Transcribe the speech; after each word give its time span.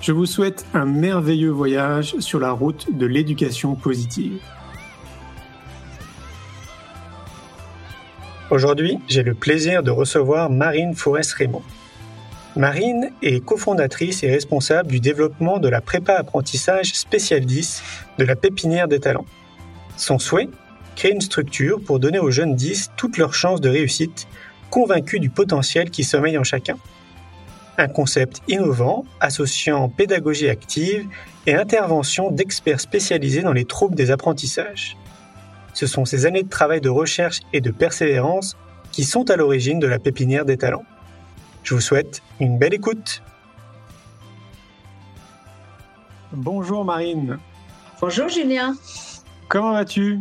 Je 0.00 0.12
vous 0.12 0.24
souhaite 0.24 0.64
un 0.72 0.86
merveilleux 0.86 1.50
voyage 1.50 2.18
sur 2.20 2.40
la 2.40 2.52
route 2.52 2.86
de 2.96 3.04
l'éducation 3.04 3.74
positive. 3.74 4.40
Aujourd'hui, 8.50 8.98
j'ai 9.08 9.22
le 9.22 9.34
plaisir 9.34 9.82
de 9.82 9.90
recevoir 9.90 10.48
Marine 10.48 10.94
Forest-Raymond. 10.94 11.62
Marine 12.56 13.10
est 13.22 13.44
cofondatrice 13.44 14.22
et 14.22 14.30
responsable 14.30 14.88
du 14.88 15.00
développement 15.00 15.58
de 15.58 15.68
la 15.68 15.82
prépa 15.82 16.14
apprentissage 16.14 16.94
spécial 16.94 17.44
10 17.44 17.82
de 18.16 18.24
la 18.24 18.36
pépinière 18.36 18.88
des 18.88 19.00
talents. 19.00 19.26
Son 19.98 20.18
souhait 20.18 20.48
Créer 20.96 21.12
une 21.12 21.20
structure 21.20 21.80
pour 21.80 22.00
donner 22.00 22.18
aux 22.18 22.30
jeunes 22.30 22.56
10 22.56 22.92
toutes 22.96 23.18
leurs 23.18 23.34
chances 23.34 23.60
de 23.60 23.68
réussite, 23.68 24.26
convaincus 24.70 25.20
du 25.20 25.30
potentiel 25.30 25.90
qui 25.90 26.04
sommeille 26.04 26.38
en 26.38 26.44
chacun. 26.44 26.76
Un 27.80 27.88
concept 27.88 28.42
innovant 28.46 29.06
associant 29.20 29.88
pédagogie 29.88 30.50
active 30.50 31.08
et 31.46 31.54
intervention 31.54 32.30
d'experts 32.30 32.78
spécialisés 32.78 33.40
dans 33.40 33.54
les 33.54 33.64
troubles 33.64 33.94
des 33.94 34.10
apprentissages. 34.10 34.98
Ce 35.72 35.86
sont 35.86 36.04
ces 36.04 36.26
années 36.26 36.42
de 36.42 36.48
travail 36.50 36.82
de 36.82 36.90
recherche 36.90 37.40
et 37.54 37.62
de 37.62 37.70
persévérance 37.70 38.58
qui 38.92 39.04
sont 39.04 39.30
à 39.30 39.36
l'origine 39.36 39.78
de 39.78 39.86
la 39.86 39.98
pépinière 39.98 40.44
des 40.44 40.58
talents. 40.58 40.84
Je 41.62 41.72
vous 41.72 41.80
souhaite 41.80 42.20
une 42.38 42.58
belle 42.58 42.74
écoute. 42.74 43.22
Bonjour 46.32 46.84
Marine. 46.84 47.38
Bonjour 47.98 48.28
Julien. 48.28 48.76
Comment 49.48 49.72
vas-tu? 49.72 50.18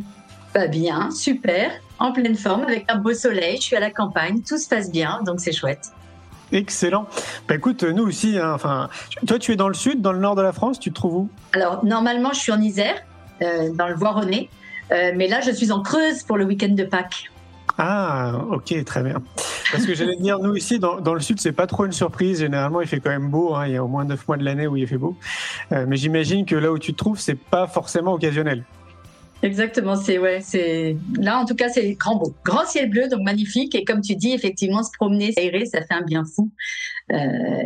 Pas 0.53 0.67
bien, 0.67 1.11
super, 1.11 1.73
en 1.99 2.13
pleine 2.13 2.35
forme 2.35 2.63
avec 2.63 2.85
un 2.89 2.99
beau 2.99 3.13
soleil, 3.13 3.57
je 3.57 3.63
suis 3.63 3.75
à 3.75 3.81
la 3.81 3.91
campagne, 3.91 4.43
tout 4.43 4.57
se 4.57 4.69
passe 4.69 4.89
bien, 4.89 5.21
donc 5.25 5.41
c'est 5.41 5.51
chouette. 5.51 5.91
Excellent. 6.51 7.07
Bah 7.47 7.55
écoute, 7.55 7.83
nous 7.83 8.03
aussi, 8.03 8.37
hein, 8.37 8.51
enfin, 8.53 8.89
toi 9.27 9.37
tu 9.39 9.51
es 9.51 9.55
dans 9.55 9.67
le 9.67 9.73
sud, 9.73 10.01
dans 10.01 10.13
le 10.13 10.19
nord 10.19 10.35
de 10.35 10.41
la 10.41 10.51
France, 10.51 10.79
tu 10.79 10.89
te 10.89 10.95
trouves 10.95 11.15
où? 11.15 11.29
Alors 11.53 11.85
normalement 11.85 12.31
je 12.33 12.39
suis 12.39 12.51
en 12.51 12.61
Isère, 12.61 12.95
euh, 13.41 13.69
dans 13.73 13.87
le 13.87 13.95
Voironnais, 13.95 14.49
euh, 14.91 15.11
mais 15.15 15.27
là, 15.27 15.41
je 15.41 15.51
suis 15.51 15.71
en 15.71 15.81
Creuse 15.81 16.23
pour 16.23 16.37
le 16.37 16.45
week-end 16.45 16.69
de 16.69 16.83
Pâques. 16.83 17.29
Ah, 17.77 18.33
ok, 18.51 18.83
très 18.83 19.03
bien. 19.03 19.21
Parce 19.71 19.85
que 19.85 19.93
j'allais 19.93 20.17
dire, 20.17 20.39
nous 20.39 20.55
ici, 20.55 20.79
dans, 20.79 20.99
dans 20.99 21.13
le 21.13 21.19
sud, 21.19 21.39
c'est 21.39 21.51
pas 21.53 21.67
trop 21.67 21.85
une 21.85 21.91
surprise. 21.91 22.39
Généralement, 22.39 22.81
il 22.81 22.87
fait 22.87 22.99
quand 22.99 23.11
même 23.11 23.29
beau. 23.29 23.55
Hein. 23.55 23.67
Il 23.67 23.73
y 23.73 23.77
a 23.77 23.83
au 23.83 23.87
moins 23.87 24.03
neuf 24.03 24.27
mois 24.27 24.35
de 24.35 24.43
l'année 24.43 24.67
où 24.67 24.75
il 24.75 24.87
fait 24.87 24.97
beau. 24.97 25.15
Euh, 25.71 25.85
mais 25.87 25.95
j'imagine 25.95 26.45
que 26.45 26.55
là 26.55 26.71
où 26.71 26.79
tu 26.79 26.91
te 26.91 26.97
trouves, 26.97 27.19
c'est 27.19 27.39
pas 27.39 27.67
forcément 27.67 28.13
occasionnel. 28.13 28.65
Exactement, 29.41 29.95
c'est 29.95 30.17
ouais, 30.17 30.41
c'est 30.41 30.97
là 31.17 31.39
en 31.39 31.45
tout 31.45 31.55
cas 31.55 31.69
c'est 31.69 31.93
grand 31.93 32.17
beau, 32.17 32.35
grand 32.43 32.65
ciel 32.65 32.89
bleu 32.89 33.07
donc 33.07 33.21
magnifique 33.21 33.73
et 33.73 33.85
comme 33.85 34.01
tu 34.01 34.15
dis 34.15 34.33
effectivement 34.33 34.83
se 34.83 34.91
promener, 34.91 35.31
s'aérer, 35.31 35.65
ça 35.65 35.79
fait 35.79 35.93
un 35.93 36.01
bien 36.01 36.25
fou 36.25 36.51
euh, 37.13 37.17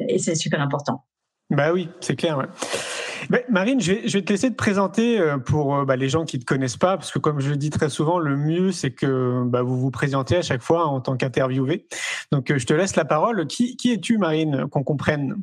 et 0.08 0.20
c'est 0.20 0.36
super 0.36 0.62
important. 0.62 1.04
Bah 1.50 1.72
oui, 1.74 1.90
c'est 2.00 2.16
clair. 2.16 2.38
Ouais. 2.38 3.46
Marine, 3.50 3.80
je 3.80 3.94
vais, 3.94 4.22
te 4.22 4.32
laisser 4.32 4.50
te 4.50 4.56
présenter 4.56 5.20
euh, 5.20 5.38
pour 5.38 5.76
euh, 5.76 5.86
bah, 5.86 5.96
les 5.96 6.10
gens 6.10 6.26
qui 6.26 6.38
ne 6.38 6.42
te 6.42 6.46
connaissent 6.46 6.78
pas, 6.78 6.98
parce 6.98 7.12
que 7.12 7.20
comme 7.20 7.40
je 7.40 7.50
le 7.50 7.58
dis 7.58 7.70
très 7.70 7.90
souvent, 7.90 8.20
le 8.20 8.36
mieux 8.38 8.72
c'est 8.72 8.92
que 8.92 9.44
bah, 9.46 9.62
vous 9.62 9.80
vous 9.80 9.92
présentez 9.92 10.38
à 10.38 10.42
chaque 10.42 10.62
fois 10.62 10.88
en 10.88 11.02
tant 11.02 11.16
qu'interviewé. 11.18 11.88
Donc 12.32 12.56
je 12.56 12.66
te 12.66 12.74
laisse 12.74 12.96
la 12.96 13.06
parole. 13.06 13.46
Qui, 13.48 13.78
qui 13.78 13.94
es-tu, 13.94 14.18
Marine, 14.18 14.68
qu'on 14.70 14.84
comprenne? 14.84 15.36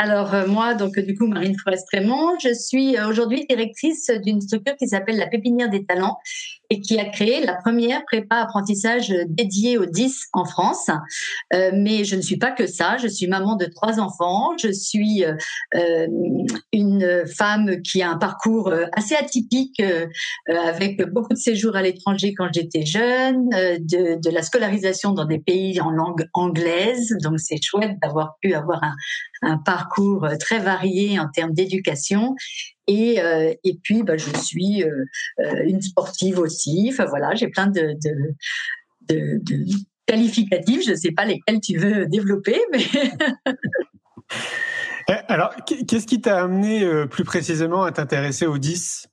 Alors 0.00 0.34
moi, 0.48 0.72
donc 0.72 0.98
du 0.98 1.14
coup, 1.14 1.26
Marine 1.26 1.54
Forest-Raymond, 1.62 2.38
je 2.42 2.54
suis 2.54 2.98
aujourd'hui 2.98 3.44
directrice 3.46 4.10
d'une 4.24 4.40
structure 4.40 4.74
qui 4.76 4.88
s'appelle 4.88 5.18
la 5.18 5.26
Pépinière 5.26 5.68
des 5.68 5.84
Talents 5.84 6.16
et 6.70 6.80
qui 6.80 6.98
a 6.98 7.04
créé 7.04 7.44
la 7.44 7.56
première 7.56 8.04
prépa 8.04 8.36
apprentissage 8.36 9.12
dédiée 9.28 9.76
aux 9.76 9.86
10 9.86 10.28
en 10.32 10.44
France. 10.44 10.88
Euh, 11.52 11.72
mais 11.74 12.04
je 12.04 12.14
ne 12.14 12.22
suis 12.22 12.36
pas 12.36 12.52
que 12.52 12.68
ça. 12.68 12.96
Je 12.96 13.08
suis 13.08 13.26
maman 13.26 13.56
de 13.56 13.66
trois 13.66 13.98
enfants. 13.98 14.56
Je 14.56 14.70
suis 14.70 15.24
euh, 15.24 16.06
une 16.72 17.24
femme 17.26 17.82
qui 17.82 18.02
a 18.02 18.10
un 18.10 18.16
parcours 18.16 18.72
assez 18.92 19.16
atypique 19.16 19.80
euh, 19.80 20.06
avec 20.48 21.02
beaucoup 21.10 21.34
de 21.34 21.38
séjours 21.38 21.74
à 21.74 21.82
l'étranger 21.82 22.34
quand 22.34 22.48
j'étais 22.52 22.86
jeune, 22.86 23.48
de, 23.48 24.20
de, 24.20 24.30
la 24.30 24.42
scolarisation 24.42 25.12
dans 25.12 25.24
des 25.24 25.40
pays 25.40 25.80
en 25.80 25.90
langue 25.90 26.28
anglaise. 26.34 27.16
Donc 27.22 27.40
c'est 27.40 27.60
chouette 27.60 27.98
d'avoir 28.00 28.36
pu 28.40 28.54
avoir 28.54 28.82
un, 28.84 28.94
un 29.42 29.58
parcours 29.58 30.28
très 30.38 30.60
varié 30.60 31.18
en 31.18 31.28
termes 31.28 31.52
d'éducation 31.52 32.36
et, 32.86 33.20
euh, 33.20 33.54
et 33.64 33.78
puis, 33.82 34.02
bah, 34.02 34.16
je 34.16 34.30
suis 34.38 34.82
euh, 34.82 35.04
euh, 35.40 35.62
une 35.64 35.80
sportive 35.80 36.38
aussi. 36.38 36.88
Enfin 36.92 37.04
voilà, 37.06 37.34
j'ai 37.34 37.48
plein 37.48 37.66
de, 37.66 37.94
de, 39.08 39.38
de, 39.42 39.64
qualificatifs. 40.06 40.84
Je 40.84 40.92
ne 40.92 40.96
sais 40.96 41.12
pas 41.12 41.24
lesquels 41.24 41.60
tu 41.60 41.76
veux 41.76 42.06
développer, 42.06 42.60
mais. 42.72 42.84
Eh, 45.08 45.14
alors, 45.26 45.52
qu'est-ce 45.64 46.06
qui 46.06 46.20
t'a 46.20 46.42
amené 46.42 46.88
plus 47.10 47.24
précisément 47.24 47.82
à 47.82 47.90
t'intéresser 47.90 48.46
aux 48.46 48.58
10 48.58 49.08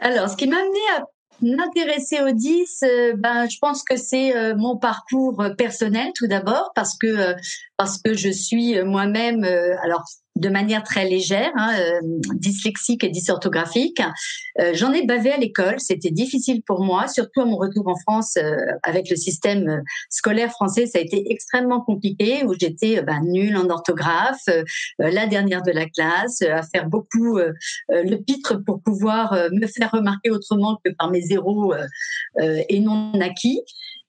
Alors, 0.00 0.28
ce 0.28 0.36
qui 0.36 0.46
m'a 0.48 0.56
amené 0.58 0.80
à 0.98 1.04
m'intéresser 1.40 2.20
aux 2.20 2.32
10, 2.32 2.84
ben, 3.16 3.48
je 3.48 3.56
pense 3.58 3.82
que 3.84 3.96
c'est 3.96 4.54
mon 4.56 4.76
parcours 4.76 5.42
personnel 5.56 6.10
tout 6.14 6.26
d'abord, 6.26 6.72
parce 6.74 6.98
que 6.98 7.34
parce 7.78 7.96
que 8.02 8.12
je 8.12 8.28
suis 8.28 8.82
moi-même, 8.82 9.44
alors 9.44 10.04
de 10.36 10.48
manière 10.48 10.82
très 10.82 11.08
légère, 11.08 11.52
hein, 11.56 11.74
euh, 11.78 12.00
dyslexique 12.34 13.04
et 13.04 13.08
dysorthographique. 13.08 14.02
Euh, 14.60 14.72
J'en 14.74 14.92
ai 14.92 15.06
bavé 15.06 15.30
à 15.32 15.36
l'école, 15.36 15.78
c'était 15.78 16.10
difficile 16.10 16.62
pour 16.62 16.82
moi, 16.82 17.06
surtout 17.06 17.40
à 17.40 17.44
mon 17.44 17.56
retour 17.56 17.86
en 17.86 17.96
France 17.96 18.36
euh, 18.36 18.56
avec 18.82 19.08
le 19.10 19.16
système 19.16 19.82
scolaire 20.10 20.50
français, 20.50 20.86
ça 20.86 20.98
a 20.98 21.02
été 21.02 21.30
extrêmement 21.30 21.80
compliqué, 21.80 22.44
où 22.44 22.54
j'étais 22.58 23.02
ben, 23.02 23.20
nulle 23.22 23.56
en 23.56 23.68
orthographe, 23.70 24.48
la 24.98 25.26
dernière 25.26 25.62
de 25.62 25.70
la 25.70 25.86
classe, 25.86 26.42
à 26.42 26.62
faire 26.62 26.88
beaucoup 26.88 27.38
le 27.88 28.16
pitre 28.16 28.56
pour 28.64 28.80
pouvoir 28.82 29.34
me 29.52 29.66
faire 29.66 29.90
remarquer 29.92 30.30
autrement 30.30 30.78
que 30.84 30.90
par 30.92 31.10
mes 31.10 31.20
zéros 31.20 31.74
et 32.40 32.80
non 32.80 33.12
acquis. 33.20 33.60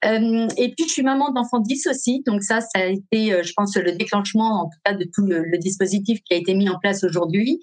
Euh, 0.05 0.47
et 0.57 0.69
puis, 0.73 0.87
je 0.87 0.93
suis 0.93 1.03
maman 1.03 1.31
d'enfants 1.31 1.59
10 1.59 1.87
aussi. 1.87 2.23
Donc 2.25 2.43
ça, 2.43 2.61
ça 2.61 2.79
a 2.79 2.85
été, 2.85 3.33
euh, 3.33 3.43
je 3.43 3.53
pense, 3.55 3.75
le 3.75 3.91
déclenchement, 3.93 4.61
en 4.61 4.65
tout 4.65 4.79
cas, 4.83 4.93
de 4.93 5.05
tout 5.13 5.25
le, 5.25 5.57
dispositif 5.57 6.19
qui 6.23 6.33
a 6.33 6.37
été 6.37 6.53
mis 6.53 6.69
en 6.69 6.77
place 6.79 7.03
aujourd'hui. 7.03 7.59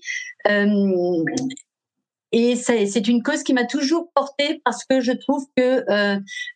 Euh, 0.49 1.25
et 2.33 2.57
c'est 2.57 3.09
une 3.09 3.23
cause 3.23 3.43
qui 3.43 3.53
m'a 3.53 3.67
toujours 3.67 4.11
portée 4.15 4.63
parce 4.65 4.85
que 4.85 5.01
je 5.01 5.13
trouve 5.13 5.45
que 5.55 5.85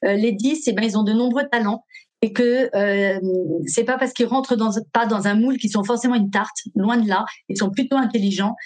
les 0.02 0.32
10, 0.32 0.62
eh 0.66 0.72
ben, 0.72 0.82
ils 0.82 0.96
ont 0.96 1.02
de 1.02 1.12
nombreux 1.12 1.46
talents 1.52 1.84
et 2.22 2.32
que 2.32 2.70
euh, 2.75 3.20
c'est 3.66 3.84
pas 3.84 3.99
parce 3.99 4.14
qu'ils 4.14 4.26
rentrent 4.26 4.56
pas 4.94 5.05
dans 5.05 5.26
un 5.26 5.34
moule 5.34 5.58
qu'ils 5.58 5.70
sont 5.70 5.84
forcément 5.84 6.14
une 6.14 6.31
tarte, 6.31 6.56
loin 6.75 6.96
de 6.96 7.06
là. 7.06 7.26
Ils 7.50 7.58
sont 7.58 7.70
plutôt 7.70 7.96
intelligents 7.96 8.56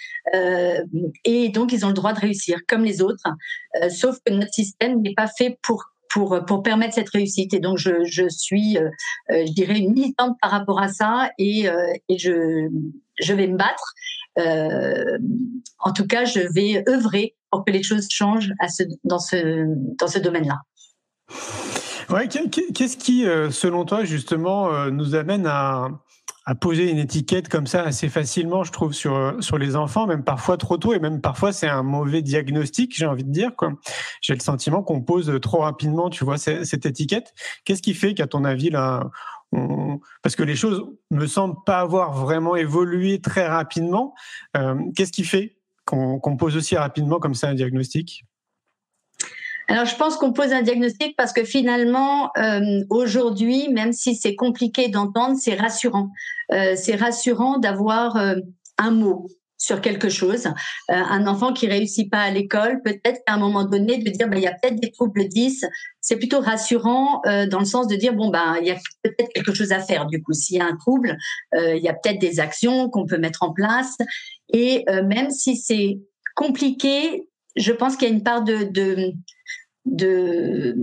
et 1.25 1.49
donc 1.49 1.73
ils 1.73 1.85
ont 1.85 1.89
le 1.89 1.93
droit 1.93 2.13
de 2.13 2.21
réussir 2.21 2.59
comme 2.65 2.85
les 2.85 3.01
autres. 3.01 3.27
sauf 3.89 4.17
que 4.25 4.31
notre 4.31 4.53
système 4.53 5.01
n'est 5.01 5.13
pas 5.13 5.27
fait 5.27 5.59
pour 5.61 5.90
pour, 6.11 6.43
pour 6.45 6.63
permettre 6.63 6.93
cette 6.93 7.09
réussite. 7.09 7.53
Et 7.53 7.59
donc, 7.59 7.77
je, 7.77 8.03
je 8.05 8.27
suis, 8.29 8.77
euh, 8.77 8.89
euh, 9.31 9.45
je 9.45 9.53
dirais, 9.53 9.77
une 9.77 9.93
militante 9.93 10.37
par 10.41 10.51
rapport 10.51 10.79
à 10.79 10.89
ça 10.89 11.31
et, 11.37 11.69
euh, 11.69 11.93
et 12.09 12.17
je, 12.17 12.69
je 13.19 13.33
vais 13.33 13.47
me 13.47 13.57
battre. 13.57 13.93
en 15.79 15.93
tout 15.93 16.07
cas, 16.07 16.25
je 16.25 16.39
vais 16.53 16.83
œuvrer 16.89 17.35
pour 17.49 17.65
que 17.65 17.71
les 17.71 17.83
choses 17.83 18.07
changent 18.09 18.53
à 18.59 18.67
ce, 18.69 18.83
dans 19.03 19.19
ce, 19.19 19.65
dans 19.99 20.07
ce 20.07 20.19
domaine-là. 20.19 20.59
Ouais, 22.09 22.27
qu'est-ce 22.27 22.97
qui, 22.97 23.23
selon 23.51 23.85
toi, 23.85 24.03
justement, 24.03 24.89
nous 24.89 25.15
amène 25.15 25.45
à, 25.47 25.89
à 26.45 26.55
poser 26.55 26.89
une 26.89 26.97
étiquette 26.97 27.49
comme 27.49 27.67
ça 27.67 27.83
assez 27.83 28.09
facilement, 28.09 28.63
je 28.63 28.71
trouve, 28.71 28.93
sur, 28.93 29.35
sur 29.41 29.57
les 29.57 29.75
enfants, 29.75 30.07
même 30.07 30.23
parfois 30.23 30.57
trop 30.57 30.77
tôt, 30.77 30.93
et 30.93 30.99
même 30.99 31.21
parfois 31.21 31.53
c'est 31.53 31.67
un 31.67 31.83
mauvais 31.83 32.21
diagnostic, 32.21 32.95
j'ai 32.95 33.05
envie 33.05 33.23
de 33.23 33.31
dire. 33.31 33.55
Quoi. 33.55 33.73
J'ai 34.21 34.33
le 34.33 34.39
sentiment 34.39 34.81
qu'on 34.81 35.01
pose 35.01 35.31
trop 35.41 35.59
rapidement, 35.59 36.09
tu 36.09 36.25
vois, 36.25 36.37
cette, 36.37 36.85
étiquette. 36.85 37.33
Qu'est-ce 37.63 37.81
qui 37.81 37.93
fait 37.93 38.13
qu'à 38.15 38.27
ton 38.27 38.43
avis, 38.43 38.71
là, 38.71 39.11
parce 40.23 40.35
que 40.35 40.43
les 40.43 40.55
choses 40.55 40.83
me 41.11 41.27
semblent 41.27 41.63
pas 41.65 41.79
avoir 41.79 42.13
vraiment 42.13 42.55
évolué 42.55 43.21
très 43.21 43.47
rapidement, 43.47 44.13
euh, 44.57 44.75
qu'est-ce 44.95 45.11
qui 45.11 45.23
fait 45.23 45.57
qu'on 45.85 46.37
pose 46.37 46.55
aussi 46.55 46.77
rapidement 46.77 47.19
comme 47.19 47.35
ça 47.35 47.49
un 47.49 47.53
diagnostic? 47.53 48.25
Alors, 49.71 49.85
je 49.85 49.95
pense 49.95 50.17
qu'on 50.17 50.33
pose 50.33 50.51
un 50.51 50.63
diagnostic 50.63 51.15
parce 51.15 51.31
que 51.31 51.45
finalement, 51.45 52.29
euh, 52.37 52.83
aujourd'hui, 52.89 53.69
même 53.69 53.93
si 53.93 54.15
c'est 54.15 54.35
compliqué 54.35 54.89
d'entendre, 54.89 55.37
c'est 55.39 55.55
rassurant. 55.55 56.09
Euh, 56.51 56.73
c'est 56.75 56.95
rassurant 56.95 57.57
d'avoir 57.57 58.17
euh, 58.17 58.35
un 58.77 58.91
mot 58.91 59.27
sur 59.57 59.79
quelque 59.79 60.09
chose. 60.09 60.49
un 60.89 61.25
enfant 61.25 61.53
qui 61.53 61.67
réussit 61.67 62.11
pas 62.11 62.19
à 62.19 62.31
l'école, 62.31 62.81
peut-être 62.83 63.21
qu'à 63.25 63.35
un 63.35 63.37
moment 63.37 63.63
donné, 63.63 63.99
de 63.99 64.09
dire, 64.09 64.27
bah, 64.27 64.35
il 64.35 64.43
y 64.43 64.47
a 64.47 64.53
peut-être 64.53 64.77
des 64.81 64.91
troubles 64.91 65.29
10, 65.29 65.65
c'est 66.01 66.17
plutôt 66.17 66.41
rassurant 66.41 67.21
dans 67.25 67.59
le 67.59 67.65
sens 67.65 67.87
de 67.87 67.95
dire, 67.95 68.13
bon, 68.13 68.29
ben, 68.29 68.57
il 68.59 68.67
y 68.67 68.71
a 68.71 68.77
peut-être 69.03 69.31
quelque 69.33 69.53
chose 69.53 69.71
à 69.71 69.79
faire. 69.79 70.07
Du 70.07 70.21
coup, 70.23 70.33
s'il 70.33 70.57
y 70.57 70.59
a 70.59 70.65
un 70.65 70.75
trouble, 70.75 71.15
il 71.53 71.77
y 71.77 71.87
a 71.87 71.93
peut-être 71.93 72.19
des 72.19 72.39
actions 72.39 72.89
qu'on 72.89 73.05
peut 73.05 73.19
mettre 73.19 73.43
en 73.43 73.53
place. 73.53 73.97
Et 74.51 74.83
même 75.05 75.29
si 75.29 75.55
c'est 75.57 75.99
compliqué, 76.35 77.29
je 77.55 77.71
pense 77.71 77.97
qu'il 77.97 78.09
y 78.09 78.11
a 78.11 78.15
une 78.15 78.23
part 78.23 78.43
de 78.43 79.13
de 79.85 80.75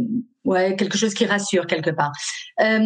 ouais 0.45 0.77
quelque 0.77 0.99
chose 0.99 1.15
qui 1.15 1.27
rassure 1.27 1.67
quelque 1.67 1.91
part. 1.91 2.13
Euh, 2.61 2.81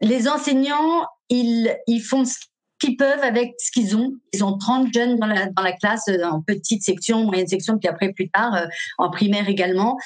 les 0.00 0.28
enseignants, 0.28 1.06
ils 1.28 1.76
ils 1.86 2.00
font 2.00 2.24
ce 2.24 2.34
qu'ils 2.78 2.96
peuvent 2.96 3.22
avec 3.22 3.54
ce 3.58 3.72
qu'ils 3.72 3.96
ont. 3.96 4.12
Ils 4.32 4.44
ont 4.44 4.56
30 4.56 4.92
jeunes 4.92 5.16
dans 5.18 5.26
la 5.26 5.46
dans 5.46 5.62
la 5.62 5.72
classe 5.72 6.06
euh, 6.08 6.22
en 6.24 6.42
petite 6.42 6.82
section, 6.82 7.24
moyenne 7.24 7.48
section, 7.48 7.78
puis 7.78 7.88
après 7.88 8.12
plus 8.12 8.30
tard 8.30 8.54
euh, 8.54 8.66
en 8.98 9.10
primaire 9.10 9.48
également. 9.48 9.96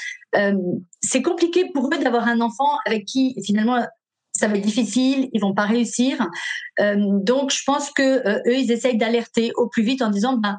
C'est 1.02 1.20
compliqué 1.20 1.70
pour 1.74 1.92
eux 1.92 1.98
d'avoir 1.98 2.26
un 2.26 2.40
enfant 2.40 2.78
avec 2.86 3.04
qui 3.04 3.36
finalement 3.44 3.86
ça 4.32 4.48
va 4.48 4.56
être 4.56 4.64
difficile, 4.64 5.28
ils 5.34 5.40
vont 5.42 5.52
pas 5.52 5.66
réussir. 5.66 6.26
Donc 6.78 7.50
je 7.50 7.62
pense 7.66 7.90
que 7.90 8.48
eux 8.48 8.56
ils 8.56 8.72
essayent 8.72 8.96
d'alerter 8.96 9.52
au 9.56 9.68
plus 9.68 9.82
vite 9.82 10.00
en 10.00 10.08
disant 10.08 10.38
ben 10.38 10.58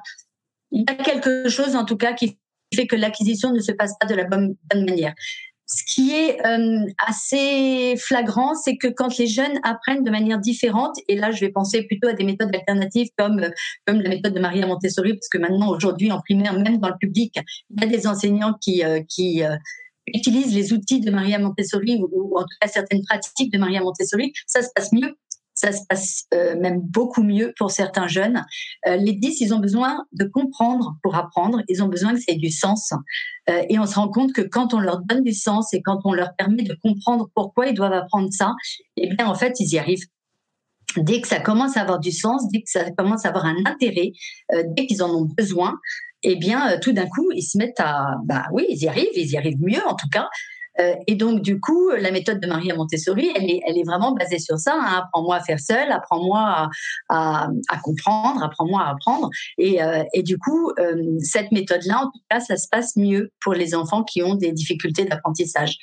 il 0.69 0.85
y 0.87 0.91
a 0.91 0.95
quelque 0.95 1.49
chose 1.49 1.75
en 1.75 1.85
tout 1.85 1.97
cas 1.97 2.13
qui 2.13 2.37
fait 2.73 2.87
que 2.87 2.95
l'acquisition 2.95 3.51
ne 3.51 3.59
se 3.59 3.71
passe 3.71 3.93
pas 3.99 4.07
de 4.07 4.15
la 4.15 4.25
bonne, 4.25 4.55
manière. 4.75 5.13
Ce 5.65 5.95
qui 5.95 6.11
est 6.11 6.45
euh, 6.45 6.85
assez 7.07 7.95
flagrant, 7.97 8.53
c'est 8.53 8.77
que 8.77 8.87
quand 8.87 9.17
les 9.17 9.27
jeunes 9.27 9.59
apprennent 9.63 10.03
de 10.03 10.11
manière 10.11 10.39
différente, 10.39 10.95
et 11.07 11.15
là 11.15 11.31
je 11.31 11.39
vais 11.39 11.51
penser 11.51 11.83
plutôt 11.83 12.09
à 12.09 12.13
des 12.13 12.25
méthodes 12.25 12.53
alternatives 12.53 13.07
comme 13.17 13.49
comme 13.87 14.01
la 14.01 14.09
méthode 14.09 14.33
de 14.33 14.39
Maria 14.39 14.67
Montessori, 14.67 15.13
parce 15.13 15.29
que 15.29 15.37
maintenant 15.37 15.69
aujourd'hui 15.69 16.11
en 16.11 16.19
primaire, 16.19 16.59
même 16.59 16.79
dans 16.79 16.89
le 16.89 16.97
public, 16.99 17.39
il 17.69 17.81
y 17.81 17.85
a 17.85 17.87
des 17.87 18.05
enseignants 18.07 18.55
qui 18.61 18.83
euh, 18.83 19.01
qui 19.07 19.43
euh, 19.43 19.55
utilisent 20.07 20.53
les 20.53 20.73
outils 20.73 20.99
de 20.99 21.11
Maria 21.11 21.39
Montessori 21.39 21.97
ou, 21.97 22.37
en 22.37 22.41
tout 22.41 22.57
cas 22.59 22.67
certaines 22.67 23.03
pratiques 23.05 23.51
de 23.51 23.57
Maria 23.57 23.81
Montessori, 23.81 24.33
ça 24.45 24.61
se 24.61 24.69
passe 24.75 24.91
mieux 24.91 25.15
ça 25.53 25.71
se 25.71 25.81
passe 25.87 26.25
euh, 26.33 26.59
même 26.59 26.81
beaucoup 26.81 27.23
mieux 27.23 27.53
pour 27.57 27.71
certains 27.71 28.07
jeunes. 28.07 28.45
Euh, 28.87 28.95
les 28.95 29.13
10, 29.13 29.41
ils 29.41 29.53
ont 29.53 29.59
besoin 29.59 30.05
de 30.11 30.25
comprendre 30.25 30.97
pour 31.03 31.15
apprendre, 31.15 31.61
ils 31.67 31.83
ont 31.83 31.87
besoin 31.87 32.13
que 32.13 32.19
ça 32.19 32.31
ait 32.31 32.35
du 32.35 32.49
sens. 32.49 32.91
Euh, 33.49 33.63
et 33.69 33.77
on 33.79 33.85
se 33.85 33.95
rend 33.95 34.09
compte 34.09 34.33
que 34.33 34.41
quand 34.41 34.73
on 34.73 34.79
leur 34.79 34.99
donne 35.01 35.23
du 35.23 35.33
sens 35.33 35.73
et 35.73 35.81
quand 35.81 35.99
on 36.05 36.13
leur 36.13 36.35
permet 36.35 36.63
de 36.63 36.75
comprendre 36.81 37.29
pourquoi 37.35 37.67
ils 37.67 37.73
doivent 37.73 37.93
apprendre 37.93 38.29
ça, 38.31 38.53
eh 38.97 39.13
bien 39.13 39.27
en 39.27 39.35
fait, 39.35 39.59
ils 39.59 39.73
y 39.73 39.79
arrivent. 39.79 40.05
Dès 40.97 41.21
que 41.21 41.27
ça 41.27 41.39
commence 41.39 41.75
à 41.75 41.81
avoir 41.81 41.99
du 41.99 42.11
sens, 42.11 42.47
dès 42.49 42.61
que 42.61 42.69
ça 42.69 42.91
commence 42.91 43.25
à 43.25 43.29
avoir 43.29 43.45
un 43.45 43.55
intérêt, 43.65 44.11
dès 44.67 44.85
qu'ils 44.85 45.01
en 45.01 45.09
ont 45.09 45.25
besoin, 45.25 45.79
eh 46.21 46.35
bien, 46.35 46.77
tout 46.79 46.91
d'un 46.91 47.07
coup, 47.07 47.31
ils 47.31 47.41
se 47.41 47.57
mettent 47.57 47.79
à, 47.79 48.17
bah 48.25 48.45
oui, 48.51 48.65
ils 48.69 48.83
y 48.83 48.87
arrivent, 48.87 49.09
ils 49.15 49.31
y 49.31 49.37
arrivent 49.37 49.59
mieux 49.59 49.83
en 49.87 49.95
tout 49.95 50.07
cas, 50.09 50.29
euh, 50.79 50.95
et 51.07 51.15
donc, 51.15 51.41
du 51.41 51.59
coup, 51.59 51.91
la 51.91 52.11
méthode 52.11 52.39
de 52.39 52.47
Maria 52.47 52.75
Montessori, 52.75 53.31
elle 53.35 53.49
est, 53.49 53.61
elle 53.67 53.77
est 53.77 53.83
vraiment 53.83 54.13
basée 54.13 54.39
sur 54.39 54.57
ça. 54.57 54.73
Hein. 54.73 55.03
Apprends-moi 55.03 55.35
à 55.35 55.41
faire 55.41 55.59
seul, 55.59 55.91
apprends-moi 55.91 56.69
à, 57.09 57.47
comprendre, 57.83 58.43
apprends-moi 58.43 58.81
à 58.81 58.91
apprendre. 58.91 59.29
Et, 59.57 59.83
euh, 59.83 60.03
du 60.17 60.37
coup, 60.37 60.71
euh, 60.79 61.17
cette 61.19 61.51
méthode-là, 61.51 61.99
en 61.99 62.05
tout 62.05 62.21
cas, 62.29 62.39
ça 62.39 62.57
se 62.57 62.67
passe 62.69 62.95
mieux 62.95 63.31
pour 63.41 63.53
les 63.53 63.75
enfants 63.75 64.03
qui 64.03 64.23
ont 64.23 64.35
des 64.35 64.51
difficultés 64.51 65.05
d'apprentissage. 65.05 65.77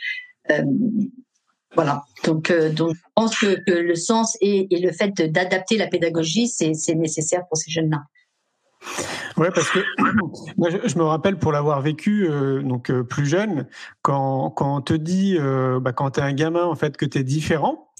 Voilà. 1.76 2.02
Donc, 2.24 2.48
je 2.50 2.92
pense 3.14 3.38
que, 3.38 3.56
le 3.66 3.94
sens 3.94 4.36
et 4.40 4.66
le 4.70 4.90
fait 4.90 5.12
d'adapter 5.30 5.76
la 5.76 5.86
pédagogie, 5.86 6.48
c'est 6.48 6.94
nécessaire 6.94 7.42
pour 7.48 7.56
ces 7.56 7.70
jeunes-là. 7.70 8.02
Ouais, 9.36 9.50
parce 9.54 9.70
que 9.70 9.80
moi, 10.56 10.68
je, 10.70 10.98
me 10.98 11.04
rappelle 11.04 11.38
pour 11.38 11.52
l'avoir 11.52 11.80
vécu 11.80 12.26
euh, 12.28 12.62
donc 12.62 12.90
euh, 12.90 13.02
plus 13.02 13.26
jeune, 13.26 13.66
quand, 14.02 14.50
quand 14.50 14.76
on 14.76 14.80
te 14.80 14.94
dit, 14.94 15.36
euh, 15.38 15.80
bah, 15.80 15.92
quand 15.92 16.12
tu 16.12 16.20
es 16.20 16.22
un 16.22 16.32
gamin, 16.32 16.64
en 16.64 16.74
fait, 16.74 16.96
que 16.96 17.06
tu 17.06 17.18
es 17.18 17.24
différent, 17.24 17.90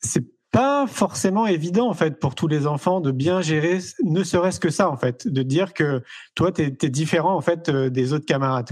c'est 0.00 0.24
pas 0.50 0.86
forcément 0.86 1.46
évident 1.46 1.90
en 1.90 1.92
fait 1.92 2.18
pour 2.18 2.34
tous 2.34 2.48
les 2.48 2.66
enfants 2.66 3.02
de 3.02 3.10
bien 3.10 3.42
gérer 3.42 3.80
ne 4.02 4.24
serait-ce 4.24 4.58
que 4.58 4.70
ça 4.70 4.88
en 4.88 4.96
fait 4.96 5.28
de 5.28 5.42
dire 5.42 5.74
que 5.74 6.02
toi 6.34 6.52
tu 6.52 6.62
es, 6.62 6.88
différent 6.88 7.34
en 7.34 7.42
fait 7.42 7.68
des 7.68 8.14
autres 8.14 8.24
camarades 8.24 8.70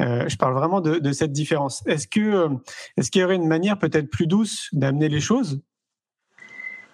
je 0.00 0.36
parle 0.36 0.54
vraiment 0.54 0.80
de, 0.80 0.94
de 0.94 1.12
cette 1.12 1.32
différence. 1.32 1.82
Est-ce 1.86 2.08
que 2.08 2.48
est-ce 2.96 3.10
qu'il 3.10 3.20
y 3.20 3.24
aurait 3.26 3.36
une 3.36 3.46
manière 3.46 3.78
peut-être 3.78 4.08
plus 4.08 4.26
douce 4.26 4.70
d'amener 4.72 5.10
les 5.10 5.20
choses 5.20 5.60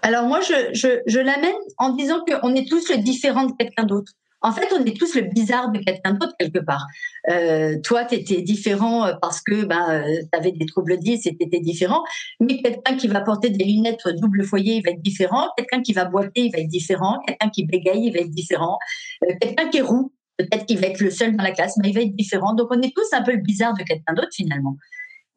alors 0.03 0.27
moi, 0.27 0.41
je, 0.41 0.71
je, 0.73 1.00
je 1.06 1.19
l'amène 1.19 1.55
en 1.77 1.91
disant 1.91 2.21
qu'on 2.25 2.55
est 2.55 2.69
tous 2.69 2.89
le 2.91 2.99
différent 2.99 3.47
de 3.47 3.53
quelqu'un 3.59 3.85
d'autre. 3.85 4.12
En 4.41 4.53
fait, 4.53 4.69
on 4.73 4.85
est 4.85 4.97
tous 4.97 5.17
le 5.17 5.23
bizarre 5.23 5.73
de 5.73 5.81
quelqu'un 5.81 6.12
d'autre 6.12 6.35
quelque 6.39 6.61
part. 6.61 6.87
Euh, 7.29 7.77
toi, 7.83 8.05
tu 8.05 8.15
étais 8.15 8.41
différent 8.41 9.06
euh, 9.06 9.15
parce 9.21 9.41
que 9.41 9.65
ben, 9.65 9.85
euh, 9.91 10.23
tu 10.33 10.39
avais 10.39 10.53
des 10.53 10.67
troubles 10.67 10.97
10 10.97 11.27
et 11.27 11.37
tu 11.37 11.45
étais 11.45 11.59
différent. 11.59 12.05
Mais 12.39 12.62
quelqu'un 12.62 12.97
qui 12.97 13.09
va 13.09 13.21
porter 13.21 13.50
des 13.50 13.65
lunettes 13.65 14.06
double 14.21 14.45
foyer, 14.45 14.77
il 14.77 14.83
va 14.85 14.93
être 14.93 15.03
différent. 15.03 15.49
Quelqu'un 15.56 15.83
qui 15.83 15.93
va 15.93 16.05
boiter, 16.05 16.43
il 16.43 16.53
va 16.53 16.59
être 16.59 16.69
différent. 16.69 17.19
Quelqu'un 17.27 17.49
qui 17.50 17.67
bégaye, 17.67 18.06
il 18.06 18.12
va 18.12 18.21
être 18.21 18.31
différent. 18.31 18.79
Euh, 19.25 19.35
quelqu'un 19.41 19.69
qui 19.71 19.79
est 19.79 19.83
roux, 19.83 20.12
peut-être 20.37 20.67
qu'il 20.67 20.79
va 20.79 20.87
être 20.87 21.00
le 21.00 21.11
seul 21.11 21.37
dans 21.37 21.43
la 21.43 21.50
classe, 21.50 21.77
mais 21.83 21.89
il 21.89 21.95
va 21.95 22.03
être 22.03 22.15
différent. 22.15 22.55
Donc, 22.55 22.69
on 22.71 22.81
est 22.81 22.95
tous 22.95 23.12
un 23.12 23.23
peu 23.23 23.33
le 23.33 23.43
bizarre 23.43 23.75
de 23.75 23.83
quelqu'un 23.83 24.15
d'autre 24.15 24.33
finalement. 24.33 24.77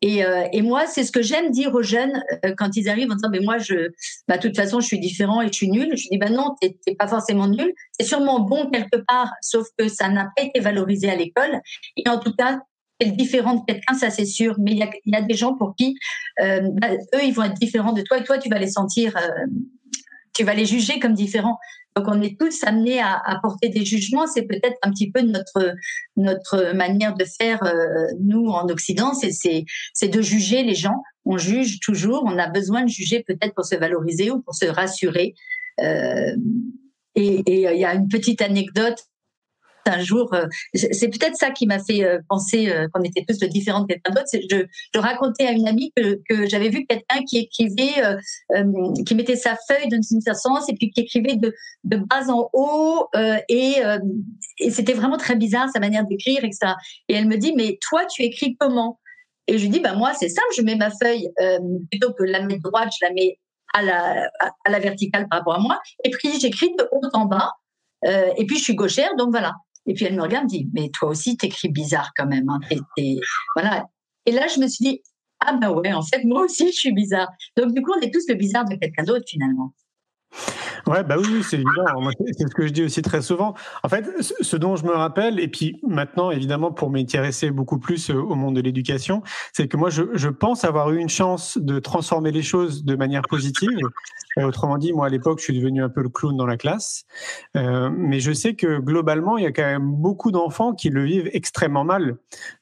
Et, 0.02 0.26
euh, 0.26 0.48
et 0.52 0.62
moi, 0.62 0.88
c'est 0.88 1.04
ce 1.04 1.12
que 1.12 1.22
j'aime 1.22 1.52
dire 1.52 1.74
aux 1.76 1.84
jeunes 1.84 2.24
euh, 2.44 2.54
quand 2.58 2.76
ils 2.76 2.90
arrivent 2.90 3.12
en 3.12 3.16
disant, 3.16 3.30
mais 3.32 3.40
moi, 3.40 3.60
je, 3.60 3.90
bah, 4.28 4.38
de 4.38 4.42
toute 4.42 4.56
façon, 4.56 4.80
je 4.80 4.88
suis 4.88 5.00
différent 5.00 5.42
et 5.42 5.48
je 5.48 5.54
suis 5.54 5.70
nul. 5.70 5.96
Je 5.96 6.08
dis, 6.10 6.18
bah 6.18 6.30
non, 6.30 6.56
t'es 6.60 6.96
pas 6.96 7.08
forcément 7.08 7.48
nul. 7.48 7.74
C'est 8.00 8.06
sûrement 8.06 8.40
bon 8.40 8.70
quelque 8.70 8.98
part, 9.08 9.32
sauf 9.42 9.68
que 9.78 9.88
ça 9.88 10.10
n'a 10.10 10.30
pas 10.36 10.44
été 10.44 10.60
valorisé 10.60 11.10
à 11.10 11.16
l'école. 11.16 11.62
Et 11.98 12.10
en 12.10 12.18
tout 12.18 12.34
cas, 12.34 12.62
être 13.02 13.16
différent 13.16 13.56
de 13.56 13.62
quelqu'un, 13.66 13.94
ça 13.94 14.10
c'est 14.10 14.26
sûr. 14.26 14.56
Mais 14.60 14.72
il 14.72 14.78
y 14.78 14.84
a, 14.84 14.90
y 15.06 15.16
a, 15.16 15.22
des 15.22 15.36
gens 15.36 15.56
pour 15.56 15.76
qui, 15.76 15.96
euh, 16.42 16.62
bah, 16.74 16.90
eux, 17.16 17.24
ils 17.24 17.34
vont 17.34 17.44
être 17.44 17.60
différents 17.60 17.94
de 17.94 18.02
toi 18.02 18.18
et 18.18 18.24
toi, 18.24 18.38
tu 18.38 18.50
vas 18.50 18.60
les 18.60 18.70
sentir, 18.70 19.18
euh, 19.18 19.46
tu 20.34 20.44
vas 20.44 20.54
les 20.54 20.66
juger 20.66 21.00
comme 21.00 21.14
différents. 21.14 21.58
Donc 21.96 22.06
on 22.08 22.22
est 22.22 22.40
tous 22.40 22.64
amenés 22.64 23.02
à, 23.02 23.22
à 23.26 23.40
porter 23.42 23.70
des 23.70 23.84
jugements. 23.84 24.28
C'est 24.28 24.44
peut-être 24.44 24.78
un 24.82 24.92
petit 24.92 25.12
peu 25.12 25.22
notre 25.22 25.76
notre 26.16 26.74
manière 26.74 27.16
de 27.16 27.26
faire 27.26 27.64
euh, 27.64 28.08
nous 28.20 28.48
en 28.48 28.68
Occident, 28.70 29.14
c'est 29.14 29.66
c'est 29.94 30.08
de 30.08 30.22
juger 30.22 30.64
les 30.64 30.76
gens. 30.76 31.04
On 31.26 31.38
juge 31.38 31.80
toujours. 31.80 32.24
On 32.26 32.38
a 32.38 32.48
besoin 32.48 32.84
de 32.84 32.90
juger 32.90 33.24
peut-être 33.24 33.54
pour 33.54 33.66
se 33.66 33.76
valoriser 33.76 34.32
ou 34.32 34.42
pour 34.42 34.56
se 34.56 34.66
rassurer. 34.66 35.36
Euh, 35.82 36.36
et 37.16 37.44
il 37.46 37.80
y 37.80 37.86
a 37.86 37.94
une 37.94 38.08
petite 38.08 38.42
anecdote 38.42 39.04
un 39.88 40.00
jour, 40.00 40.34
euh, 40.34 40.48
c'est 40.74 41.10
peut-être 41.10 41.36
ça 41.36 41.52
qui 41.52 41.68
m'a 41.68 41.80
fait 41.80 42.04
euh, 42.04 42.20
penser 42.30 42.70
euh, 42.70 42.88
qu'on 42.94 43.02
était 43.04 43.24
tous 43.28 43.40
différents 43.50 43.82
de 43.82 43.88
quelqu'un 43.88 44.12
d'autre. 44.12 44.28
Je, 44.34 45.00
racontais 45.00 45.48
à 45.48 45.52
une 45.52 45.68
amie 45.68 45.92
que, 45.96 46.48
j'avais 46.48 46.70
vu 46.70 46.86
quelqu'un 46.86 47.24
qui 47.28 47.40
écrivait, 47.40 48.04
qui 49.06 49.16
mettait 49.16 49.36
sa 49.36 49.58
feuille 49.68 49.88
dans 49.90 50.00
une 50.00 50.22
sens 50.22 50.70
et 50.70 50.74
puis 50.74 50.92
qui 50.92 51.02
écrivait 51.02 51.38
de, 51.38 51.54
bas 51.84 52.30
en 52.30 52.50
haut 52.54 53.08
et, 53.50 53.78
et 54.60 54.70
c'était 54.70 54.94
vraiment 54.94 55.18
très 55.18 55.36
bizarre 55.36 55.70
sa 55.74 55.80
manière 55.80 56.06
d'écrire, 56.06 56.44
etc. 56.44 56.74
Et 57.10 57.16
elle 57.16 57.28
me 57.28 57.38
dit, 57.38 57.54
mais 57.56 57.80
toi, 57.82 58.06
tu 58.06 58.22
écris 58.22 58.56
comment? 58.60 59.00
Et 59.48 59.58
je 59.58 59.64
lui 59.64 59.70
dis, 59.70 59.80
bah 59.80 59.94
moi, 59.96 60.14
c'est 60.14 60.30
simple, 60.30 60.48
je 60.56 60.62
mets 60.62 60.76
ma 60.76 60.92
feuille 60.92 61.30
plutôt 61.90 62.14
que 62.14 62.24
la 62.24 62.44
mettre 62.44 62.62
droite, 62.62 62.90
je 63.00 63.06
la 63.06 63.14
mets 63.14 63.40
à 63.74 63.82
la, 63.82 64.30
à 64.66 64.70
la 64.70 64.80
verticale 64.80 65.28
par 65.30 65.40
rapport 65.40 65.56
à 65.56 65.60
moi. 65.60 65.80
Et 66.04 66.12
puis 66.12 66.40
j'écris 66.40 66.76
de 66.78 66.88
haut 66.92 67.02
en 67.14 67.26
bas. 67.26 67.54
Et 68.06 68.46
puis 68.46 68.58
je 68.58 68.64
suis 68.64 68.76
gauchère, 68.76 69.16
donc 69.18 69.32
voilà. 69.32 69.56
Et 69.86 69.94
puis 69.94 70.06
elle 70.06 70.16
me 70.16 70.22
regarde, 70.22 70.46
me 70.46 70.50
dit, 70.50 70.70
mais 70.74 70.90
toi 70.90 71.10
aussi, 71.10 71.38
t'écris 71.38 71.70
bizarre 71.70 72.12
quand 72.16 72.28
même. 72.28 72.50
Hein, 72.50 72.60
voilà. 73.56 73.86
Et 74.26 74.32
là, 74.32 74.48
je 74.48 74.60
me 74.60 74.68
suis 74.68 74.86
dit, 74.86 75.02
ah 75.40 75.54
ben 75.54 75.72
ouais, 75.72 75.92
en 75.92 76.04
fait, 76.04 76.24
moi 76.24 76.44
aussi, 76.44 76.68
je 76.68 76.78
suis 76.78 76.94
bizarre. 76.94 77.28
Donc 77.58 77.74
du 77.74 77.82
coup, 77.82 77.92
on 77.98 78.02
est 78.02 78.14
tous 78.14 78.28
le 78.28 78.36
bizarre 78.36 78.66
de 78.66 78.76
quelqu'un 78.76 79.04
d'autre 79.04 79.26
finalement. 79.28 79.74
Ouais, 80.88 81.04
bah 81.04 81.16
oui, 81.18 81.44
c'est 81.44 81.58
évident. 81.58 81.86
C'est 82.38 82.48
ce 82.48 82.56
que 82.56 82.66
je 82.66 82.72
dis 82.72 82.84
aussi 82.84 83.02
très 83.02 83.22
souvent. 83.22 83.54
En 83.84 83.90
fait, 83.90 84.06
ce 84.20 84.58
dont 84.58 84.76
je 84.76 84.86
me 84.86 84.92
rappelle, 84.92 85.40
et 85.40 85.48
puis 85.48 85.80
maintenant, 85.88 86.32
évidemment, 86.32 86.72
pour 86.72 86.90
m'intéresser 86.90 87.52
beaucoup 87.52 87.78
plus 87.78 88.10
euh, 88.10 88.16
au 88.16 88.36
monde 88.36 88.56
de 88.56 88.62
l'éducation, 88.62 89.22
c'est 89.54 89.68
que 89.68 89.78
moi, 89.78 89.90
je, 89.90 90.04
je, 90.14 90.30
pense 90.30 90.64
avoir 90.64 90.92
eu 90.92 90.98
une 90.98 91.10
chance 91.10 91.58
de 91.58 91.80
transformer 91.80 92.32
les 92.32 92.42
choses 92.42 92.84
de 92.84 92.96
manière 92.96 93.22
positive. 93.30 93.70
Euh, 94.38 94.44
autrement 94.44 94.78
dit, 94.78 94.94
moi, 94.94 95.08
à 95.08 95.10
l'époque, 95.10 95.40
je 95.40 95.46
suis 95.46 95.58
devenu 95.58 95.84
un 95.84 95.90
peu 95.90 96.02
le 96.02 96.10
clown 96.10 96.36
dans 96.38 96.46
la 96.46 96.58
classe. 96.58 97.06
Euh, 97.58 97.90
mais 97.94 98.20
je 98.20 98.32
sais 98.32 98.54
que 98.54 98.80
globalement, 98.80 99.38
il 99.38 99.44
y 99.44 99.48
a 99.48 99.52
quand 99.52 99.64
même 99.64 99.92
beaucoup 99.92 100.32
d'enfants 100.32 100.74
qui 100.74 100.90
le 100.90 101.04
vivent 101.04 101.30
extrêmement 101.34 101.84
mal. 101.84 102.18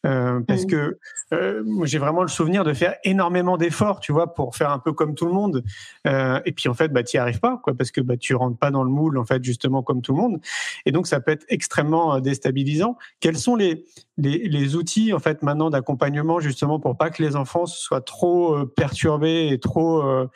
Euh, 0.05 0.39
parce 0.47 0.63
mmh. 0.63 0.67
que 0.67 0.99
euh, 1.33 1.63
j'ai 1.83 1.99
vraiment 1.99 2.23
le 2.23 2.27
souvenir 2.27 2.63
de 2.63 2.73
faire 2.73 2.95
énormément 3.03 3.57
d'efforts, 3.57 3.99
tu 3.99 4.11
vois, 4.11 4.33
pour 4.33 4.55
faire 4.55 4.71
un 4.71 4.79
peu 4.79 4.93
comme 4.93 5.15
tout 5.15 5.25
le 5.25 5.33
monde. 5.33 5.63
Et 6.05 6.51
puis, 6.51 6.69
en 6.69 6.73
fait, 6.73 6.89
bah, 6.89 7.03
tu 7.03 7.17
n'y 7.17 7.19
arrives 7.19 7.39
pas, 7.39 7.58
parce 7.77 7.91
que 7.91 8.01
bah, 8.01 8.17
tu 8.17 8.35
rentres 8.35 8.57
pas 8.57 8.71
dans 8.71 8.83
le 8.83 8.89
moule, 8.89 9.17
en 9.17 9.25
fait, 9.25 9.43
justement, 9.43 9.83
comme 9.83 10.01
tout 10.01 10.13
le 10.13 10.21
monde. 10.21 10.41
Et 10.85 10.91
donc, 10.91 11.07
ça 11.07 11.19
peut 11.19 11.31
être 11.31 11.45
extrêmement 11.49 12.15
euh, 12.15 12.19
déstabilisant. 12.19 12.97
Quels 13.19 13.37
sont 13.37 13.55
les, 13.55 13.85
les, 14.17 14.47
les 14.47 14.75
outils, 14.75 15.13
en 15.13 15.19
fait, 15.19 15.43
maintenant 15.43 15.69
d'accompagnement, 15.69 16.39
justement, 16.39 16.79
pour 16.79 16.97
pas 16.97 17.09
que 17.09 17.23
les 17.23 17.35
enfants 17.35 17.65
soient 17.65 18.01
trop 18.01 18.55
euh, 18.55 18.65
perturbés 18.65 19.49
et 19.49 19.59
trop... 19.59 20.01
Euh, 20.01 20.27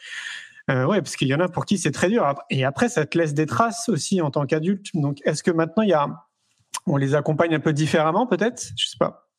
euh, 0.70 0.86
ouais, 0.86 1.02
parce 1.02 1.18
qu'il 1.18 1.28
y 1.28 1.36
en 1.36 1.42
a 1.42 1.50
pour 1.50 1.66
qui 1.66 1.78
c'est 1.78 1.92
très 1.92 2.08
dur. 2.08 2.34
Et 2.50 2.64
après, 2.64 2.88
ça 2.88 3.06
te 3.06 3.18
laisse 3.18 3.34
des 3.34 3.46
traces 3.46 3.90
aussi 3.90 4.22
en 4.22 4.32
tant 4.32 4.46
qu'adulte. 4.46 4.88
Donc, 4.94 5.20
est-ce 5.26 5.44
que 5.44 5.52
maintenant, 5.52 5.84
il 5.84 5.90
y 5.90 5.94
a, 5.94 6.08
on 6.88 6.96
les 6.96 7.16
accompagne 7.16 7.54
un 7.54 7.60
peu 7.60 7.74
différemment, 7.74 8.28
peut-être? 8.28 8.72
Je 8.78 8.88
sais 8.88 8.98
pas. 8.98 9.30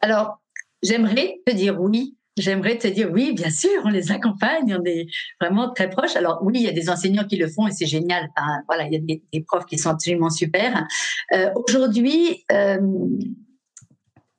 Alors, 0.00 0.40
j'aimerais 0.82 1.40
te 1.46 1.52
dire 1.52 1.80
oui. 1.80 2.16
J'aimerais 2.38 2.78
te 2.78 2.88
dire 2.88 3.10
oui, 3.12 3.32
bien 3.32 3.50
sûr, 3.50 3.82
on 3.84 3.90
les 3.90 4.10
accompagne, 4.10 4.74
on 4.78 4.84
est 4.84 5.06
vraiment 5.40 5.70
très 5.72 5.90
proches. 5.90 6.16
Alors 6.16 6.40
oui, 6.42 6.54
il 6.56 6.62
y 6.62 6.68
a 6.68 6.72
des 6.72 6.88
enseignants 6.88 7.24
qui 7.24 7.36
le 7.36 7.48
font 7.48 7.66
et 7.66 7.72
c'est 7.72 7.86
génial. 7.86 8.30
voilà, 8.66 8.86
il 8.86 8.92
y 8.92 8.96
a 8.96 9.00
des, 9.00 9.40
profs 9.42 9.66
qui 9.66 9.76
sont 9.78 9.90
absolument 9.90 10.30
super. 10.30 10.86
Euh, 11.34 11.50
Aujourd'hui, 11.68 12.44
euh, 12.50 12.78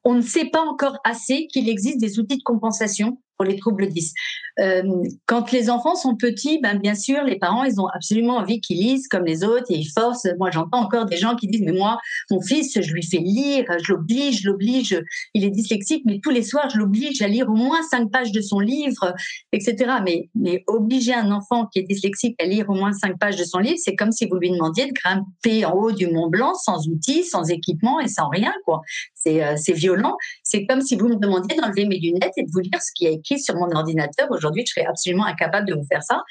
on 0.03 0.15
ne 0.15 0.21
sait 0.21 0.45
pas 0.45 0.61
encore 0.61 0.97
assez 1.03 1.47
qu'il 1.47 1.69
existe 1.69 1.99
des 1.99 2.19
outils 2.19 2.37
de 2.37 2.43
compensation 2.43 3.19
les 3.43 3.57
troubles 3.57 3.87
10. 3.87 4.13
Euh, 4.59 4.83
quand 5.25 5.51
les 5.51 5.69
enfants 5.69 5.95
sont 5.95 6.15
petits, 6.15 6.59
ben 6.61 6.77
bien 6.77 6.93
sûr, 6.95 7.23
les 7.23 7.37
parents, 7.37 7.63
ils 7.63 7.79
ont 7.81 7.87
absolument 7.87 8.37
envie 8.37 8.61
qu'ils 8.61 8.77
lisent 8.77 9.07
comme 9.07 9.25
les 9.25 9.43
autres 9.43 9.65
et 9.69 9.75
ils 9.75 9.89
forcent. 9.89 10.27
Moi, 10.37 10.51
j'entends 10.51 10.79
encore 10.79 11.05
des 11.05 11.17
gens 11.17 11.35
qui 11.35 11.47
disent, 11.47 11.63
mais 11.63 11.71
moi, 11.71 11.99
mon 12.29 12.41
fils, 12.41 12.79
je 12.79 12.93
lui 12.93 13.03
fais 13.03 13.17
lire, 13.17 13.65
je 13.83 13.93
l'oblige, 13.93 14.41
je 14.41 14.49
l'oblige, 14.49 15.01
il 15.33 15.43
est 15.43 15.49
dyslexique, 15.49 16.03
mais 16.05 16.19
tous 16.21 16.29
les 16.29 16.43
soirs, 16.43 16.69
je 16.69 16.77
l'oblige 16.77 17.21
à 17.21 17.27
lire 17.27 17.49
au 17.49 17.55
moins 17.55 17.81
cinq 17.89 18.11
pages 18.11 18.31
de 18.31 18.41
son 18.41 18.59
livre, 18.59 19.13
etc. 19.51 19.95
Mais, 20.03 20.29
mais 20.35 20.63
obliger 20.67 21.13
un 21.13 21.31
enfant 21.31 21.67
qui 21.67 21.79
est 21.79 21.83
dyslexique 21.83 22.35
à 22.41 22.45
lire 22.45 22.69
au 22.69 22.73
moins 22.73 22.93
cinq 22.93 23.17
pages 23.17 23.37
de 23.37 23.43
son 23.43 23.59
livre, 23.59 23.77
c'est 23.83 23.95
comme 23.95 24.11
si 24.11 24.27
vous 24.27 24.37
lui 24.37 24.51
demandiez 24.51 24.85
de 24.85 24.93
grimper 24.93 25.65
en 25.65 25.73
haut 25.73 25.91
du 25.91 26.07
Mont 26.07 26.29
Blanc 26.29 26.53
sans 26.53 26.87
outils, 26.87 27.23
sans 27.23 27.49
équipement 27.49 27.99
et 27.99 28.07
sans 28.07 28.29
rien, 28.29 28.53
quoi. 28.65 28.81
C'est, 29.15 29.43
euh, 29.43 29.55
violent. 29.73 30.15
C'est 30.43 30.65
comme 30.67 30.81
si 30.81 30.95
vous 30.95 31.07
me 31.07 31.15
demandiez 31.15 31.57
d'enlever 31.57 31.85
mes 31.85 31.97
lunettes 31.97 32.33
et 32.37 32.43
de 32.43 32.51
vous 32.51 32.59
lire 32.59 32.81
ce 32.81 32.91
qui 32.93 33.05
est 33.05 33.13
écrit 33.13 33.32
sur 33.37 33.55
mon 33.55 33.71
ordinateur. 33.71 34.27
Aujourd'hui, 34.31 34.63
je 34.65 34.73
serais 34.73 34.85
absolument 34.85 35.25
incapable 35.25 35.67
de 35.67 35.73
vous 35.73 35.85
faire 35.85 36.03
ça. 36.03 36.23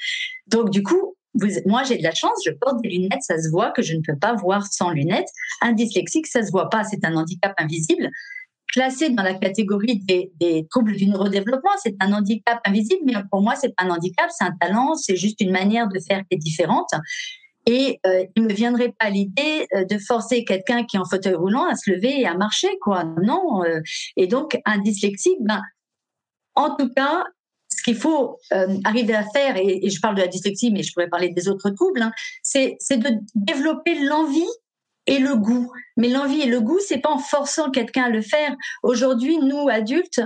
Donc, 0.47 0.69
du 0.69 0.83
coup, 0.83 1.15
vous, 1.35 1.47
moi, 1.65 1.83
j'ai 1.83 1.97
de 1.97 2.03
la 2.03 2.13
chance, 2.13 2.37
je 2.45 2.51
porte 2.51 2.81
des 2.81 2.89
lunettes, 2.89 3.21
ça 3.21 3.37
se 3.41 3.49
voit 3.49 3.71
que 3.71 3.81
je 3.81 3.95
ne 3.95 4.01
peux 4.01 4.17
pas 4.17 4.33
voir 4.35 4.65
sans 4.67 4.91
lunettes. 4.91 5.29
Un 5.61 5.73
dyslexique, 5.73 6.27
ça 6.27 6.43
se 6.45 6.51
voit 6.51 6.69
pas, 6.69 6.83
c'est 6.83 7.03
un 7.05 7.15
handicap 7.15 7.53
invisible. 7.57 8.09
Classé 8.71 9.09
dans 9.09 9.23
la 9.23 9.35
catégorie 9.35 9.99
des, 9.99 10.67
troubles 10.69 10.95
du 10.95 11.07
neurodéveloppement, 11.07 11.71
c'est 11.81 11.95
un 11.99 12.13
handicap 12.13 12.59
invisible, 12.65 13.01
mais 13.05 13.13
pour 13.31 13.41
moi, 13.41 13.55
c'est 13.55 13.75
pas 13.75 13.83
un 13.83 13.89
handicap, 13.89 14.29
c'est 14.31 14.45
un 14.45 14.55
talent, 14.59 14.95
c'est 14.95 15.15
juste 15.15 15.41
une 15.41 15.51
manière 15.51 15.87
de 15.87 15.99
faire 15.99 16.21
qui 16.21 16.35
est 16.35 16.37
différente. 16.37 16.89
Et 17.65 17.99
euh, 18.05 18.25
il 18.35 18.43
me 18.43 18.53
viendrait 18.53 18.93
pas 18.99 19.09
l'idée 19.09 19.67
euh, 19.73 19.85
de 19.85 19.97
forcer 19.97 20.43
quelqu'un 20.43 20.83
qui 20.83 20.97
est 20.97 20.99
en 20.99 21.05
fauteuil 21.05 21.35
roulant 21.35 21.65
à 21.65 21.75
se 21.75 21.91
lever 21.91 22.19
et 22.19 22.25
à 22.25 22.35
marcher, 22.35 22.67
quoi. 22.81 23.05
Non. 23.21 23.63
Euh. 23.63 23.79
et 24.17 24.27
donc, 24.27 24.59
un 24.65 24.79
dyslexique, 24.79 25.37
ben, 25.39 25.61
en 26.55 26.75
tout 26.75 26.89
cas, 26.89 27.23
ce 27.69 27.83
qu'il 27.83 27.95
faut 27.95 28.39
euh, 28.51 28.77
arriver 28.83 29.15
à 29.15 29.23
faire, 29.23 29.57
et, 29.57 29.89
je 29.89 29.99
parle 29.99 30.15
de 30.15 30.21
la 30.21 30.27
dyslexie, 30.27 30.71
mais 30.71 30.83
je 30.83 30.93
pourrais 30.93 31.09
parler 31.09 31.29
des 31.29 31.47
autres 31.47 31.69
troubles, 31.71 32.01
hein, 32.01 32.11
c'est 32.41 32.77
de 32.91 33.09
développer 33.35 33.99
l'envie 34.05 34.49
et 35.05 35.19
le 35.19 35.35
goût. 35.35 35.71
Mais 35.97 36.09
l'envie 36.09 36.41
et 36.41 36.45
le 36.45 36.61
goût, 36.61 36.79
c'est 36.87 36.99
pas 36.99 37.11
en 37.11 37.19
forçant 37.19 37.71
quelqu'un 37.71 38.03
à 38.03 38.09
le 38.09 38.21
faire. 38.21 38.55
Aujourd'hui, 38.83 39.37
nous 39.37 39.67
adultes, 39.69 40.21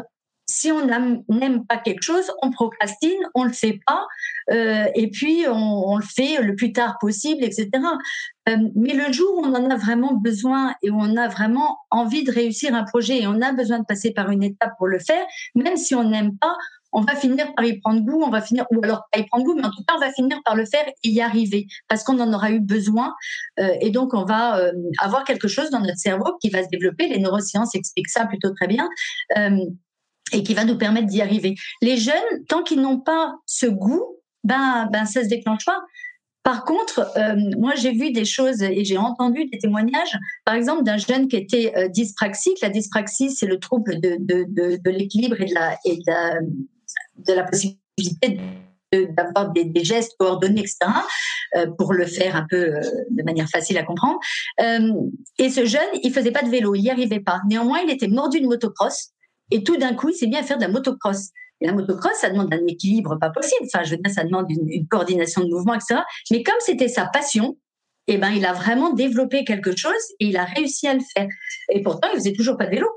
si 0.49 0.71
on 0.71 0.85
n'aime 0.85 1.65
pas 1.67 1.77
quelque 1.77 2.01
chose, 2.01 2.31
on 2.41 2.51
procrastine, 2.51 3.19
on 3.35 3.43
le 3.43 3.51
fait 3.51 3.79
pas, 3.85 4.07
euh, 4.49 4.85
et 4.95 5.11
puis 5.11 5.45
on, 5.49 5.97
le 5.97 6.03
fait 6.03 6.41
le 6.41 6.55
plus 6.55 6.71
tard 6.71 6.97
possible, 6.99 7.43
etc. 7.43 7.69
Euh, 8.47 8.57
mais 8.75 8.93
le 8.93 9.11
jour 9.11 9.37
où 9.37 9.45
on 9.45 9.53
en 9.53 9.69
a 9.69 9.75
vraiment 9.75 10.13
besoin 10.13 10.73
et 10.81 10.89
où 10.89 10.97
on 10.97 11.17
a 11.17 11.27
vraiment 11.27 11.79
envie 11.91 12.23
de 12.23 12.31
réussir 12.31 12.73
un 12.73 12.83
projet 12.83 13.21
et 13.21 13.27
on 13.27 13.41
a 13.41 13.51
besoin 13.51 13.79
de 13.79 13.85
passer 13.85 14.11
par 14.11 14.31
une 14.31 14.41
étape 14.41 14.71
pour 14.77 14.87
le 14.87 14.99
faire, 14.99 15.25
même 15.53 15.75
si 15.75 15.95
on 15.95 16.05
n'aime 16.05 16.37
pas, 16.37 16.55
on 16.93 17.01
va 17.01 17.15
finir 17.15 17.53
par 17.53 17.65
y 17.65 17.81
prendre 17.81 17.99
goût, 17.99 18.23
on 18.23 18.29
va 18.29 18.39
finir, 18.39 18.65
ou 18.71 18.79
alors 18.81 19.03
pas 19.11 19.19
y 19.19 19.25
prendre 19.25 19.43
goût, 19.43 19.53
mais 19.53 19.65
en 19.65 19.69
tout 19.69 19.83
cas, 19.85 19.95
on 19.97 19.99
va 19.99 20.13
finir 20.13 20.39
par 20.45 20.55
le 20.55 20.65
faire 20.65 20.87
et 20.87 21.09
y 21.09 21.19
arriver, 21.19 21.67
parce 21.89 22.03
qu'on 22.03 22.17
en 22.21 22.31
aura 22.31 22.51
eu 22.51 22.61
besoin. 22.61 23.13
Euh, 23.59 23.67
et 23.81 23.89
donc, 23.89 24.13
on 24.13 24.23
va 24.23 24.71
avoir 25.01 25.25
quelque 25.25 25.49
chose 25.49 25.69
dans 25.69 25.81
notre 25.81 25.97
cerveau 25.97 26.37
qui 26.41 26.49
va 26.49 26.63
se 26.63 26.69
développer. 26.69 27.09
Les 27.09 27.19
neurosciences 27.19 27.75
expliquent 27.75 28.09
ça 28.09 28.25
plutôt 28.25 28.51
très 28.51 28.67
bien. 28.67 28.87
Et 30.33 30.43
qui 30.43 30.53
va 30.53 30.65
nous 30.65 30.77
permettre 30.77 31.07
d'y 31.07 31.21
arriver. 31.21 31.55
Les 31.81 31.97
jeunes, 31.97 32.45
tant 32.47 32.63
qu'ils 32.63 32.81
n'ont 32.81 32.99
pas 32.99 33.35
ce 33.45 33.65
goût, 33.65 34.17
ben, 34.43 34.87
ben, 34.91 35.05
ça 35.05 35.23
se 35.23 35.29
déclenche 35.29 35.65
pas. 35.65 35.79
Par 36.47 36.63
contre, 36.63 37.11
euh, 37.17 37.35
moi, 37.57 37.73
j'ai 37.75 37.91
vu 37.91 38.11
des 38.11 38.23
choses 38.23 38.61
et 38.63 38.85
j'ai 38.85 38.97
entendu 38.97 39.49
des 39.51 39.57
témoignages, 39.57 40.17
par 40.45 40.55
exemple, 40.55 40.83
d'un 40.83 40.95
jeune 40.95 41.27
qui 41.27 41.35
était 41.35 41.73
euh, 41.75 41.89
dyspraxique. 41.89 42.61
La 42.61 42.69
dyspraxie, 42.69 43.31
c'est 43.31 43.47
le 43.47 43.59
trouble 43.59 43.99
de, 43.99 44.15
de, 44.17 44.45
de, 44.81 44.89
l'équilibre 44.89 45.41
et, 45.41 45.45
de 45.45 45.53
la, 45.53 45.77
et 45.83 45.97
de, 45.97 47.33
la, 47.33 47.43
possibilité 47.43 48.39
d'avoir 48.93 49.51
des, 49.51 49.83
gestes 49.83 50.13
coordonnés, 50.17 50.61
etc., 50.61 50.77
euh, 51.57 51.67
pour 51.77 51.91
le 51.91 52.05
faire 52.05 52.37
un 52.37 52.45
peu 52.49 52.79
de 53.11 53.23
manière 53.23 53.49
facile 53.49 53.77
à 53.77 53.83
comprendre. 53.83 54.17
Et 54.57 55.49
ce 55.49 55.65
jeune, 55.65 55.89
il 56.01 56.13
faisait 56.13 56.31
pas 56.31 56.43
de 56.43 56.49
vélo, 56.49 56.75
il 56.75 56.83
n'y 56.83 56.89
arrivait 56.89 57.19
pas. 57.19 57.41
Néanmoins, 57.49 57.79
il 57.83 57.91
était 57.91 58.07
mordu 58.07 58.39
de 58.39 58.47
motocross 58.47 59.11
et 59.51 59.63
tout 59.63 59.77
d'un 59.77 59.93
coup, 59.93 60.09
il 60.09 60.15
s'est 60.15 60.27
mis 60.27 60.37
à 60.37 60.43
faire 60.43 60.57
de 60.57 60.63
la 60.63 60.69
motocross. 60.69 61.29
Et 61.61 61.65
la 61.65 61.73
motocross, 61.73 62.13
ça 62.19 62.29
demande 62.29 62.53
un 62.53 62.65
équilibre 62.67 63.17
pas 63.19 63.29
possible. 63.29 63.67
Enfin, 63.73 63.83
je 63.83 63.91
veux 63.91 63.97
dire, 63.97 64.13
ça 64.13 64.23
demande 64.23 64.49
une, 64.49 64.87
coordination 64.87 65.41
de 65.43 65.49
mouvement, 65.49 65.73
etc. 65.73 66.01
Mais 66.31 66.43
comme 66.43 66.59
c'était 66.59 66.87
sa 66.87 67.05
passion, 67.05 67.57
eh 68.07 68.17
ben, 68.17 68.31
il 68.31 68.45
a 68.45 68.53
vraiment 68.53 68.93
développé 68.93 69.43
quelque 69.43 69.75
chose 69.75 69.93
et 70.19 70.27
il 70.27 70.37
a 70.37 70.45
réussi 70.45 70.87
à 70.87 70.93
le 70.93 71.01
faire. 71.13 71.27
Et 71.71 71.81
pourtant, 71.81 72.07
il 72.13 72.17
faisait 72.17 72.33
toujours 72.33 72.57
pas 72.57 72.65
de 72.65 72.71
vélo. 72.71 72.87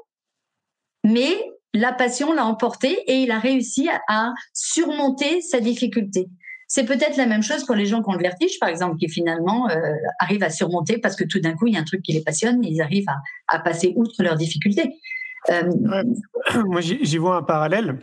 Mais 1.04 1.42
la 1.73 1.92
passion 1.92 2.33
l'a 2.33 2.45
emporté 2.45 2.90
et 3.07 3.23
il 3.23 3.30
a 3.30 3.38
réussi 3.38 3.88
à, 4.09 4.33
surmonter 4.52 5.40
sa 5.40 5.61
difficulté. 5.61 6.28
C'est 6.69 6.85
peut-être 6.85 7.16
la 7.16 7.26
même 7.26 7.42
chose 7.42 7.64
pour 7.64 7.75
les 7.75 7.87
gens 7.87 8.00
qui 8.00 8.11
ont 8.11 8.16
le 8.16 8.23
vertige, 8.23 8.59
par 8.61 8.69
exemple, 8.69 8.97
qui 8.97 9.09
finalement 9.09 9.69
euh, 9.71 9.92
arrivent 10.21 10.45
à 10.45 10.50
surmonter 10.50 10.99
parce 10.99 11.16
que 11.16 11.25
tout 11.25 11.40
d'un 11.40 11.54
coup, 11.54 11.66
il 11.66 11.75
y 11.75 11.76
a 11.76 11.80
un 11.80 11.85
truc 11.85 12.02
qui 12.02 12.12
les 12.12 12.23
passionne 12.23 12.64
et 12.64 12.69
ils 12.69 12.80
arrivent 12.80 13.09
à, 13.09 13.16
à 13.49 13.59
passer 13.59 13.92
outre 13.97 14.23
leurs 14.23 14.37
difficultés. 14.37 14.95
Euh, 15.49 16.05
Moi, 16.67 16.81
j'y 16.81 17.19
vois 17.19 17.37
un 17.37 17.43
parallèle 17.43 17.99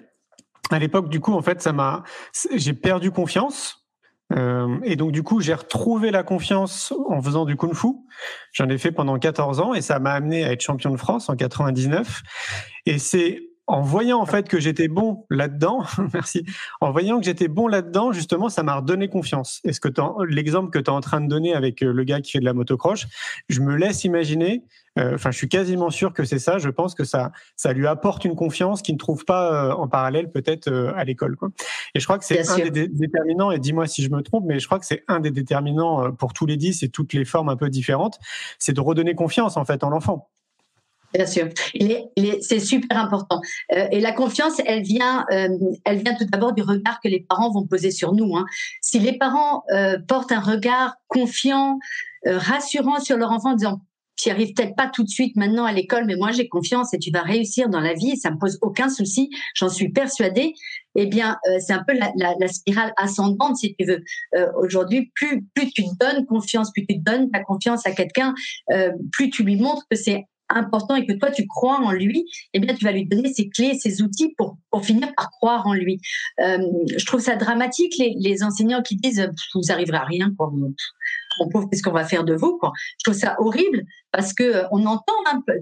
à 0.71 0.79
l'époque, 0.79 1.09
du 1.09 1.19
coup, 1.19 1.33
en 1.33 1.41
fait, 1.41 1.61
ça 1.61 1.73
m'a, 1.73 2.03
j'ai 2.53 2.73
perdu 2.73 3.11
confiance. 3.11 3.85
Euh, 4.33 4.77
et 4.83 4.95
donc, 4.97 5.11
du 5.11 5.23
coup, 5.23 5.39
j'ai 5.39 5.53
retrouvé 5.53 6.11
la 6.11 6.23
confiance 6.23 6.93
en 7.07 7.21
faisant 7.21 7.45
du 7.45 7.55
kung-fu. 7.55 7.87
J'en 8.51 8.67
ai 8.67 8.77
fait 8.77 8.91
pendant 8.91 9.17
14 9.17 9.61
ans 9.61 9.73
et 9.73 9.81
ça 9.81 9.99
m'a 9.99 10.11
amené 10.11 10.43
à 10.43 10.51
être 10.51 10.61
champion 10.61 10.91
de 10.91 10.97
France 10.97 11.29
en 11.29 11.35
99. 11.35 12.21
Et 12.85 12.99
c'est 12.99 13.46
en 13.67 13.81
voyant 13.81 14.19
en 14.19 14.25
fait 14.25 14.47
que 14.47 14.59
j'étais 14.59 14.87
bon 14.87 15.25
là-dedans, 15.29 15.83
merci, 16.13 16.45
en 16.79 16.91
voyant 16.91 17.19
que 17.19 17.25
j'étais 17.25 17.49
bon 17.49 17.67
là-dedans, 17.67 18.13
justement, 18.13 18.49
ça 18.49 18.63
m'a 18.63 18.75
redonné 18.75 19.09
confiance. 19.09 19.59
Est-ce 19.65 19.81
que 19.81 19.89
l'exemple 20.25 20.71
que 20.71 20.79
tu 20.79 20.85
es 20.85 20.89
en 20.89 21.01
train 21.01 21.19
de 21.19 21.27
donner 21.27 21.53
avec 21.53 21.83
euh, 21.83 21.91
le 21.91 22.03
gars 22.05 22.21
qui 22.21 22.31
fait 22.31 22.39
de 22.39 22.45
la 22.45 22.53
motocroche, 22.53 23.07
je 23.49 23.59
me 23.59 23.75
laisse 23.75 24.05
imaginer, 24.05 24.63
euh, 24.97 25.15
enfin, 25.15 25.31
je 25.31 25.37
suis 25.37 25.49
quasiment 25.49 25.89
sûr 25.89 26.13
que 26.13 26.23
c'est 26.23 26.39
ça. 26.39 26.57
Je 26.57 26.69
pense 26.69 26.95
que 26.95 27.03
ça, 27.03 27.31
ça 27.57 27.73
lui 27.73 27.87
apporte 27.87 28.23
une 28.23 28.35
confiance 28.35 28.81
qu'il 28.81 28.95
ne 28.95 28.99
trouve 28.99 29.25
pas 29.25 29.67
euh, 29.69 29.73
en 29.73 29.87
parallèle 29.87 30.31
peut-être 30.31 30.71
à 30.95 31.03
l'école. 31.03 31.35
Quoi. 31.35 31.49
Et 31.93 31.99
je 31.99 32.05
crois 32.05 32.17
que 32.17 32.25
c'est 32.25 32.49
un 32.49 32.69
des 32.69 32.87
déterminants, 32.87 33.51
et 33.51 33.59
dis-moi 33.59 33.85
si 33.85 34.01
je 34.01 34.09
me 34.09 34.21
trompe, 34.21 34.45
mais 34.47 34.59
je 34.59 34.65
crois 34.65 34.79
que 34.79 34.85
c'est 34.85 35.03
un 35.09 35.19
des 35.19 35.31
déterminants 35.31 36.11
pour 36.13 36.33
tous 36.33 36.45
les 36.45 36.57
dix 36.57 36.83
et 36.83 36.89
toutes 36.89 37.13
les 37.13 37.25
formes 37.25 37.49
un 37.49 37.57
peu 37.57 37.69
différentes, 37.69 38.17
c'est 38.59 38.73
de 38.73 38.81
redonner 38.81 39.13
confiance 39.13 39.57
en 39.57 39.65
fait 39.65 39.83
en 39.83 39.89
l'enfant. 39.89 40.29
Bien 41.13 41.25
sûr, 41.25 41.47
c'est 42.41 42.59
super 42.59 42.97
important. 42.97 43.39
Euh, 43.71 43.87
et 43.91 43.99
la 44.01 44.11
confiance, 44.11 44.61
elle 44.65 44.83
vient, 44.83 45.25
euh, 45.31 45.47
elle 45.85 46.03
vient 46.03 46.15
tout 46.15 46.25
d'abord 46.25 46.53
du 46.53 46.61
regard 46.61 46.99
que 47.01 47.07
les 47.07 47.21
parents 47.21 47.49
vont 47.49 47.65
poser 47.65 47.91
sur 47.91 48.13
nous. 48.13 48.35
Hein. 48.35 48.45
Si 48.81 48.99
les 48.99 49.17
parents 49.17 49.63
euh, 49.73 49.97
portent 50.07 50.31
un 50.31 50.41
regard 50.41 50.95
confiant, 51.07 51.79
rassurant 52.25 52.99
sur 52.99 53.15
leur 53.15 53.31
enfant, 53.31 53.51
en 53.51 53.55
disant 53.55 53.81
tu 54.17 54.29
n'y 54.29 54.33
arrives 54.33 54.53
peut-être 54.53 54.75
pas 54.75 54.87
tout 54.87 55.03
de 55.03 55.09
suite 55.09 55.35
maintenant 55.35 55.65
à 55.65 55.71
l'école, 55.71 56.05
mais 56.05 56.15
moi 56.15 56.31
j'ai 56.31 56.47
confiance 56.47 56.93
et 56.93 56.97
tu 56.97 57.11
vas 57.11 57.21
réussir 57.21 57.69
dans 57.69 57.79
la 57.79 57.93
vie, 57.93 58.17
ça 58.17 58.31
me 58.31 58.37
pose 58.37 58.57
aucun 58.61 58.89
souci, 58.89 59.29
j'en 59.53 59.69
suis 59.69 59.89
persuadée. 59.89 60.53
Eh 60.95 61.05
bien, 61.05 61.37
euh, 61.47 61.59
c'est 61.59 61.73
un 61.73 61.83
peu 61.87 61.93
la, 61.93 62.11
la, 62.17 62.33
la, 62.39 62.47
spirale 62.47 62.91
ascendante, 62.97 63.57
si 63.57 63.75
tu 63.75 63.85
veux. 63.85 64.03
Euh, 64.35 64.47
Aujourd'hui, 64.57 65.11
plus, 65.13 65.45
plus 65.53 65.71
tu 65.71 65.83
donnes 65.99 66.25
confiance, 66.25 66.71
plus 66.71 66.87
tu 66.87 66.97
donnes 66.97 67.29
ta 67.29 67.43
confiance 67.43 67.85
à 67.85 67.91
quelqu'un, 67.91 68.33
euh, 68.71 68.91
plus 69.11 69.29
tu 69.29 69.43
lui 69.43 69.57
montres 69.57 69.85
que 69.91 69.95
c'est 69.95 70.25
important 70.49 70.95
et 70.95 71.05
que 71.05 71.13
toi 71.13 71.31
tu 71.31 71.45
crois 71.47 71.79
en 71.79 71.91
lui, 71.91 72.25
eh 72.53 72.59
bien 72.59 72.73
tu 72.75 72.83
vas 72.85 72.91
lui 72.91 73.05
donner 73.05 73.33
ses 73.33 73.49
clés, 73.49 73.77
ses 73.77 74.01
outils 74.01 74.33
pour, 74.37 74.57
pour 74.71 74.85
finir 74.85 75.13
par 75.15 75.29
croire 75.31 75.67
en 75.67 75.73
lui. 75.73 75.99
Euh, 76.39 76.59
je 76.95 77.05
trouve 77.05 77.21
ça 77.21 77.35
dramatique 77.35 77.93
les, 77.97 78.43
enseignants 78.43 78.83
qui 78.83 78.95
disent 78.95 79.29
vous 79.55 79.71
arriverez 79.71 79.97
à 79.97 80.03
rien 80.03 80.31
quoi. 80.37 80.51
Mon 81.39 81.49
pauvre, 81.49 81.67
qu'est-ce 81.69 81.83
qu'on 81.83 81.91
va 81.91 82.03
faire 82.03 82.23
de 82.23 82.33
vous 82.33 82.57
quoi? 82.57 82.71
Je 82.99 83.03
trouve 83.03 83.19
ça 83.19 83.35
horrible 83.39 83.85
parce 84.11 84.33
que 84.33 84.43
euh, 84.43 84.63
on 84.71 84.85
entend 84.85 85.13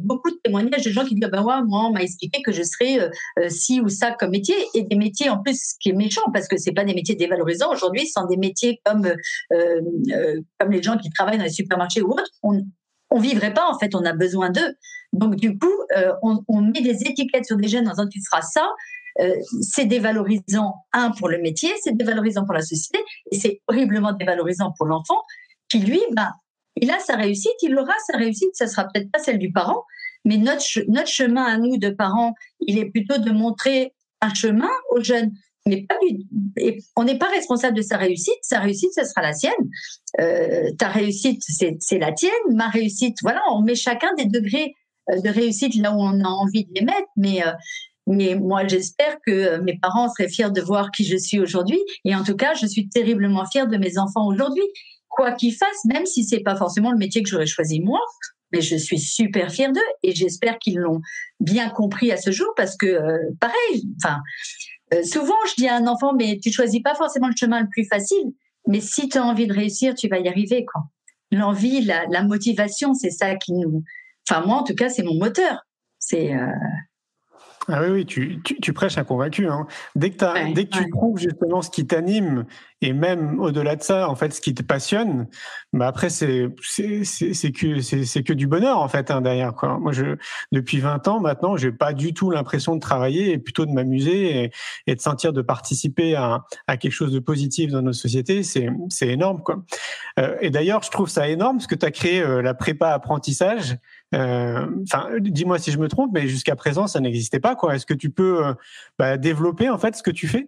beaucoup 0.01 0.29
de 0.29 0.37
témoignages 0.43 0.83
de 0.83 0.91
gens 0.91 1.05
qui 1.05 1.15
disent 1.15 1.29
bah 1.29 1.41
ouais, 1.41 1.63
moi 1.65 1.87
on 1.87 1.91
m'a 1.91 2.03
expliqué 2.03 2.41
que 2.41 2.51
je 2.51 2.63
serais 2.63 2.99
euh, 2.99 3.09
euh, 3.39 3.49
ci 3.49 3.81
ou 3.81 3.89
ça 3.89 4.11
comme 4.11 4.31
métier 4.31 4.55
et 4.73 4.83
des 4.83 4.95
métiers 4.95 5.29
en 5.29 5.41
plus 5.41 5.73
qui 5.79 5.89
est 5.89 5.93
méchant 5.93 6.21
parce 6.33 6.47
que 6.47 6.57
c'est 6.57 6.73
pas 6.73 6.83
des 6.83 6.93
métiers 6.93 7.15
dévalorisants 7.15 7.71
aujourd'hui, 7.71 8.05
ce 8.07 8.13
sont 8.19 8.27
des 8.27 8.37
métiers 8.37 8.79
comme 8.85 9.11
comme 10.59 10.71
les 10.71 10.83
gens 10.83 10.97
qui 10.97 11.09
travaillent 11.09 11.37
dans 11.37 11.43
les 11.43 11.49
supermarchés 11.49 12.01
ou 12.01 12.11
autres. 12.11 12.31
On 13.09 13.19
vivrait 13.19 13.53
pas 13.53 13.67
en 13.69 13.77
fait, 13.77 13.95
on 13.95 14.03
a 14.05 14.13
besoin 14.13 14.49
d'eux. 14.49 14.75
Donc 15.13 15.35
du 15.35 15.57
coup, 15.57 15.71
euh, 15.95 16.13
on, 16.21 16.61
met 16.61 16.81
des 16.81 17.03
étiquettes 17.03 17.45
sur 17.45 17.57
des 17.57 17.67
jeunes 17.67 17.87
en 17.87 17.91
disant 17.91 18.07
tu 18.07 18.19
feras 18.29 18.41
ça. 18.41 18.69
Euh, 19.21 19.33
c'est 19.61 19.85
dévalorisant 19.85 20.75
un 20.91 21.11
pour 21.11 21.29
le 21.29 21.37
métier, 21.37 21.69
c'est 21.81 21.95
dévalorisant 21.95 22.43
pour 22.43 22.53
la 22.53 22.61
société 22.61 22.99
et 23.31 23.39
c'est 23.39 23.61
horriblement 23.67 24.11
dévalorisant 24.11 24.73
pour 24.77 24.87
l'enfant 24.87 25.21
qui 25.69 25.79
lui, 25.79 26.01
ben, 26.11 26.33
il 26.75 26.91
a 26.91 26.99
sa 26.99 27.15
réussite, 27.15 27.53
il 27.61 27.77
aura 27.77 27.93
sa 28.07 28.17
réussite, 28.17 28.49
ça 28.53 28.67
sera 28.67 28.83
peut-être 28.83 29.09
pas 29.11 29.19
celle 29.19 29.39
du 29.39 29.53
parent, 29.53 29.85
mais 30.25 30.35
notre 30.35 30.65
notre 30.89 31.07
chemin 31.07 31.43
à 31.43 31.57
nous 31.57 31.77
de 31.77 31.89
parents, 31.89 32.33
il 32.59 32.77
est 32.77 32.89
plutôt 32.89 33.17
de 33.17 33.31
montrer 33.31 33.93
un 34.19 34.33
chemin 34.33 34.69
aux 34.89 35.01
jeunes 35.01 35.31
on 35.67 37.03
n'est 37.03 37.17
pas 37.17 37.29
responsable 37.29 37.75
de 37.75 37.81
sa 37.81 37.97
réussite. 37.97 38.37
Sa 38.41 38.59
réussite, 38.59 38.91
ce 38.93 39.03
sera 39.03 39.21
la 39.21 39.33
sienne. 39.33 39.53
Euh, 40.19 40.71
ta 40.77 40.89
réussite, 40.89 41.43
c'est 41.79 41.97
la 41.97 42.11
tienne. 42.11 42.31
Ma 42.51 42.69
réussite, 42.69 43.17
voilà, 43.23 43.41
on 43.51 43.61
met 43.61 43.75
chacun 43.75 44.13
des 44.15 44.25
degrés 44.25 44.75
euh, 45.09 45.19
de 45.21 45.29
réussite 45.29 45.75
là 45.75 45.91
où 45.91 45.99
on 45.99 46.23
a 46.23 46.27
envie 46.27 46.65
de 46.65 46.71
les 46.75 46.85
mettre. 46.85 47.07
Mais, 47.17 47.41
euh, 47.45 47.51
moi, 48.39 48.67
j'espère 48.67 49.17
que 49.25 49.57
mes 49.61 49.79
parents 49.79 50.09
seraient 50.09 50.29
fiers 50.29 50.51
de 50.51 50.61
voir 50.61 50.91
qui 50.91 51.03
je 51.03 51.17
suis 51.17 51.39
aujourd'hui. 51.39 51.79
Et 52.03 52.15
en 52.15 52.23
tout 52.23 52.35
cas, 52.35 52.53
je 52.53 52.67
suis 52.67 52.87
terriblement 52.87 53.45
fière 53.47 53.67
de 53.67 53.77
mes 53.77 53.97
enfants 53.97 54.27
aujourd'hui. 54.27 54.65
Quoi 55.09 55.31
qu'ils 55.31 55.55
fassent, 55.55 55.85
même 55.85 56.05
si 56.05 56.23
c'est 56.23 56.41
pas 56.41 56.55
forcément 56.55 56.91
le 56.91 56.97
métier 56.97 57.23
que 57.23 57.29
j'aurais 57.29 57.47
choisi 57.47 57.79
moi, 57.79 58.01
mais 58.51 58.61
je 58.61 58.75
suis 58.75 58.99
super 58.99 59.51
fière 59.51 59.71
d'eux 59.71 59.81
et 60.03 60.13
j'espère 60.13 60.59
qu'ils 60.59 60.77
l'ont 60.77 61.01
bien 61.39 61.69
compris 61.69 62.11
à 62.11 62.17
ce 62.17 62.31
jour 62.31 62.47
parce 62.55 62.77
que, 62.77 62.99
pareil, 63.39 63.87
enfin, 64.03 64.19
euh, 64.93 65.03
souvent, 65.03 65.35
je 65.47 65.55
dis 65.55 65.67
à 65.67 65.75
un 65.75 65.87
enfant, 65.87 66.13
mais 66.13 66.39
tu 66.41 66.51
choisis 66.51 66.81
pas 66.81 66.95
forcément 66.95 67.27
le 67.27 67.35
chemin 67.35 67.61
le 67.61 67.67
plus 67.69 67.85
facile, 67.85 68.33
mais 68.67 68.81
si 68.81 69.09
tu 69.09 69.17
as 69.17 69.23
envie 69.23 69.47
de 69.47 69.53
réussir, 69.53 69.95
tu 69.95 70.07
vas 70.07 70.19
y 70.19 70.27
arriver. 70.27 70.65
quoi. 70.65 70.83
L'envie, 71.31 71.81
la, 71.81 72.05
la, 72.07 72.23
motivation, 72.23 72.93
c'est 72.93 73.09
ça 73.09 73.35
qui 73.35 73.53
nous... 73.53 73.83
Enfin, 74.29 74.45
moi, 74.45 74.57
en 74.57 74.63
tout 74.63 74.75
cas, 74.75 74.89
c'est 74.89 75.03
mon 75.03 75.15
moteur. 75.15 75.65
C'est... 75.99 76.33
Euh... 76.33 76.47
Ah 77.67 77.81
oui, 77.81 77.89
oui, 77.89 78.05
tu, 78.05 78.41
tu, 78.43 78.59
tu 78.59 78.73
prêches 78.73 78.97
un 78.97 79.03
convaincu. 79.03 79.47
Hein. 79.47 79.65
Dès 79.95 80.11
que, 80.11 80.25
ouais, 80.25 80.53
dès 80.53 80.65
que 80.65 80.77
ouais. 80.77 80.83
tu 80.83 80.89
trouves 80.91 81.17
justement 81.17 81.61
ce 81.61 81.69
qui 81.69 81.87
t'anime 81.87 82.45
et 82.81 82.93
même 82.93 83.39
au-delà 83.39 83.75
de 83.75 83.81
ça, 83.81 84.09
en 84.09 84.15
fait, 84.15 84.33
ce 84.33 84.41
qui 84.41 84.53
te 84.53 84.61
passionne, 84.61 85.27
bah 85.73 85.87
après 85.87 86.09
c'est 86.09 86.47
c'est 86.61 87.51
que 87.51 87.79
c'est 87.81 88.23
que 88.23 88.33
du 88.33 88.47
bonheur 88.47 88.77
en 88.79 88.87
fait 88.87 89.09
hein, 89.09 89.21
derrière 89.21 89.53
quoi. 89.53 89.79
Moi, 89.79 89.91
je 89.91 90.17
depuis 90.51 90.79
20 90.79 91.07
ans 91.07 91.19
maintenant, 91.19 91.57
j'ai 91.57 91.71
pas 91.71 91.93
du 91.93 92.13
tout 92.13 92.29
l'impression 92.29 92.75
de 92.75 92.79
travailler 92.79 93.31
et 93.31 93.37
plutôt 93.39 93.65
de 93.65 93.71
m'amuser 93.71 94.43
et, 94.43 94.51
et, 94.87 94.95
de 94.95 95.01
sentir 95.01 95.33
de 95.33 95.41
participer 95.41 96.15
à, 96.15 96.43
à 96.67 96.77
quelque 96.77 96.91
chose 96.91 97.11
de 97.11 97.19
positif 97.19 97.71
dans 97.71 97.81
notre 97.81 97.97
société. 97.97 98.43
C'est 98.43 98.69
c'est 98.89 99.07
énorme 99.07 99.41
quoi. 99.41 99.63
Euh, 100.19 100.35
et 100.41 100.49
d'ailleurs, 100.49 100.83
je 100.83 100.91
trouve 100.91 101.09
ça 101.09 101.27
énorme 101.27 101.57
parce 101.57 101.67
que 101.67 101.75
tu 101.75 101.85
as 101.85 101.91
créé 101.91 102.21
euh, 102.21 102.41
la 102.41 102.53
prépa 102.53 102.89
apprentissage. 102.89 103.77
Euh, 104.13 104.67
dis-moi 105.19 105.59
si 105.59 105.71
je 105.71 105.77
me 105.77 105.87
trompe, 105.87 106.11
mais 106.13 106.27
jusqu'à 106.27 106.55
présent, 106.55 106.87
ça 106.87 106.99
n'existait 106.99 107.39
pas. 107.39 107.55
Quoi 107.55 107.75
Est-ce 107.75 107.85
que 107.85 107.93
tu 107.93 108.09
peux 108.09 108.45
euh, 108.45 108.53
bah, 108.99 109.17
développer 109.17 109.69
en 109.69 109.77
fait 109.77 109.95
ce 109.95 110.03
que 110.03 110.11
tu 110.11 110.27
fais? 110.27 110.47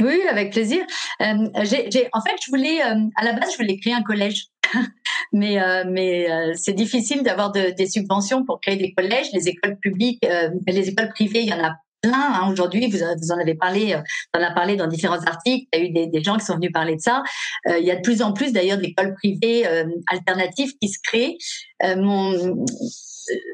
Oui, 0.00 0.20
avec 0.28 0.52
plaisir. 0.52 0.80
Euh, 1.22 1.48
en 1.54 2.20
fait, 2.20 2.36
je 2.44 2.50
voulais, 2.50 2.80
à 2.82 3.24
la 3.24 3.32
base, 3.32 3.52
je 3.52 3.58
voulais 3.58 3.76
créer 3.78 3.94
un 3.94 4.02
collège. 4.02 4.46
mais 5.32 5.58
mais 5.86 6.26
c'est 6.56 6.72
difficile 6.72 7.22
d'avoir 7.22 7.52
de, 7.52 7.70
des 7.70 7.86
subventions 7.86 8.44
pour 8.44 8.60
créer 8.60 8.76
des 8.76 8.92
collèges. 8.92 9.28
Les 9.32 9.48
écoles 9.48 9.76
publiques, 9.76 10.26
les 10.66 10.88
écoles 10.88 11.10
privées, 11.10 11.42
il 11.42 11.48
y 11.48 11.52
en 11.52 11.62
a 11.62 11.76
hein, 12.12 12.48
aujourd'hui. 12.50 12.90
Vous, 12.90 13.02
en 13.02 13.38
avez 13.38 13.54
parlé, 13.54 13.96
on 14.34 14.40
en 14.40 14.42
a 14.42 14.52
parlé 14.52 14.76
dans 14.76 14.86
différents 14.86 15.22
articles. 15.24 15.66
Il 15.72 15.78
y 15.78 15.98
a 15.98 16.02
eu 16.02 16.08
des, 16.08 16.22
gens 16.22 16.36
qui 16.36 16.44
sont 16.44 16.56
venus 16.56 16.72
parler 16.72 16.96
de 16.96 17.00
ça. 17.00 17.22
Euh, 17.68 17.78
il 17.78 17.84
y 17.84 17.90
a 17.90 17.96
de 17.96 18.02
plus 18.02 18.22
en 18.22 18.32
plus 18.32 18.52
d'ailleurs 18.52 18.78
d'écoles 18.78 19.14
privées 19.14 19.66
euh, 19.66 19.84
alternatives 20.10 20.72
qui 20.80 20.88
se 20.88 20.98
créent. 21.02 21.36
Euh, 21.82 21.96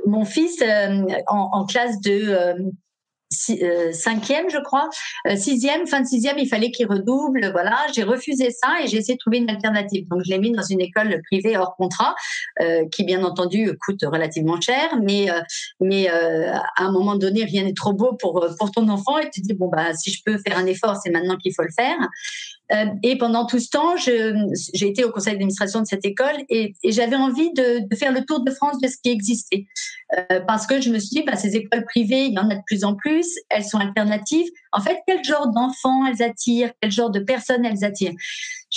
mon 0.06 0.24
fils 0.24 0.62
en, 1.28 1.64
classe 1.64 2.00
de 2.00 2.56
euh, 3.51 3.93
cinquième, 3.93 4.51
je 4.51 4.59
crois, 4.59 4.88
euh, 5.29 5.37
sixième, 5.37 5.87
fin 5.87 6.01
de 6.01 6.07
sixième, 6.07 6.38
il 6.38 6.49
fallait 6.49 6.71
qu'il 6.71 6.87
redouble. 6.87 7.51
Voilà, 7.53 7.77
j'ai 7.95 8.03
refusé 8.03 8.51
ça 8.51 8.81
et 8.83 8.88
j'ai 8.88 8.99
essayé 8.99 9.14
de 9.14 9.19
trouver 9.19 9.38
une 9.38 9.51
alternative. 9.51 10.07
Donc, 10.09 10.23
je 10.25 10.31
l'ai 10.31 10.38
mis 10.38 10.53
dans 10.53 10.62
une 10.62 10.81
école 10.81 11.21
privée 11.31 11.57
hors 11.57 11.77
contrat, 11.77 12.14
euh, 12.61 12.87
qui 12.88 13.05
bien 13.05 13.23
entendu 13.25 13.77
coûte 13.79 14.03
relativement 14.03 14.61
cher, 14.61 14.97
mais 15.03 15.31
euh, 15.31 15.40
mais 15.81 16.11
euh, 16.11 16.53
à 16.53 16.85
un 16.85 16.93
moment 16.93 17.16
donné, 17.16 17.45
rien 17.45 17.64
n'est 17.64 17.75
trop 17.75 17.93
beau 17.93 18.14
pour 18.14 18.47
pour 18.59 18.71
ton 18.71 18.88
enfant 18.88 19.19
et 19.19 19.31
tu 19.31 19.43
te 19.43 19.47
dis 19.47 19.55
bon 19.55 19.69
bah 19.69 19.95
si 19.95 20.11
je 20.11 20.23
peux 20.25 20.38
faire 20.38 20.59
un 20.59 20.66
effort, 20.66 20.97
c'est 21.03 21.11
maintenant 21.11 21.37
qu'il 21.37 21.55
faut 21.55 21.62
le 21.62 21.73
faire. 21.73 21.97
Euh, 22.72 22.87
et 23.02 23.18
pendant 23.18 23.46
tout 23.46 23.59
ce 23.59 23.68
temps, 23.68 23.96
j'ai 23.96 24.87
été 24.87 25.04
au 25.04 25.11
conseil 25.11 25.33
d'administration 25.33 25.80
de 25.80 25.87
cette 25.87 26.04
école 26.04 26.37
et, 26.48 26.74
et 26.83 26.92
j'avais 26.92 27.16
envie 27.16 27.52
de, 27.52 27.88
de, 27.88 27.96
faire 27.96 28.12
le 28.12 28.24
tour 28.24 28.44
de 28.44 28.50
France 28.50 28.78
de 28.80 28.88
ce 28.88 28.96
qui 29.02 29.11
existait. 29.11 29.66
Euh, 30.16 30.40
parce 30.46 30.66
que 30.66 30.80
je 30.80 30.90
me 30.90 30.98
suis 30.98 31.20
dit, 31.20 31.22
bah, 31.22 31.37
ces 31.37 31.56
écoles 31.56 31.85
privées, 31.85 32.26
il 32.26 32.35
y 32.35 32.38
en 32.38 32.48
a 32.50 32.54
de 32.54 32.62
plus 32.66 32.85
en 32.85 32.94
plus, 32.94 33.26
elles 33.48 33.64
sont 33.64 33.78
alternatives. 33.78 34.48
En 34.72 34.80
fait, 34.80 34.98
quel 35.06 35.24
genre 35.24 35.48
d'enfants 35.52 36.06
elles 36.06 36.22
attirent, 36.22 36.72
quel 36.80 36.90
genre 36.90 37.11
de 37.11 37.20
personnes 37.20 37.64
elles 37.64 37.85
attirent? 37.85 38.14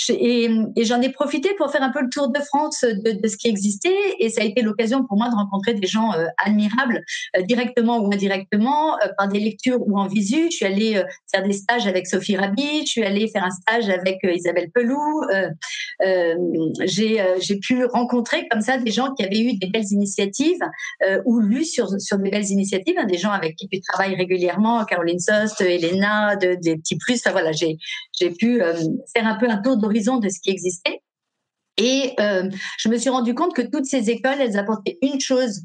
Et, 0.08 0.48
j'en 0.82 1.00
ai 1.00 1.08
profité 1.08 1.50
pour 1.56 1.70
faire 1.70 1.82
un 1.82 1.90
peu 1.90 2.02
le 2.02 2.08
tour 2.08 2.28
de 2.28 2.40
France 2.40 2.82
de, 2.82 3.12
de 3.12 3.28
ce 3.28 3.36
qui 3.36 3.48
existait 3.48 3.94
et 4.18 4.28
ça 4.28 4.42
a 4.42 4.44
été 4.44 4.62
l'occasion 4.62 5.04
pour 5.04 5.16
moi 5.16 5.28
de 5.28 5.34
rencontrer 5.34 5.74
des 5.74 5.86
gens 5.86 6.12
euh, 6.12 6.26
admirables 6.44 7.02
euh, 7.36 7.42
directement 7.42 7.98
ou 7.98 8.12
indirectement 8.12 8.96
euh, 8.96 9.08
par 9.16 9.28
des 9.28 9.40
lectures 9.40 9.78
ou 9.86 9.98
en 9.98 10.06
visu. 10.06 10.46
Je 10.50 10.56
suis 10.56 10.66
allée 10.66 10.96
euh, 10.96 11.04
faire 11.32 11.46
des 11.46 11.52
stages 11.52 11.86
avec 11.86 12.06
Sophie 12.06 12.36
Rabi, 12.36 12.80
je 12.80 12.90
suis 12.90 13.04
allée 13.04 13.28
faire 13.28 13.44
un 13.44 13.50
stage 13.50 13.88
avec 13.88 14.24
euh, 14.24 14.32
Isabelle 14.32 14.70
Pelou. 14.74 14.98
J'ai 16.86 17.58
pu 17.60 17.84
rencontrer 17.84 18.48
comme 18.48 18.60
ça 18.60 18.78
des 18.78 18.90
gens 18.90 19.14
qui 19.14 19.24
avaient 19.24 19.40
eu 19.40 19.56
des 19.58 19.68
belles 19.68 19.90
initiatives 19.90 20.60
ou 21.24 21.40
lu 21.40 21.64
sur, 21.64 21.88
sur 22.00 22.18
des 22.18 22.30
belles 22.30 22.50
initiatives, 22.50 22.96
hein, 22.98 23.04
des 23.04 23.18
gens 23.18 23.30
avec 23.30 23.56
qui 23.56 23.68
tu 23.68 23.80
travailles 23.80 24.16
régulièrement, 24.16 24.84
Caroline 24.84 25.18
Sost, 25.18 25.60
Elena, 25.60 26.36
de, 26.36 26.56
des 26.60 26.76
petits 26.76 26.98
plus. 26.98 27.20
Enfin, 27.20 27.32
voilà, 27.32 27.52
j'ai 27.52 27.78
pu 28.30 28.60
faire 29.14 29.26
un 29.26 29.36
peu 29.36 29.48
un 29.48 29.58
tour 29.58 29.76
d'horizon 29.84 30.16
de 30.16 30.28
ce 30.28 30.40
qui 30.40 30.50
existait. 30.50 31.00
Et 31.76 32.14
euh, 32.20 32.48
je 32.78 32.88
me 32.88 32.96
suis 32.96 33.10
rendu 33.10 33.34
compte 33.34 33.54
que 33.54 33.62
toutes 33.62 33.86
ces 33.86 34.10
écoles, 34.10 34.40
elles 34.40 34.58
apportaient 34.58 34.98
une 35.02 35.20
chose 35.20 35.62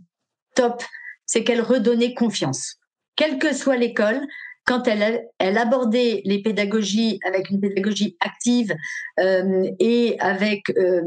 top, 0.55 0.83
c'est 1.25 1.43
qu'elles 1.43 1.61
redonnaient 1.61 2.13
confiance. 2.13 2.77
Quelle 3.15 3.37
que 3.37 3.53
soit 3.53 3.77
l'école, 3.77 4.21
quand 4.65 4.87
elle, 4.87 5.23
elle 5.39 5.57
abordait 5.57 6.21
les 6.25 6.41
pédagogies 6.41 7.19
avec 7.25 7.49
une 7.49 7.59
pédagogie 7.59 8.15
active 8.19 8.75
euh, 9.19 9.67
et 9.79 10.15
avec 10.19 10.69
euh, 10.69 11.01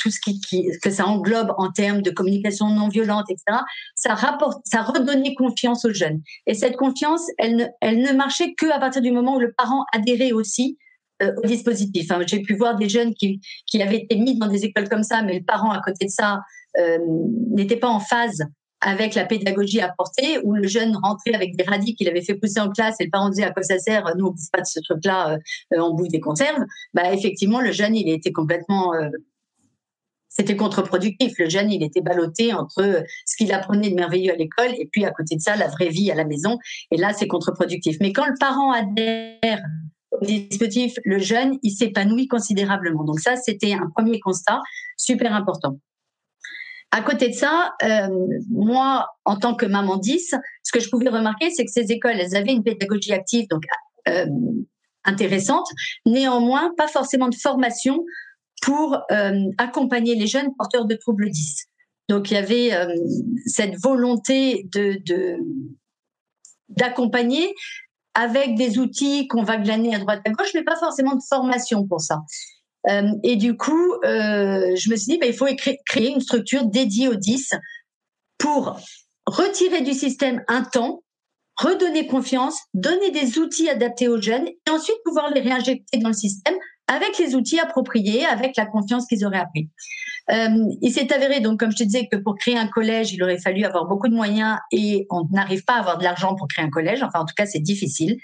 tout 0.00 0.10
ce 0.10 0.18
qui, 0.20 0.40
qui, 0.40 0.68
que 0.82 0.90
ça 0.90 1.06
englobe 1.06 1.54
en 1.56 1.70
termes 1.70 2.02
de 2.02 2.10
communication 2.10 2.68
non 2.70 2.88
violente, 2.88 3.26
etc., 3.30 3.58
ça, 3.94 4.14
rapporte, 4.14 4.60
ça 4.64 4.82
redonnait 4.82 5.34
confiance 5.34 5.84
aux 5.84 5.92
jeunes. 5.92 6.22
Et 6.46 6.54
cette 6.54 6.76
confiance, 6.76 7.22
elle 7.38 7.56
ne, 7.56 7.64
elle 7.80 7.98
ne 7.98 8.12
marchait 8.12 8.54
que 8.54 8.66
à 8.66 8.80
partir 8.80 9.00
du 9.00 9.12
moment 9.12 9.36
où 9.36 9.40
le 9.40 9.52
parent 9.52 9.84
adhérait 9.92 10.32
aussi 10.32 10.76
au 11.22 11.46
dispositif. 11.46 12.10
Enfin, 12.10 12.22
J'ai 12.26 12.40
pu 12.40 12.54
voir 12.54 12.76
des 12.76 12.88
jeunes 12.88 13.14
qui, 13.14 13.40
qui 13.66 13.80
avaient 13.80 13.98
été 13.98 14.16
mis 14.16 14.38
dans 14.38 14.48
des 14.48 14.64
écoles 14.64 14.88
comme 14.88 15.02
ça, 15.02 15.22
mais 15.22 15.38
le 15.38 15.44
parent 15.44 15.70
à 15.70 15.80
côté 15.80 16.06
de 16.06 16.10
ça 16.10 16.40
euh, 16.78 16.98
n'était 17.50 17.76
pas 17.76 17.88
en 17.88 18.00
phase 18.00 18.42
avec 18.80 19.14
la 19.14 19.24
pédagogie 19.24 19.80
apportée, 19.80 20.38
où 20.42 20.52
le 20.52 20.66
jeune 20.66 20.94
rentrait 21.02 21.32
avec 21.34 21.56
des 21.56 21.64
radis 21.64 21.94
qu'il 21.94 22.08
avait 22.08 22.20
fait 22.20 22.34
pousser 22.34 22.60
en 22.60 22.68
classe 22.68 22.96
et 23.00 23.04
le 23.04 23.10
parent 23.10 23.30
disait 23.30 23.44
à 23.44 23.50
quoi 23.50 23.62
ça 23.62 23.78
sert, 23.78 24.04
nous 24.16 24.26
on 24.26 24.30
bouffe 24.30 24.50
pas 24.52 24.60
de 24.60 24.66
ce 24.66 24.80
truc-là, 24.80 25.38
euh, 25.72 25.80
on 25.80 25.94
bouffe 25.94 26.08
des 26.08 26.20
conserves. 26.20 26.64
Bah 26.92 27.12
effectivement, 27.12 27.60
le 27.60 27.72
jeune 27.72 27.96
il 27.96 28.10
était 28.10 28.32
complètement 28.32 28.92
euh, 28.94 29.08
c'était 30.28 30.56
contre-productif. 30.56 31.38
Le 31.38 31.48
jeune, 31.48 31.70
il 31.70 31.84
était 31.84 32.00
ballotté 32.00 32.52
entre 32.52 33.04
ce 33.24 33.36
qu'il 33.36 33.52
apprenait 33.52 33.90
de 33.90 33.94
merveilleux 33.94 34.32
à 34.32 34.36
l'école 34.36 34.72
et 34.76 34.88
puis 34.90 35.04
à 35.04 35.12
côté 35.12 35.36
de 35.36 35.40
ça, 35.40 35.54
la 35.54 35.68
vraie 35.68 35.90
vie 35.90 36.10
à 36.10 36.16
la 36.16 36.24
maison. 36.24 36.58
Et 36.90 36.96
là, 36.96 37.12
c'est 37.12 37.28
contre-productif. 37.28 37.98
Mais 38.00 38.12
quand 38.12 38.26
le 38.26 38.34
parent 38.40 38.72
adhère 38.72 39.62
dispositif, 40.22 40.94
le 41.04 41.18
jeune, 41.18 41.58
il 41.62 41.70
s'épanouit 41.70 42.28
considérablement. 42.28 43.04
Donc 43.04 43.20
ça, 43.20 43.36
c'était 43.36 43.72
un 43.72 43.90
premier 43.94 44.20
constat 44.20 44.60
super 44.96 45.34
important. 45.34 45.78
À 46.90 47.02
côté 47.02 47.28
de 47.28 47.34
ça, 47.34 47.74
euh, 47.82 48.08
moi, 48.50 49.08
en 49.24 49.36
tant 49.36 49.54
que 49.54 49.66
maman 49.66 49.96
10, 49.96 50.36
ce 50.62 50.72
que 50.72 50.78
je 50.78 50.88
pouvais 50.88 51.08
remarquer, 51.08 51.50
c'est 51.50 51.64
que 51.64 51.70
ces 51.70 51.90
écoles, 51.90 52.20
elles 52.20 52.36
avaient 52.36 52.52
une 52.52 52.62
pédagogie 52.62 53.12
active, 53.12 53.48
donc 53.50 53.64
euh, 54.08 54.26
intéressante, 55.04 55.66
néanmoins 56.06 56.72
pas 56.76 56.86
forcément 56.86 57.28
de 57.28 57.34
formation 57.34 58.04
pour 58.62 58.96
euh, 59.10 59.40
accompagner 59.58 60.14
les 60.14 60.28
jeunes 60.28 60.54
porteurs 60.56 60.84
de 60.84 60.94
troubles 60.94 61.30
10. 61.30 61.64
Donc 62.08 62.30
il 62.30 62.34
y 62.34 62.36
avait 62.36 62.70
cette 63.46 63.74
volonté 63.82 64.68
de 64.72 65.02
d'accompagner 66.68 67.54
avec 68.14 68.54
des 68.56 68.78
outils 68.78 69.28
qu'on 69.28 69.42
va 69.42 69.56
glaner 69.56 69.94
à 69.94 69.98
droite 69.98 70.20
à 70.24 70.30
gauche, 70.30 70.52
mais 70.54 70.62
pas 70.62 70.76
forcément 70.76 71.14
de 71.14 71.22
formation 71.28 71.86
pour 71.86 72.00
ça. 72.00 72.22
Euh, 72.88 73.08
et 73.22 73.36
du 73.36 73.56
coup, 73.56 73.94
euh, 74.04 74.74
je 74.76 74.90
me 74.90 74.96
suis 74.96 75.12
dit, 75.12 75.18
bah, 75.18 75.26
il 75.26 75.34
faut 75.34 75.46
créer 75.86 76.10
une 76.10 76.20
structure 76.20 76.64
dédiée 76.66 77.08
aux 77.08 77.14
10 77.14 77.54
pour 78.38 78.78
retirer 79.26 79.80
du 79.80 79.94
système 79.94 80.42
un 80.48 80.62
temps, 80.62 81.02
redonner 81.56 82.06
confiance, 82.06 82.58
donner 82.74 83.10
des 83.10 83.38
outils 83.38 83.68
adaptés 83.68 84.08
aux 84.08 84.20
jeunes 84.20 84.46
et 84.48 84.70
ensuite 84.70 84.96
pouvoir 85.04 85.30
les 85.32 85.40
réinjecter 85.40 85.98
dans 85.98 86.08
le 86.08 86.14
système 86.14 86.56
avec 86.86 87.18
les 87.18 87.34
outils 87.34 87.58
appropriés, 87.58 88.24
avec 88.26 88.56
la 88.56 88.66
confiance 88.66 89.06
qu'ils 89.06 89.24
auraient 89.24 89.38
appris. 89.38 89.68
Euh, 90.30 90.48
il 90.80 90.90
s'est 90.90 91.12
avéré, 91.12 91.40
donc, 91.40 91.60
comme 91.60 91.70
je 91.70 91.76
te 91.76 91.82
disais, 91.84 92.08
que 92.10 92.16
pour 92.16 92.36
créer 92.36 92.56
un 92.56 92.66
collège, 92.66 93.12
il 93.12 93.22
aurait 93.22 93.38
fallu 93.38 93.64
avoir 93.64 93.86
beaucoup 93.86 94.08
de 94.08 94.14
moyens 94.14 94.58
et 94.72 95.06
on 95.10 95.24
n'arrive 95.30 95.64
pas 95.64 95.74
à 95.74 95.80
avoir 95.80 95.98
de 95.98 96.04
l'argent 96.04 96.34
pour 96.34 96.48
créer 96.48 96.64
un 96.64 96.70
collège. 96.70 97.02
Enfin, 97.02 97.20
en 97.20 97.24
tout 97.24 97.34
cas, 97.36 97.46
c'est 97.46 97.60
difficile. 97.60 98.16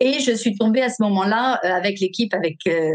Et 0.00 0.20
je 0.20 0.32
suis 0.32 0.56
tombée 0.56 0.82
à 0.82 0.90
ce 0.90 1.02
moment-là 1.02 1.60
euh, 1.64 1.72
avec 1.72 2.00
l'équipe 2.00 2.32
avec 2.34 2.58
euh, 2.66 2.90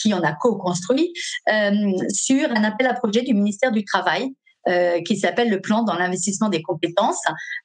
qui 0.00 0.14
on 0.14 0.20
a 0.20 0.32
co-construit 0.32 1.12
euh, 1.52 1.92
sur 2.12 2.48
un 2.50 2.62
appel 2.62 2.86
à 2.86 2.94
projet 2.94 3.22
du 3.22 3.34
ministère 3.34 3.72
du 3.72 3.84
Travail 3.84 4.30
euh, 4.68 5.00
qui 5.02 5.16
s'appelle 5.16 5.50
le 5.50 5.60
plan 5.60 5.82
dans 5.82 5.94
l'investissement 5.94 6.48
des 6.48 6.62
compétences 6.62 7.22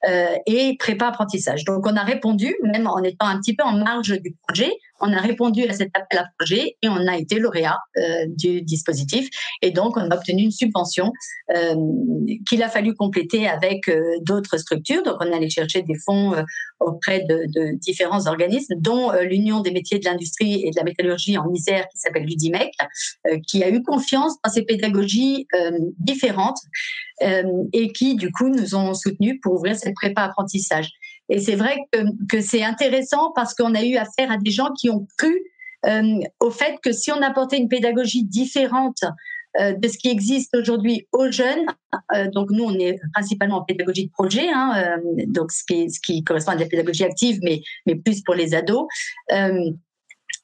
euh, 0.08 0.34
et 0.46 0.76
prépa 0.76 1.06
apprentissage. 1.06 1.64
Donc 1.64 1.86
on 1.86 1.96
a 1.96 2.02
répondu, 2.02 2.56
même 2.64 2.86
en 2.86 3.02
étant 3.02 3.26
un 3.26 3.38
petit 3.38 3.54
peu 3.54 3.62
en 3.64 3.72
marge 3.72 4.20
du 4.20 4.36
projet, 4.46 4.72
on 5.00 5.12
a 5.12 5.20
répondu 5.20 5.64
à 5.64 5.72
cet 5.72 5.90
appel 5.96 6.18
à 6.18 6.26
projet 6.38 6.76
et 6.82 6.88
on 6.88 7.06
a 7.06 7.16
été 7.16 7.38
lauréat 7.38 7.78
euh, 7.98 8.26
du 8.28 8.62
dispositif. 8.62 9.28
Et 9.62 9.70
donc 9.70 9.96
on 9.96 10.10
a 10.10 10.14
obtenu 10.14 10.42
une 10.42 10.50
subvention 10.50 11.12
euh, 11.54 11.74
qu'il 12.48 12.62
a 12.62 12.68
fallu 12.68 12.94
compléter 12.94 13.48
avec 13.48 13.88
euh, 13.88 14.18
d'autres 14.22 14.58
structures. 14.58 15.02
Donc 15.02 15.16
on 15.20 15.32
allé 15.32 15.48
chercher 15.48 15.82
des 15.82 15.94
fonds 15.94 16.34
auprès 16.80 17.20
de, 17.20 17.44
de, 17.54 17.76
différents 17.78 18.26
organismes, 18.26 18.74
dont 18.78 19.12
l'Union 19.22 19.60
des 19.60 19.70
métiers 19.70 19.98
de 19.98 20.04
l'industrie 20.04 20.66
et 20.66 20.70
de 20.70 20.76
la 20.76 20.82
métallurgie 20.82 21.38
en 21.38 21.52
Isère, 21.52 21.86
qui 21.88 21.98
s'appelle 21.98 22.24
l'UDIMEC, 22.24 22.72
qui 23.46 23.62
a 23.62 23.68
eu 23.68 23.82
confiance 23.82 24.34
dans 24.42 24.50
ces 24.50 24.62
pédagogies 24.62 25.46
différentes 25.98 26.58
et 27.20 27.92
qui 27.92 28.16
du 28.16 28.32
coup 28.32 28.48
nous 28.48 28.74
ont 28.74 28.94
soutenus 28.94 29.38
pour 29.42 29.54
ouvrir 29.54 29.76
cette 29.76 29.94
prépa 29.94 30.22
apprentissage. 30.22 30.90
Et 31.30 31.38
c'est 31.38 31.54
vrai 31.54 31.78
que, 32.28 32.40
c'est 32.40 32.62
intéressant 32.62 33.32
parce 33.34 33.54
qu'on 33.54 33.74
a 33.74 33.84
eu 33.84 33.96
affaire 33.96 34.30
à 34.30 34.36
des 34.36 34.50
gens 34.50 34.70
qui 34.78 34.90
ont 34.90 35.06
cru 35.16 35.32
euh, 35.86 36.20
au 36.40 36.50
fait 36.50 36.76
que 36.82 36.92
si 36.92 37.10
on 37.10 37.22
apportait 37.22 37.56
une 37.56 37.68
pédagogie 37.68 38.24
différente 38.24 39.02
euh, 39.58 39.72
de 39.72 39.88
ce 39.88 39.96
qui 39.96 40.08
existe 40.08 40.54
aujourd'hui 40.54 41.08
aux 41.12 41.30
jeunes. 41.30 41.66
Euh, 42.14 42.28
donc 42.30 42.50
nous, 42.50 42.64
on 42.64 42.78
est 42.78 42.98
principalement 43.14 43.58
en 43.58 43.64
pédagogie 43.64 44.06
de 44.06 44.12
projet, 44.12 44.48
hein, 44.52 44.98
donc 45.26 45.50
ce 45.52 45.64
qui, 45.64 46.24
correspond 46.24 46.52
à 46.52 46.56
de 46.56 46.60
la 46.60 46.66
pédagogie 46.66 47.04
active, 47.04 47.40
mais 47.42 47.62
plus 48.04 48.22
pour 48.22 48.34
les 48.34 48.54
ados 48.54 48.86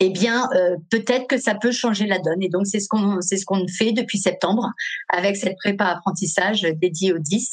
eh 0.00 0.10
bien, 0.10 0.48
euh, 0.54 0.76
peut-être 0.90 1.26
que 1.26 1.38
ça 1.38 1.54
peut 1.54 1.72
changer 1.72 2.06
la 2.06 2.18
donne. 2.18 2.42
Et 2.42 2.48
donc, 2.48 2.66
c'est 2.66 2.80
ce 2.80 2.88
qu'on 2.88 3.20
c'est 3.20 3.36
ce 3.36 3.46
qu'on 3.46 3.66
fait 3.66 3.92
depuis 3.92 4.18
septembre 4.18 4.70
avec 5.08 5.36
cette 5.36 5.56
prépa 5.56 5.86
apprentissage 5.86 6.62
dédiée 6.62 7.14
aux 7.14 7.18
10, 7.18 7.52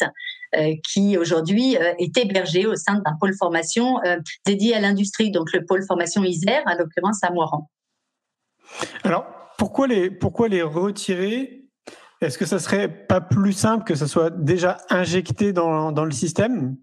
euh, 0.55 0.73
qui 0.87 1.17
aujourd'hui 1.17 1.77
euh, 1.77 1.93
est 1.99 2.17
hébergée 2.17 2.65
au 2.65 2.75
sein 2.75 2.95
d'un 2.95 3.15
pôle 3.19 3.33
formation 3.35 3.99
dédié 4.45 4.75
à 4.75 4.79
l'industrie, 4.79 5.31
donc 5.31 5.53
le 5.53 5.65
pôle 5.65 5.85
formation 5.85 6.23
Isère, 6.23 6.63
à 6.65 6.75
l'occurrence 6.75 7.23
à 7.23 7.31
Moiran. 7.31 7.69
Alors, 9.03 9.25
pourquoi 9.57 9.87
les 9.87 10.11
pourquoi 10.11 10.49
les 10.49 10.61
retirer? 10.61 11.61
Est-ce 12.19 12.37
que 12.37 12.45
ça 12.45 12.59
serait 12.59 12.87
pas 12.87 13.19
plus 13.19 13.51
simple 13.51 13.83
que 13.83 13.95
ça 13.95 14.07
soit 14.07 14.29
déjà 14.29 14.77
injecté 14.89 15.51
dans, 15.51 15.91
dans 15.91 16.05
le 16.05 16.11
système? 16.11 16.77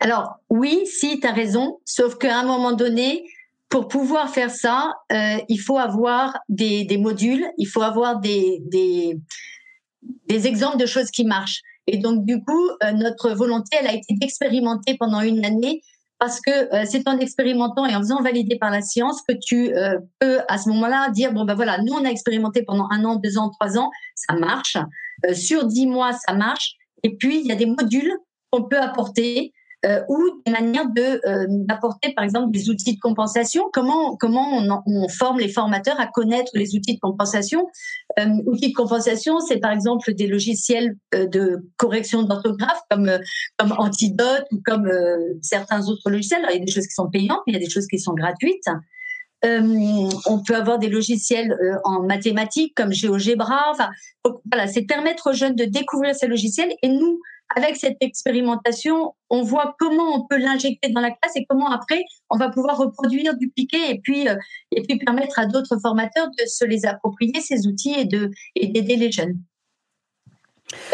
Alors 0.00 0.36
oui, 0.50 0.86
si, 0.86 1.20
tu 1.20 1.26
as 1.26 1.32
raison, 1.32 1.78
sauf 1.84 2.16
qu'à 2.16 2.38
un 2.38 2.44
moment 2.44 2.72
donné, 2.72 3.24
pour 3.68 3.88
pouvoir 3.88 4.30
faire 4.30 4.50
ça, 4.50 4.92
euh, 5.12 5.38
il 5.48 5.58
faut 5.58 5.78
avoir 5.78 6.38
des, 6.48 6.84
des, 6.84 6.98
modules, 6.98 7.44
il 7.58 7.66
faut 7.66 7.82
avoir 7.82 8.20
des, 8.20 8.60
des, 8.66 10.46
exemples 10.46 10.78
de 10.78 10.86
choses 10.86 11.10
qui 11.10 11.24
marchent. 11.24 11.62
Et 11.86 11.98
donc, 11.98 12.24
du 12.24 12.42
coup, 12.42 12.68
euh, 12.82 12.92
notre 12.92 13.30
volonté, 13.30 13.76
elle 13.80 13.88
a 13.88 13.94
été 13.94 14.14
d'expérimenter 14.14 14.96
pendant 14.98 15.20
une 15.20 15.44
année 15.44 15.80
parce 16.18 16.40
que 16.40 16.74
euh, 16.74 16.84
c'est 16.88 17.06
en 17.08 17.18
expérimentant 17.18 17.86
et 17.86 17.94
en 17.94 17.98
faisant 17.98 18.22
valider 18.22 18.56
par 18.56 18.70
la 18.70 18.80
science 18.80 19.20
que 19.28 19.34
tu 19.34 19.72
peux 20.18 20.40
à 20.48 20.56
ce 20.58 20.68
moment-là 20.70 21.10
dire 21.10 21.30
bon 21.34 21.44
ben 21.44 21.54
voilà 21.54 21.76
nous 21.82 21.92
on 21.92 22.06
a 22.06 22.08
expérimenté 22.08 22.62
pendant 22.62 22.88
un 22.90 23.04
an 23.04 23.16
deux 23.16 23.36
ans 23.36 23.50
trois 23.50 23.76
ans 23.76 23.90
ça 24.14 24.32
marche 24.32 24.78
sur 25.34 25.66
dix 25.66 25.86
mois 25.86 26.14
ça 26.14 26.32
marche 26.32 26.76
et 27.02 27.16
puis 27.16 27.40
il 27.40 27.46
y 27.46 27.52
a 27.52 27.54
des 27.54 27.66
modules 27.66 28.16
qu'on 28.50 28.62
peut 28.62 28.80
apporter 28.80 29.52
euh, 29.86 30.02
ou 30.08 30.18
des 30.44 30.52
manières 30.52 30.88
de 30.90 31.20
euh, 31.26 31.46
d'apporter 31.48 32.12
par 32.14 32.24
exemple 32.24 32.50
des 32.50 32.68
outils 32.70 32.94
de 32.94 33.00
compensation. 33.00 33.64
Comment 33.72 34.16
comment 34.16 34.82
on, 34.86 35.08
forme 35.08 35.38
les 35.38 35.48
formateurs 35.48 36.00
à 36.00 36.06
connaître 36.06 36.50
les 36.54 36.74
outils 36.74 36.94
de 36.94 37.00
compensation? 37.00 37.68
Euh, 38.18 38.26
Outils 38.46 38.70
de 38.70 38.74
compensation, 38.74 39.38
c'est 39.40 39.58
par 39.58 39.72
exemple 39.72 40.12
des 40.14 40.26
logiciels 40.26 40.96
euh, 41.14 41.26
de 41.26 41.64
correction 41.76 42.22
d'orthographe 42.22 42.80
comme 42.90 43.10
comme 43.58 43.72
Antidote 43.78 44.44
ou 44.52 44.60
comme 44.64 44.90
certains 45.40 45.88
autres 45.88 46.10
logiciels. 46.10 46.44
Il 46.50 46.58
y 46.58 46.62
a 46.62 46.64
des 46.64 46.72
choses 46.72 46.86
qui 46.86 46.94
sont 46.94 47.08
payantes, 47.08 47.40
mais 47.46 47.52
il 47.52 47.54
y 47.54 47.62
a 47.62 47.64
des 47.64 47.70
choses 47.70 47.86
qui 47.86 47.98
sont 47.98 48.14
gratuites. 48.14 48.68
Euh, 49.44 50.08
on 50.26 50.42
peut 50.42 50.56
avoir 50.56 50.78
des 50.78 50.88
logiciels 50.88 51.52
euh, 51.52 51.78
en 51.84 52.02
mathématiques 52.02 52.74
comme 52.74 52.92
GeoGebra. 52.92 53.70
Enfin, 53.70 53.90
voilà, 54.50 54.66
c'est 54.66 54.82
permettre 54.82 55.30
aux 55.30 55.34
jeunes 55.34 55.54
de 55.54 55.64
découvrir 55.64 56.14
ces 56.14 56.26
logiciels. 56.26 56.72
Et 56.82 56.88
nous, 56.88 57.20
avec 57.54 57.76
cette 57.76 57.96
expérimentation, 58.00 59.14
on 59.30 59.42
voit 59.42 59.76
comment 59.78 60.16
on 60.16 60.26
peut 60.26 60.38
l'injecter 60.38 60.88
dans 60.88 61.00
la 61.00 61.10
classe 61.10 61.36
et 61.36 61.46
comment 61.48 61.70
après 61.70 62.02
on 62.30 62.36
va 62.36 62.48
pouvoir 62.50 62.76
reproduire, 62.78 63.36
dupliquer 63.36 63.90
et 63.90 64.00
puis 64.00 64.28
euh, 64.28 64.36
et 64.72 64.82
puis 64.82 64.98
permettre 64.98 65.38
à 65.38 65.46
d'autres 65.46 65.78
formateurs 65.80 66.28
de 66.28 66.46
se 66.46 66.64
les 66.64 66.86
approprier 66.86 67.40
ces 67.40 67.66
outils 67.66 67.94
et 67.94 68.04
de 68.04 68.30
et 68.56 68.66
d'aider 68.66 68.96
les 68.96 69.12
jeunes. 69.12 69.38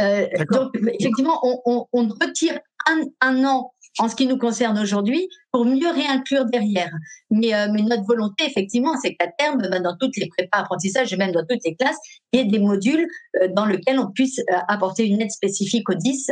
Euh, 0.00 0.26
donc 0.50 0.76
effectivement, 0.76 1.40
on, 1.42 1.86
on, 1.92 2.08
retire 2.08 2.58
un, 2.86 3.04
un 3.22 3.44
an 3.44 3.72
en 3.98 4.08
ce 4.08 4.16
qui 4.16 4.26
nous 4.26 4.38
concerne 4.38 4.78
aujourd'hui 4.78 5.28
pour 5.50 5.64
mieux 5.64 5.90
réinclure 5.90 6.46
derrière. 6.46 6.90
Mais, 7.30 7.54
euh, 7.54 7.68
mais 7.72 7.82
notre 7.82 8.04
volonté, 8.04 8.44
effectivement, 8.46 8.94
c'est 9.00 9.14
qu'à 9.14 9.28
terme, 9.28 9.58
ben, 9.70 9.82
dans 9.82 9.96
toutes 9.96 10.16
les 10.16 10.28
prépas 10.28 10.58
apprentissages 10.58 11.12
et 11.12 11.16
même 11.16 11.32
dans 11.32 11.44
toutes 11.46 11.64
les 11.64 11.74
classes, 11.74 11.98
il 12.32 12.40
y 12.40 12.42
ait 12.42 12.46
des 12.46 12.58
modules 12.58 13.06
euh, 13.40 13.48
dans 13.48 13.66
lesquels 13.66 13.98
on 13.98 14.10
puisse 14.10 14.38
euh, 14.38 14.56
apporter 14.68 15.06
une 15.06 15.20
aide 15.20 15.30
spécifique 15.30 15.88
aux 15.88 15.94
10 15.94 16.30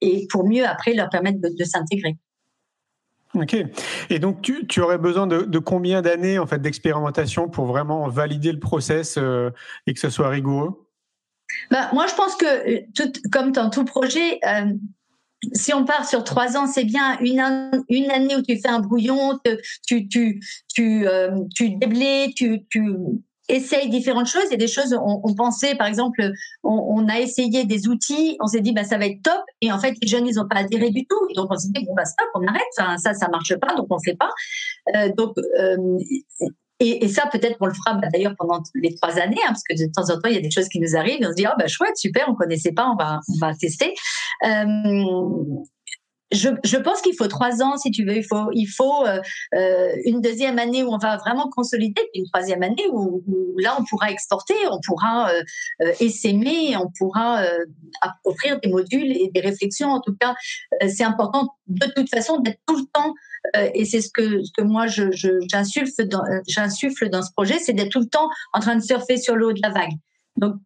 et 0.00 0.26
pour 0.30 0.46
mieux 0.46 0.66
après 0.66 0.94
leur 0.94 1.08
permettre 1.08 1.40
de, 1.40 1.48
de 1.48 1.64
s'intégrer. 1.64 2.16
Ok. 3.34 3.56
Et 4.08 4.18
donc, 4.18 4.40
tu, 4.40 4.66
tu 4.66 4.80
aurais 4.80 4.98
besoin 4.98 5.26
de, 5.26 5.42
de 5.42 5.58
combien 5.58 6.00
d'années 6.00 6.38
en 6.38 6.46
fait 6.46 6.60
d'expérimentation 6.60 7.48
pour 7.48 7.66
vraiment 7.66 8.08
valider 8.08 8.52
le 8.52 8.60
process 8.60 9.18
et 9.86 9.94
que 9.94 10.00
ce 10.00 10.10
soit 10.10 10.28
rigoureux? 10.28 10.86
Bah, 11.70 11.90
moi, 11.92 12.06
je 12.06 12.14
pense 12.14 12.36
que, 12.36 12.84
tout, 12.92 13.12
comme 13.30 13.52
dans 13.52 13.70
tout 13.70 13.84
projet, 13.84 14.38
euh, 14.44 14.72
si 15.52 15.74
on 15.74 15.84
part 15.84 16.08
sur 16.08 16.24
trois 16.24 16.56
ans, 16.56 16.66
c'est 16.66 16.84
bien. 16.84 17.18
Une, 17.20 17.42
une 17.88 18.10
année 18.10 18.36
où 18.36 18.42
tu 18.42 18.58
fais 18.58 18.68
un 18.68 18.80
brouillon, 18.80 19.38
tu, 19.86 20.08
tu, 20.08 20.40
tu, 20.74 21.06
euh, 21.06 21.30
tu 21.54 21.70
déblais, 21.70 22.32
tu, 22.34 22.66
tu 22.70 22.96
essayes 23.48 23.88
différentes 23.88 24.26
choses. 24.26 24.44
Il 24.46 24.52
y 24.52 24.54
a 24.54 24.58
des 24.58 24.68
choses, 24.68 24.94
on, 24.94 25.20
on 25.22 25.34
pensait, 25.34 25.74
par 25.74 25.86
exemple, 25.86 26.30
on, 26.62 27.08
a 27.08 27.20
essayé 27.20 27.64
des 27.64 27.88
outils, 27.88 28.36
on 28.40 28.46
s'est 28.46 28.60
dit, 28.60 28.72
bah, 28.72 28.84
ça 28.84 28.98
va 28.98 29.06
être 29.06 29.22
top. 29.22 29.42
Et 29.60 29.70
en 29.70 29.78
fait, 29.78 29.94
les 30.00 30.08
jeunes, 30.08 30.26
ils 30.26 30.36
n'ont 30.36 30.48
pas 30.48 30.56
adhéré 30.56 30.90
du 30.90 31.06
tout. 31.06 31.20
Donc, 31.34 31.48
on 31.50 31.56
s'est 31.56 31.68
dit, 31.68 31.84
bon, 31.84 31.94
bah, 31.94 32.04
stop, 32.04 32.28
on 32.34 32.46
arrête. 32.46 32.62
Enfin, 32.78 32.96
ça, 32.98 33.14
ça 33.14 33.28
marche 33.28 33.54
pas, 33.56 33.74
donc 33.74 33.86
on 33.90 33.98
fait 34.00 34.16
pas. 34.16 34.30
Euh, 34.96 35.10
donc, 35.16 35.36
euh, 35.60 35.76
et, 36.78 37.08
ça, 37.08 37.26
peut-être 37.32 37.56
qu'on 37.58 37.66
le 37.66 37.74
fera 37.74 37.94
bah, 37.94 38.08
d'ailleurs 38.12 38.34
pendant 38.36 38.62
les 38.74 38.94
trois 38.94 39.18
années, 39.18 39.40
hein, 39.44 39.48
parce 39.48 39.62
que 39.62 39.74
de 39.74 39.90
temps 39.90 40.10
en 40.12 40.20
temps, 40.20 40.28
il 40.28 40.34
y 40.34 40.38
a 40.38 40.42
des 40.42 40.50
choses 40.50 40.68
qui 40.68 40.78
nous 40.78 40.94
arrivent, 40.94 41.22
et 41.22 41.26
on 41.26 41.30
se 41.30 41.36
dit, 41.36 41.46
oh, 41.46 41.54
bah, 41.58 41.66
chouette, 41.68 41.96
super, 41.96 42.26
on 42.28 42.34
connaissait 42.34 42.72
pas, 42.72 42.86
on 42.90 42.96
va, 42.96 43.20
on 43.34 43.38
va 43.38 43.54
tester. 43.54 43.94
Euh, 44.44 45.04
je, 46.32 46.48
je, 46.64 46.76
pense 46.76 47.00
qu'il 47.00 47.14
faut 47.16 47.28
trois 47.28 47.62
ans, 47.62 47.78
si 47.78 47.90
tu 47.92 48.04
veux. 48.04 48.16
Il 48.16 48.24
faut, 48.24 48.50
il 48.52 48.66
faut 48.66 49.06
euh, 49.06 49.20
euh 49.54 49.92
une 50.04 50.20
deuxième 50.20 50.58
année 50.58 50.82
où 50.82 50.92
on 50.92 50.98
va 50.98 51.16
vraiment 51.16 51.48
consolider, 51.48 52.02
puis 52.12 52.20
une 52.20 52.28
troisième 52.28 52.62
année 52.62 52.84
où, 52.92 53.22
là, 53.58 53.76
on 53.78 53.84
pourra 53.84 54.10
exporter, 54.10 54.54
on 54.70 54.80
pourra 54.84 55.30
euh, 55.30 55.92
essaimer, 56.00 56.76
on 56.76 56.90
pourra 56.98 57.42
offrir 58.24 58.60
des 58.60 58.68
modules 58.68 59.12
et 59.12 59.30
des 59.32 59.40
réflexions. 59.40 59.88
En 59.88 60.00
tout 60.00 60.16
cas, 60.20 60.34
c'est 60.88 61.04
important 61.04 61.54
de 61.68 61.86
toute 61.94 62.10
façon 62.10 62.38
d'être 62.40 62.60
tout 62.66 62.76
le 62.76 62.84
temps 62.92 63.14
et 63.74 63.84
c'est 63.84 64.00
ce 64.00 64.10
que, 64.10 64.42
que 64.56 64.62
moi 64.62 64.86
j'insuffle 64.86 66.08
dans, 66.08 66.22
j'insuffle 66.46 67.08
dans 67.08 67.22
ce 67.22 67.32
projet, 67.32 67.58
c'est 67.58 67.72
d'être 67.72 67.90
tout 67.90 68.00
le 68.00 68.08
temps 68.08 68.28
en 68.52 68.60
train 68.60 68.76
de 68.76 68.82
surfer 68.82 69.16
sur 69.16 69.36
l'eau 69.36 69.52
de 69.52 69.60
la 69.62 69.70
vague. 69.70 69.92
Donc 70.36 70.56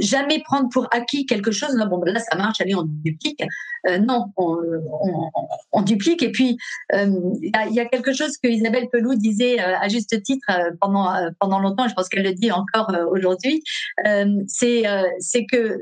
jamais 0.00 0.40
prendre 0.42 0.68
pour 0.70 0.88
acquis 0.90 1.26
quelque 1.26 1.50
chose. 1.50 1.74
Non, 1.74 1.86
bon, 1.86 1.98
ben 1.98 2.12
là, 2.12 2.20
ça 2.20 2.36
marche, 2.36 2.60
allez, 2.60 2.74
on 2.74 2.84
duplique. 2.84 3.42
Euh, 3.88 3.98
non, 3.98 4.32
on, 4.36 4.58
on, 5.72 5.82
duplique. 5.82 6.22
Et 6.22 6.30
puis, 6.30 6.56
euh, 6.94 7.10
il 7.42 7.74
y, 7.74 7.80
a 7.80 7.84
quelque 7.86 8.12
chose 8.12 8.36
que 8.38 8.48
Isabelle 8.48 8.88
Pelou 8.90 9.14
disait 9.14 9.60
euh, 9.60 9.78
à 9.78 9.88
juste 9.88 10.22
titre 10.22 10.46
pendant, 10.80 11.12
pendant 11.38 11.58
longtemps, 11.58 11.88
je 11.88 11.94
pense 11.94 12.08
qu'elle 12.08 12.24
le 12.24 12.32
dit 12.32 12.52
encore 12.52 12.92
aujourd'hui, 13.10 13.62
c'est 14.46 14.84
c'est 15.18 15.46
que 15.46 15.78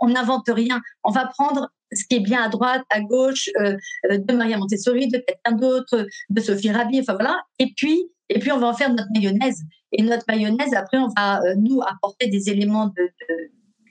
on 0.00 0.08
n'invente 0.08 0.48
rien. 0.48 0.80
On 1.04 1.10
va 1.10 1.26
prendre 1.26 1.70
ce 1.94 2.04
qui 2.08 2.16
est 2.16 2.20
bien 2.20 2.42
à 2.42 2.48
droite, 2.48 2.82
à 2.90 3.00
gauche, 3.00 3.48
de 3.56 4.32
Maria 4.32 4.56
Montessori, 4.58 5.08
de 5.08 5.18
quelqu'un 5.18 5.52
d'autre, 5.52 6.06
de 6.30 6.40
Sophie 6.40 6.70
Rabi, 6.70 7.00
enfin 7.00 7.14
voilà. 7.14 7.40
Et 7.58 7.72
puis, 7.76 8.10
et 8.28 8.38
puis 8.38 8.52
on 8.52 8.58
va 8.58 8.68
en 8.68 8.74
faire 8.74 8.90
notre 8.90 9.10
mayonnaise. 9.14 9.62
Et 9.92 10.02
notre 10.02 10.24
mayonnaise, 10.26 10.72
après, 10.74 10.98
on 10.98 11.08
va 11.16 11.40
nous 11.56 11.80
apporter 11.82 12.28
des 12.28 12.48
éléments 12.48 12.92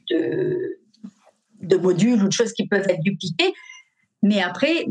de, 0.10 1.78
modules 1.78 2.24
ou 2.24 2.28
de 2.28 2.34
choses 2.34 2.54
qui 2.54 2.68
peuvent 2.68 2.88
être 2.90 3.02
dupliquées. 3.02 3.54
Mais 4.24 4.42
après, 4.42 4.86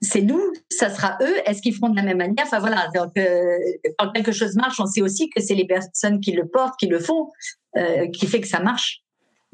c'est 0.00 0.20
nous, 0.20 0.42
ça 0.68 0.90
sera 0.90 1.16
eux. 1.22 1.34
Est-ce 1.46 1.62
qu'ils 1.62 1.74
feront 1.74 1.88
de 1.88 1.96
la 1.96 2.02
même 2.02 2.18
manière? 2.18 2.44
Enfin 2.44 2.58
voilà, 2.58 2.90
euh, 2.96 3.58
quand 3.98 4.12
quelque 4.12 4.32
chose 4.32 4.54
marche, 4.56 4.78
on 4.78 4.86
sait 4.86 5.02
aussi 5.02 5.30
que 5.30 5.40
c'est 5.40 5.54
les 5.54 5.66
personnes 5.66 6.20
qui 6.20 6.32
le 6.32 6.46
portent, 6.46 6.78
qui 6.78 6.86
le 6.86 6.98
font, 6.98 7.30
euh, 7.76 8.08
qui 8.08 8.26
fait 8.26 8.40
que 8.40 8.48
ça 8.48 8.60
marche. 8.60 9.03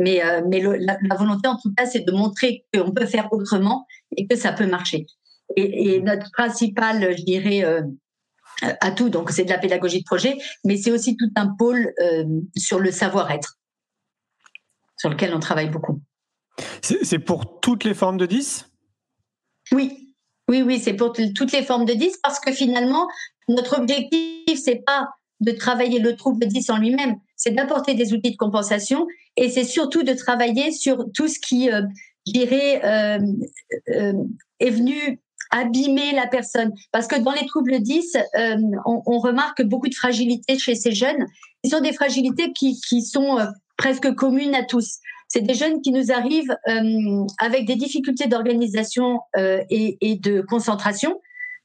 Mais, 0.01 0.25
euh, 0.25 0.43
mais 0.49 0.61
la, 0.61 0.99
volonté, 1.17 1.49
en 1.49 1.57
tout 1.57 1.73
cas, 1.77 1.87
c'est 1.87 2.01
de 2.01 2.13
montrer 2.13 2.65
qu'on 2.75 2.91
peut 2.91 3.07
faire 3.07 3.33
autrement 3.33 3.87
et 4.17 4.27
que 4.27 4.35
ça 4.35 4.53
peut 4.53 4.67
marcher. 4.67 5.07
Et, 5.57 5.95
et 5.95 6.01
notre 6.01 6.31
principal, 6.33 7.17
je 7.17 7.23
dirais, 7.23 7.65
atout, 8.81 9.09
donc 9.09 9.31
c'est 9.31 9.45
de 9.45 9.51
la 9.51 9.59
pédagogie 9.59 10.01
de 10.01 10.05
projet, 10.05 10.37
mais 10.65 10.77
c'est 10.77 10.91
aussi 10.91 11.17
tout 11.17 11.31
un 11.37 11.49
pôle 11.49 11.93
sur 12.57 12.81
le 12.81 12.91
savoir-être, 12.91 13.59
sur 14.97 15.11
lequel 15.11 15.35
on 15.35 15.41
travaille 15.41 15.71
beaucoup. 15.71 16.01
C'est 16.83 17.19
pour 17.19 17.61
toutes 17.61 17.85
les 17.85 17.95
formes 17.95 18.17
de 18.17 18.27
10 18.27 18.71
Oui, 19.73 20.15
oui, 20.49 20.63
oui, 20.63 20.81
c'est 20.81 20.95
pour 20.95 21.13
toutes 21.13 21.53
les 21.53 21.63
formes 21.63 21.85
de 21.85 21.93
10 21.93 22.19
parce 22.23 22.41
que 22.41 22.53
finalement, 22.53 23.07
notre 23.49 23.79
objectif, 23.79 24.61
c'est 24.63 24.83
pas 24.85 25.09
de 25.41 25.53
travailler 25.53 26.01
le 26.01 26.17
trouble 26.17 26.47
10 26.47 26.71
en 26.71 26.79
lui-même, 26.79 27.17
c'est 27.41 27.53
d'apporter 27.53 27.95
des 27.95 28.13
outils 28.13 28.33
de 28.33 28.37
compensation 28.37 29.07
et 29.37 29.49
c'est 29.49 29.65
surtout 29.65 30.03
de 30.03 30.13
travailler 30.13 30.73
sur 30.73 31.07
tout 31.15 31.27
ce 31.27 31.41
qui, 31.41 31.71
euh, 31.71 31.81
je 32.27 32.33
dirais, 32.33 32.85
euh, 32.85 33.19
euh, 33.95 34.13
est 34.61 34.71
venu 34.71 35.19
abîmer 35.51 36.13
la 36.13 36.27
personne. 36.27 36.71
Parce 36.93 37.07
que 37.07 37.19
dans 37.19 37.33
les 37.33 37.47
troubles 37.47 37.81
10, 37.81 38.19
on, 38.85 39.03
on, 39.07 39.19
remarque 39.19 39.63
beaucoup 39.63 39.89
de 39.89 39.95
fragilité 39.95 40.59
chez 40.59 40.75
ces 40.75 40.93
jeunes. 40.93 41.27
Ce 41.65 41.71
sont 41.71 41.81
des 41.81 41.93
fragilités 41.93 42.53
qui, 42.53 43.03
sont 43.03 43.39
presque 43.77 44.15
communes 44.15 44.55
à 44.55 44.63
tous. 44.63 44.99
C'est 45.33 45.41
des 45.41 45.55
jeunes 45.55 45.81
qui 45.81 45.93
nous 45.93 46.13
arrivent 46.13 46.55
euh, 46.69 47.25
avec 47.39 47.65
des 47.65 47.77
difficultés 47.77 48.27
d'organisation 48.27 49.21
euh, 49.37 49.63
et, 49.71 50.19
de 50.23 50.43
concentration 50.43 51.21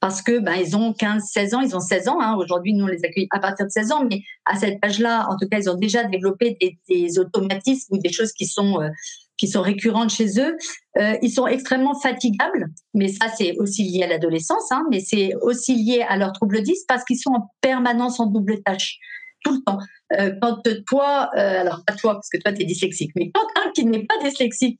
parce 0.05 0.21
que 0.21 0.37
ben 0.37 0.53
ils 0.53 0.77
ont 0.77 0.93
15, 0.93 1.23
16 1.33 1.53
ans, 1.55 1.61
ils 1.61 1.75
ont 1.75 1.79
16 1.79 2.09
ans. 2.09 2.21
Hein. 2.21 2.35
Aujourd'hui, 2.37 2.75
nous 2.75 2.85
on 2.85 2.87
les 2.87 3.03
accueille 3.03 3.25
à 3.31 3.39
partir 3.39 3.65
de 3.65 3.71
16 3.71 3.91
ans, 3.91 4.05
mais 4.07 4.21
à 4.45 4.55
cet 4.55 4.77
âge-là, 4.85 5.25
en 5.31 5.35
tout 5.35 5.49
cas, 5.49 5.57
ils 5.57 5.67
ont 5.67 5.73
déjà 5.73 6.03
développé 6.03 6.59
des, 6.87 7.17
automatismes 7.17 7.95
ou 7.95 7.97
des 7.97 8.11
choses 8.11 8.31
qui 8.31 8.45
sont 8.45 8.79
euh, 8.83 8.89
qui 9.37 9.47
sont 9.47 9.63
récurrentes 9.63 10.11
chez 10.11 10.39
eux. 10.39 10.55
Euh, 10.99 11.17
ils 11.23 11.31
sont 11.31 11.47
extrêmement 11.47 11.99
fatigables, 11.99 12.67
mais 12.93 13.07
ça 13.07 13.29
c'est 13.35 13.57
aussi 13.57 13.81
lié 13.81 14.03
à 14.03 14.07
l'adolescence, 14.07 14.71
hein, 14.71 14.83
mais 14.91 14.99
c'est 14.99 15.33
aussi 15.41 15.73
lié 15.73 16.05
à 16.07 16.17
leur 16.17 16.33
trouble 16.33 16.61
10 16.61 16.85
parce 16.87 17.03
qu'ils 17.03 17.17
sont 17.17 17.31
en 17.31 17.49
permanence 17.59 18.19
en 18.19 18.27
double 18.27 18.61
tâche 18.61 18.99
tout 19.43 19.55
le 19.55 19.63
temps. 19.65 19.79
Euh, 20.19 20.35
quand 20.39 20.61
toi, 20.85 21.31
alors 21.33 21.81
pas 21.83 21.95
toi 21.95 22.13
parce 22.13 22.29
que 22.29 22.37
toi 22.37 22.53
tu 22.53 22.61
es 22.61 22.65
dyslexique, 22.65 23.11
mais 23.15 23.31
quand 23.33 23.47
un 23.55 23.71
qui 23.71 23.85
n'est 23.85 24.05
pas 24.05 24.19
dyslexique 24.23 24.79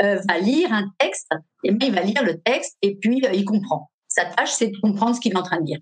va 0.00 0.38
lire 0.40 0.72
un 0.72 0.90
texte, 0.98 1.30
et 1.62 1.68
eh 1.68 1.70
bien, 1.70 1.88
il 1.90 1.94
va 1.94 2.00
lire 2.00 2.24
le 2.24 2.40
texte 2.40 2.76
et 2.82 2.96
puis 2.96 3.22
il 3.32 3.44
comprend. 3.44 3.92
Sa 4.14 4.26
tâche, 4.26 4.52
c'est 4.52 4.68
de 4.68 4.76
comprendre 4.78 5.16
ce 5.16 5.20
qu'il 5.20 5.32
est 5.32 5.36
en 5.36 5.42
train 5.42 5.60
de 5.60 5.66
lire. 5.66 5.80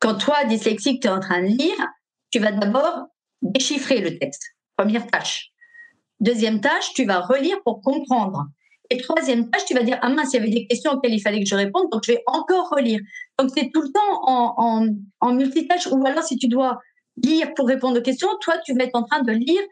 Quand 0.00 0.16
toi, 0.16 0.44
dyslexique, 0.44 1.00
tu 1.00 1.08
es 1.08 1.10
en 1.10 1.20
train 1.20 1.40
de 1.40 1.46
lire, 1.46 1.88
tu 2.30 2.40
vas 2.40 2.50
d'abord 2.50 3.06
déchiffrer 3.42 4.00
le 4.00 4.18
texte. 4.18 4.42
Première 4.76 5.06
tâche. 5.06 5.50
Deuxième 6.18 6.60
tâche, 6.60 6.92
tu 6.94 7.04
vas 7.04 7.20
relire 7.20 7.56
pour 7.64 7.80
comprendre. 7.80 8.46
Et 8.90 8.96
troisième 8.96 9.50
tâche, 9.50 9.64
tu 9.66 9.74
vas 9.74 9.84
dire, 9.84 9.98
ah 10.02 10.08
mince, 10.08 10.32
il 10.32 10.36
y 10.36 10.38
avait 10.40 10.50
des 10.50 10.66
questions 10.66 10.92
auxquelles 10.92 11.14
il 11.14 11.20
fallait 11.20 11.40
que 11.40 11.48
je 11.48 11.54
réponde, 11.54 11.90
donc 11.90 12.02
je 12.04 12.12
vais 12.12 12.22
encore 12.26 12.70
relire. 12.70 13.00
Donc 13.38 13.50
c'est 13.54 13.70
tout 13.72 13.82
le 13.82 13.92
temps 13.92 14.20
en, 14.26 14.88
en, 15.20 15.32
multitâche, 15.32 15.86
ou 15.86 16.04
alors 16.06 16.24
si 16.24 16.36
tu 16.36 16.48
dois 16.48 16.80
lire 17.22 17.54
pour 17.54 17.68
répondre 17.68 17.98
aux 17.98 18.02
questions, 18.02 18.28
toi, 18.40 18.58
tu 18.64 18.74
vas 18.74 18.84
être 18.84 18.96
en 18.96 19.04
train 19.04 19.22
de 19.22 19.32
lire, 19.32 19.62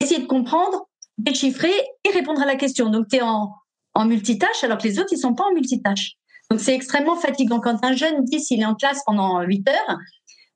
essayer 0.00 0.20
de 0.20 0.26
comprendre, 0.26 0.88
déchiffrer 1.16 1.72
et 2.04 2.10
répondre 2.10 2.42
à 2.42 2.46
la 2.46 2.56
question. 2.56 2.90
Donc, 2.90 3.06
tu 3.08 3.16
es 3.16 3.22
en, 3.22 3.52
en 3.94 4.04
multitâche 4.04 4.64
alors 4.64 4.78
que 4.78 4.88
les 4.88 4.98
autres, 4.98 5.12
ils 5.12 5.18
sont 5.18 5.34
pas 5.34 5.44
en 5.44 5.52
multitâche. 5.52 6.16
Donc, 6.50 6.60
c'est 6.60 6.74
extrêmement 6.74 7.16
fatigant. 7.16 7.60
Quand 7.60 7.84
un 7.84 7.94
jeune 7.94 8.24
dit 8.24 8.40
s'il 8.40 8.60
est 8.60 8.66
en 8.66 8.74
classe 8.74 9.02
pendant 9.06 9.40
8 9.40 9.68
heures, 9.68 9.98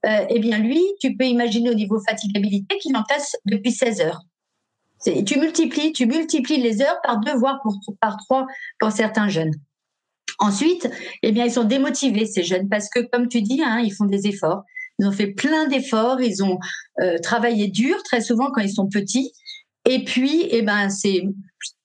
euh, 0.07 0.27
eh 0.29 0.38
bien, 0.38 0.59
lui, 0.59 0.83
tu 1.01 1.16
peux 1.16 1.25
imaginer 1.25 1.70
au 1.70 1.75
niveau 1.75 2.01
fatigabilité 2.07 2.79
qu'il 2.79 2.94
est 2.94 2.99
en 2.99 3.03
classe 3.03 3.37
depuis 3.44 3.72
16 3.72 4.01
heures. 4.01 4.20
Tu 5.25 5.38
multiplies, 5.38 5.92
tu 5.92 6.07
multiplies 6.07 6.61
les 6.61 6.83
heures 6.83 7.01
par 7.03 7.20
deux, 7.20 7.35
voire 7.35 7.61
par 8.01 8.16
trois 8.16 8.46
pour 8.79 8.90
certains 8.90 9.29
jeunes. 9.29 9.53
Ensuite, 10.38 10.90
eh 11.22 11.33
bien, 11.33 11.46
ils 11.46 11.53
sont 11.53 11.64
démotivés, 11.64 12.27
ces 12.27 12.42
jeunes, 12.42 12.68
parce 12.68 12.88
que, 12.88 13.01
comme 13.01 13.29
tu 13.29 13.42
dis, 13.42 13.62
hein, 13.62 13.81
ils 13.81 13.92
font 13.92 14.05
des 14.05 14.27
efforts. 14.27 14.64
Ils 14.99 15.07
ont 15.07 15.12
fait 15.12 15.29
plein 15.29 15.66
d'efforts, 15.66 16.20
ils 16.20 16.42
ont 16.42 16.59
euh, 17.01 17.18
travaillé 17.18 17.68
dur 17.68 18.03
très 18.03 18.20
souvent 18.20 18.51
quand 18.51 18.62
ils 18.62 18.72
sont 18.72 18.88
petits. 18.88 19.33
Et 19.88 20.05
puis, 20.05 20.46
eh 20.51 20.62
ben, 20.62 20.88
c'est 20.88 21.22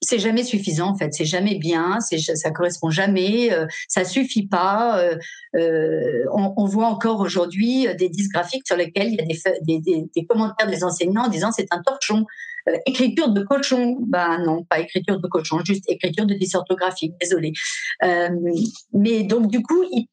c'est 0.02 0.20
jamais 0.20 0.44
suffisant 0.44 0.90
en 0.90 0.96
fait, 0.96 1.14
c'est 1.14 1.26
jamais 1.26 1.56
bien, 1.56 2.00
c'est 2.00 2.18
ça 2.18 2.52
correspond 2.52 2.90
jamais, 2.90 3.54
euh, 3.54 3.68
ça 3.88 4.04
suffit 4.04 4.48
pas. 4.48 5.00
Euh, 5.00 5.18
euh 5.56 6.26
on, 6.34 6.66
voit 6.66 6.88
encore 6.88 7.20
aujourd'hui 7.20 7.88
des 7.98 8.10
disques 8.10 8.32
graphiques 8.32 8.66
sur 8.66 8.76
lesquels 8.76 9.10
il 9.10 9.16
y 9.16 9.22
a 9.22 10.06
des, 10.16 10.26
commentaires 10.26 10.68
des 10.68 10.84
enseignants 10.84 11.26
en 11.26 11.30
disant 11.30 11.52
c'est 11.52 11.68
un 11.72 11.82
torchon. 11.82 12.26
Euh, 12.70 12.78
écriture 12.86 13.30
de 13.30 13.42
cochon, 13.42 13.98
ben 14.02 14.38
non, 14.46 14.64
pas 14.64 14.80
écriture 14.80 15.20
de 15.20 15.28
cochon, 15.28 15.60
juste 15.66 15.84
écriture 15.88 16.28
de 16.28 16.36
dysorthographique, 16.36 17.14
désolé. 17.20 17.54
mais 18.94 19.24
donc 19.24 19.48
du 19.48 19.64
coup, 19.64 19.84
ils 19.92 20.08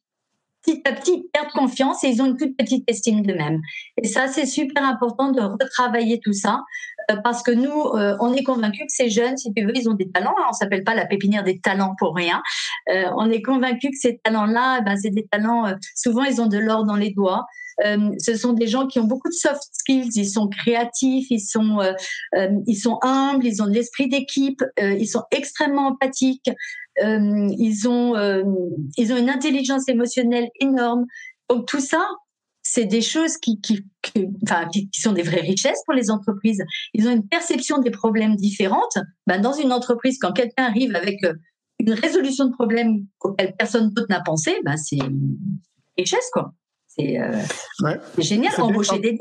petit 0.69 0.83
à 0.85 0.93
petit, 0.93 1.13
ils 1.13 1.31
perdent 1.33 1.53
confiance 1.53 2.05
et 2.05 2.09
ils 2.09 2.23
ont 2.23 2.27
une 2.27 2.37
toute 2.37 2.57
petite 2.57 2.89
estime 2.89 3.25
d'eux-mêmes. 3.25 3.61
Et 4.03 4.07
ça, 4.07 4.29
c'est 4.29 4.47
super 4.47 4.85
important 4.85 5.33
de 5.33 5.41
retravailler 5.41 6.21
tout 6.23 6.33
ça 6.33 6.55
euh, 6.55 6.98
parce 7.23 7.43
que 7.43 7.51
nous, 7.51 7.71
euh, 7.71 8.17
on 8.21 8.33
est 8.35 8.43
convaincus 8.43 8.87
que 8.87 8.93
ces 8.93 9.11
jeunes, 9.11 9.37
si 9.37 9.53
tu 9.53 9.65
veux, 9.65 9.77
ils 9.77 9.89
ont 9.89 9.95
des 9.95 10.11
talents. 10.11 10.35
On 10.49 10.53
s'appelle 10.53 10.85
pas 10.85 10.95
la 10.95 11.07
pépinière 11.07 11.45
des 11.45 11.59
talents 11.59 11.95
pour 11.99 12.15
rien. 12.15 12.43
Euh, 12.91 13.05
on 13.17 13.31
est 13.31 13.43
convaincus 13.43 13.91
que 13.91 13.99
ces 13.99 14.19
talents-là, 14.19 14.81
ben, 14.83 14.97
c'est 14.97 15.11
des 15.11 15.27
talents. 15.27 15.73
souvent, 15.95 16.25
ils 16.25 16.41
ont 16.41 16.47
de 16.47 16.59
l'or 16.59 16.85
dans 16.85 16.97
les 16.97 17.11
doigts. 17.11 17.47
ce 18.19 18.35
sont 18.37 18.53
des 18.53 18.67
gens 18.67 18.87
qui 18.87 18.99
ont 18.99 19.05
beaucoup 19.05 19.29
de 19.29 19.35
soft 19.35 19.63
skills. 19.73 20.11
Ils 20.15 20.29
sont 20.29 20.49
créatifs, 20.49 21.27
ils 21.31 21.41
sont, 21.41 21.79
ils 22.67 22.77
sont 22.77 22.99
humbles, 23.03 23.47
ils 23.47 23.63
ont 23.63 23.67
de 23.67 23.75
l'esprit 23.75 24.09
d'équipe, 24.09 24.63
ils 24.81 25.09
sont 25.09 25.23
extrêmement 25.31 25.89
empathiques. 25.89 26.51
Euh, 27.03 27.49
ils 27.59 27.89
ont 27.89 28.17
euh, 28.17 28.43
ils 28.97 29.13
ont 29.13 29.17
une 29.17 29.31
intelligence 29.31 29.89
émotionnelle 29.89 30.49
énorme. 30.61 31.07
Donc 31.49 31.67
tout 31.67 31.81
ça, 31.81 32.05
c'est 32.71 32.85
des 32.85 33.01
choses 33.01 33.39
qui, 33.39 33.61
qui, 33.61 33.85
qui, 34.03 34.29
enfin, 34.43 34.69
qui, 34.69 34.89
sont 34.93 35.13
des 35.13 35.23
vraies 35.23 35.41
richesses 35.41 35.83
pour 35.87 35.95
les 35.95 36.11
entreprises. 36.11 36.63
Ils 36.93 37.09
ont 37.09 37.13
une 37.13 37.27
perception 37.27 37.79
des 37.79 37.91
problèmes 37.91 38.37
différentes. 38.37 38.99
Ben, 39.27 39.41
dans 39.41 39.55
une 39.55 39.73
entreprise, 39.73 40.19
quand 40.21 40.33
quelqu'un 40.33 40.65
arrive 40.65 40.95
avec 40.95 41.25
euh, 41.25 41.33
une 41.79 41.93
résolution 41.93 42.45
de 42.47 42.53
problème 42.53 43.07
auquel 43.21 43.55
personne 43.57 43.91
d'autre 43.91 44.09
n'a 44.11 44.21
pensé, 44.21 44.59
ben, 44.65 44.77
c'est 44.77 44.97
une 44.97 45.39
richesse, 45.97 46.29
quoi. 46.33 46.53
C'est 46.87 47.19
euh, 47.19 47.41
ouais. 47.81 47.99
génial, 48.19 48.53
embaucher 48.61 48.99
des 48.99 49.13
10. 49.13 49.19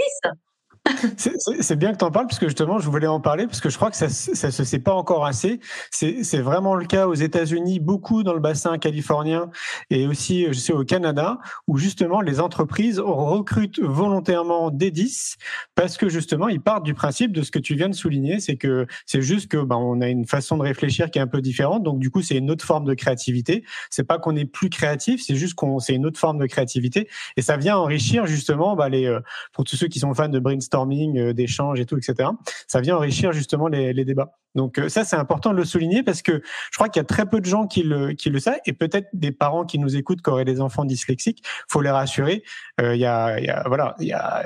C'est 1.62 1.76
bien 1.76 1.92
que 1.92 1.98
tu 1.98 2.06
en 2.06 2.12
parles, 2.12 2.28
parce 2.28 2.40
que 2.40 2.48
justement, 2.48 2.80
je 2.80 2.90
voulais 2.90 3.08
en 3.08 3.20
parler, 3.20 3.46
parce 3.46 3.62
que 3.62 3.70
je 3.70 3.76
crois 3.78 3.92
que 3.92 3.98
ça 3.98 4.08
ne 4.08 4.52
se 4.52 4.64
sait 4.64 4.80
pas 4.80 4.94
encore 4.94 5.26
assez. 5.26 5.60
C'est 5.92 6.40
vraiment 6.40 6.76
le 6.76 6.86
cas 6.86 7.08
aux 7.08 7.14
États-Unis, 7.14 7.80
beaucoup 7.80 8.24
dans 8.24 8.34
le 8.34 8.40
bassin 8.40 8.78
californien 8.78 9.50
et 9.90 10.08
aussi, 10.08 10.46
je 10.48 10.54
sais, 10.54 10.74
au 10.74 10.84
Canada, 10.84 11.40
où 11.68 11.78
justement 11.78 12.22
les 12.22 12.40
entreprises 12.40 13.00
recrutent 13.00 13.80
volontairement 13.80 14.72
des 14.72 14.92
10 14.92 15.38
parce 15.76 15.98
que 15.98 16.10
justement, 16.10 16.48
ils 16.48 16.62
partent 16.62 16.86
du 16.86 16.94
principe 16.94 17.32
de 17.32 17.42
ce 17.42 17.52
que 17.52 17.60
tu 17.60 17.76
viens 17.76 17.90
de 17.90 17.96
souligner, 17.96 18.40
c'est 18.40 18.56
que 18.56 18.88
c'est 19.06 19.22
juste 19.22 19.50
que 19.50 19.58
ben, 19.58 19.76
on 19.76 20.02
a 20.02 20.08
une 20.08 20.26
façon 20.26 20.58
de 20.58 20.64
réfléchir 20.64 21.12
qui 21.12 21.20
est 21.20 21.22
un 21.22 21.28
peu 21.28 21.42
différente. 21.42 21.84
Donc, 21.84 22.00
du 22.00 22.10
coup, 22.10 22.22
c'est 22.22 22.38
une 22.38 22.52
autre 22.52 22.66
forme 22.66 22.86
de 22.86 22.94
créativité. 22.94 23.64
C'est 23.90 24.04
pas 24.04 24.18
qu'on 24.20 24.36
est 24.36 24.46
plus 24.46 24.70
créatif, 24.70 25.24
c'est 25.26 25.36
juste 25.36 25.56
qu'on 25.56 25.80
c'est 25.80 25.94
une 25.94 26.06
autre 26.06 26.20
forme 26.20 26.38
de 26.38 26.46
créativité. 26.46 27.08
Et 27.36 27.42
ça 27.42 27.58
vient 27.58 27.78
enrichir 27.78 28.26
justement 28.26 28.76
bah, 28.76 28.90
les, 28.90 29.06
euh, 29.06 29.20
pour 29.54 29.64
tous 29.64 29.76
ceux 29.76 29.88
qui 29.88 30.00
sont 30.00 30.14
fans 30.14 30.30
de 30.30 30.40
brainstorm 30.40 30.77
euh, 30.86 31.34
d'échanges 31.34 31.80
et 31.80 31.86
tout, 31.86 31.98
etc. 31.98 32.30
Ça 32.68 32.82
vient 32.82 32.96
enrichir 32.98 33.32
justement 33.32 33.68
les, 33.68 34.06
débats. 34.06 34.38
Donc 34.56 34.80
euh, 34.80 34.90
ça, 34.90 35.04
c'est 35.04 35.16
important 35.16 35.52
de 35.52 35.58
le 35.58 35.66
souligner 35.66 36.04
parce 36.04 36.22
que 36.22 36.42
je 36.72 36.78
crois 36.78 36.90
qu'il 36.90 37.00
y 37.00 37.02
a 37.02 37.06
très 37.06 37.26
peu 37.26 37.40
de 37.40 37.46
gens 37.46 37.68
qui 37.68 37.84
le, 37.84 38.16
savent 38.40 38.60
et 38.66 38.74
peut-être 38.74 39.08
des 39.14 39.32
parents 39.32 39.66
qui 39.66 39.80
nous 39.80 39.96
écoutent 39.96 40.22
qui 40.22 40.30
auraient 40.30 40.46
des 40.46 40.62
enfants 40.62 40.86
dyslexiques. 40.86 41.44
Faut 41.68 41.82
les 41.82 41.90
rassurer. 41.90 42.44
Euh, 42.82 42.96
il 42.96 43.02
y 43.02 43.06
a, 43.06 43.64
voilà, 43.68 43.96
il 44.00 44.08
y 44.08 44.14
a 44.14 44.46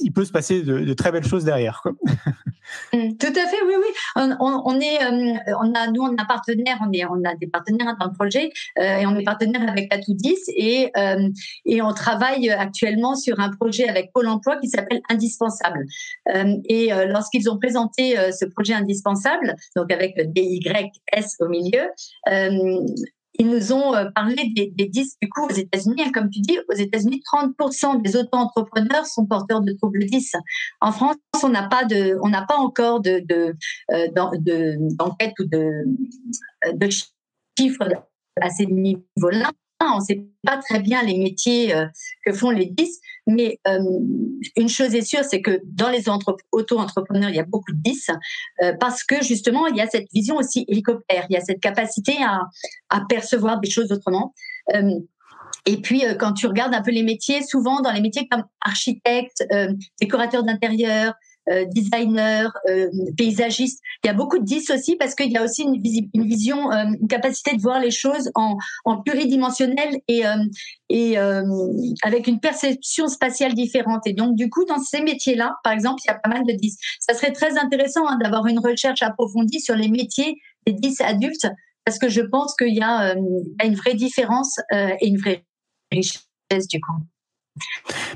il 0.00 0.12
peut 0.12 0.24
se 0.24 0.32
passer 0.32 0.62
de, 0.62 0.92
très 0.94 1.12
belles 1.12 1.26
choses 1.26 1.44
derrière. 1.44 1.82
Mmh, 2.92 3.16
tout 3.16 3.28
à 3.28 3.46
fait, 3.48 3.62
oui, 3.66 3.72
oui. 3.78 3.86
On, 4.14 4.78
est, 4.78 4.98
on 5.58 5.74
a, 5.74 5.90
nous, 5.90 6.02
on 6.02 6.14
a 6.16 6.24
partenaire, 6.26 6.76
on 6.82 6.90
on 7.10 7.24
a 7.24 7.34
des 7.34 7.46
partenaires 7.46 7.96
dans 7.98 8.08
le 8.08 8.12
projet 8.12 8.50
et 8.76 9.06
on 9.06 9.16
est 9.16 9.24
partenaire 9.24 9.66
avec 9.70 9.90
Atoudis 9.90 10.36
et 10.48 10.92
et 11.64 11.80
on 11.80 11.94
travaille 11.94 12.50
actuellement 12.50 13.14
sur 13.14 13.40
un 13.40 13.48
projet 13.50 13.88
avec 13.88 14.12
Pôle 14.12 14.28
Emploi 14.28 14.58
qui 14.58 14.68
s'appelle 14.68 15.00
Indispensable. 15.08 15.86
et 16.68 16.90
lorsqu'ils 17.06 17.48
ont 17.48 17.56
présenté 17.56 18.16
ce 18.32 18.44
projet 18.44 18.74
indispensable, 18.74 19.56
donc 19.74 19.90
avec 19.90 20.14
DYS 20.34 21.36
au 21.40 21.48
milieu, 21.48 21.88
ils 23.38 23.48
nous 23.48 23.72
ont 23.72 23.94
euh, 23.94 24.10
parlé 24.14 24.52
des, 24.54 24.72
des 24.74 24.86
disques 24.86 25.16
du 25.22 25.28
coup 25.28 25.46
aux 25.46 25.52
États-Unis. 25.54 26.10
Comme 26.12 26.28
tu 26.28 26.40
dis, 26.40 26.58
aux 26.68 26.74
États-Unis, 26.74 27.22
30% 27.32 28.02
des 28.02 28.16
auto-entrepreneurs 28.16 29.06
sont 29.06 29.26
porteurs 29.26 29.60
de 29.60 29.72
troubles 29.72 30.04
10. 30.04 30.32
En 30.80 30.92
France, 30.92 31.16
on 31.42 31.48
n'a 31.48 31.68
pas 31.68 31.84
de, 31.84 32.18
on 32.22 32.28
n'a 32.28 32.42
pas 32.42 32.56
encore 32.56 33.00
de, 33.00 33.20
de, 33.20 33.54
euh, 33.92 34.08
d'enquête 34.12 35.34
ou 35.38 35.44
de, 35.44 35.84
de 36.72 36.88
chiffres 37.58 37.88
à 38.40 38.50
ces 38.50 38.66
niveaux-là 38.66 39.50
on 39.80 39.98
ne 39.98 40.04
sait 40.04 40.24
pas 40.44 40.56
très 40.58 40.80
bien 40.80 41.02
les 41.02 41.18
métiers 41.18 41.74
euh, 41.74 41.86
que 42.24 42.32
font 42.32 42.50
les 42.50 42.66
10, 42.66 43.00
mais 43.26 43.60
euh, 43.66 43.78
une 44.56 44.68
chose 44.68 44.94
est 44.94 45.02
sûre, 45.02 45.24
c'est 45.24 45.40
que 45.40 45.60
dans 45.64 45.88
les 45.88 46.04
auto-entrepreneurs, 46.52 47.30
il 47.30 47.36
y 47.36 47.40
a 47.40 47.44
beaucoup 47.44 47.72
de 47.72 47.78
10, 47.78 48.10
euh, 48.62 48.72
parce 48.80 49.04
que 49.04 49.22
justement, 49.22 49.66
il 49.66 49.76
y 49.76 49.80
a 49.80 49.86
cette 49.86 50.08
vision 50.12 50.36
aussi 50.36 50.64
hélicoptère, 50.68 51.26
il 51.30 51.34
y 51.34 51.36
a 51.36 51.40
cette 51.40 51.60
capacité 51.60 52.16
à, 52.22 52.42
à 52.88 53.02
percevoir 53.08 53.60
des 53.60 53.70
choses 53.70 53.92
autrement. 53.92 54.34
Et 55.66 55.80
puis, 55.80 56.02
quand 56.18 56.32
tu 56.32 56.46
regardes 56.46 56.74
un 56.74 56.82
peu 56.82 56.90
les 56.90 57.02
métiers, 57.02 57.42
souvent 57.42 57.80
dans 57.80 57.92
les 57.92 58.00
métiers 58.00 58.28
comme 58.28 58.44
architecte, 58.60 59.44
décorateur 60.00 60.44
d'intérieur, 60.44 61.14
euh, 61.50 61.64
designer, 61.66 62.52
euh, 62.68 62.88
paysagiste. 63.16 63.80
Il 64.04 64.08
y 64.08 64.10
a 64.10 64.14
beaucoup 64.14 64.38
de 64.38 64.44
10 64.44 64.70
aussi 64.70 64.96
parce 64.96 65.14
qu'il 65.14 65.30
y 65.32 65.36
a 65.36 65.42
aussi 65.42 65.62
une, 65.62 65.80
vision, 66.26 66.70
euh, 66.72 66.84
une 67.00 67.08
capacité 67.08 67.56
de 67.56 67.62
voir 67.62 67.80
les 67.80 67.90
choses 67.90 68.30
en, 68.34 68.56
en 68.84 69.02
pluridimensionnel 69.02 69.98
et, 70.08 70.22
et 70.88 71.16
avec 71.16 72.26
une 72.26 72.40
perception 72.40 73.08
spatiale 73.08 73.54
différente. 73.54 74.06
Et 74.06 74.12
donc, 74.12 74.34
du 74.36 74.50
coup, 74.50 74.64
dans 74.64 74.78
ces 74.78 75.00
métiers-là, 75.00 75.54
par 75.64 75.72
exemple, 75.72 76.00
il 76.04 76.08
y 76.08 76.10
a 76.10 76.18
pas 76.18 76.28
mal 76.28 76.44
de 76.44 76.52
10. 76.52 76.76
Ça 77.00 77.14
serait 77.14 77.32
très 77.32 77.58
intéressant 77.58 78.06
hein, 78.06 78.18
d'avoir 78.22 78.46
une 78.46 78.58
recherche 78.58 79.02
approfondie 79.02 79.60
sur 79.60 79.74
les 79.74 79.88
métiers 79.88 80.36
des 80.66 80.72
10 80.72 81.00
adultes 81.02 81.46
parce 81.84 81.98
que 81.98 82.08
je 82.08 82.20
pense 82.20 82.54
qu'il 82.56 82.74
y 82.74 82.82
a 82.82 83.14
une 83.14 83.74
vraie 83.74 83.94
différence 83.94 84.58
et 84.72 85.06
une 85.06 85.16
vraie 85.16 85.44
richesse 85.90 86.68
du 86.68 86.80
coup 86.80 86.92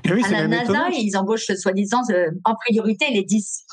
à 0.06 0.30
la 0.30 0.48
NASA, 0.48 0.88
ils 0.92 1.16
embauchent 1.16 1.46
soi-disant 1.56 2.02
euh, 2.10 2.30
en 2.44 2.54
priorité 2.54 3.06
les 3.12 3.24
10. 3.24 3.64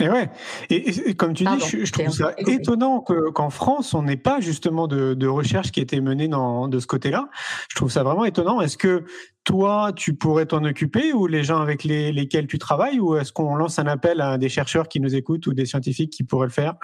Et 0.00 0.08
ouais. 0.08 0.30
Et, 0.70 1.14
comme 1.14 1.34
tu 1.34 1.44
dis, 1.44 1.84
je, 1.84 1.90
trouve 1.90 2.10
ça 2.10 2.32
étonnant 2.38 3.00
qu'en 3.00 3.50
France, 3.50 3.94
on 3.94 4.02
n'ait 4.02 4.16
pas 4.16 4.40
justement 4.40 4.86
de, 4.86 5.26
recherche 5.26 5.72
qui 5.72 5.80
ait 5.80 5.82
été 5.82 6.00
menée 6.00 6.28
dans, 6.28 6.68
de 6.68 6.78
ce 6.78 6.86
côté-là. 6.86 7.28
Je 7.68 7.74
trouve 7.74 7.90
ça 7.90 8.04
vraiment 8.04 8.24
étonnant. 8.24 8.60
Est-ce 8.60 8.78
que 8.78 9.04
toi, 9.42 9.92
tu 9.94 10.14
pourrais 10.14 10.46
t'en 10.46 10.62
occuper 10.64 11.12
ou 11.12 11.26
les 11.26 11.42
gens 11.42 11.60
avec 11.60 11.82
lesquels 11.82 12.46
tu 12.46 12.58
travailles 12.58 13.00
ou 13.00 13.16
est-ce 13.16 13.32
qu'on 13.32 13.56
lance 13.56 13.80
un 13.80 13.86
appel 13.86 14.20
à 14.20 14.38
des 14.38 14.48
chercheurs 14.48 14.88
qui 14.88 15.00
nous 15.00 15.16
écoutent 15.16 15.46
ou 15.48 15.52
des 15.52 15.66
scientifiques 15.66 16.12
qui 16.12 16.22
pourraient 16.22 16.46
le 16.46 16.52
faire? 16.52 16.74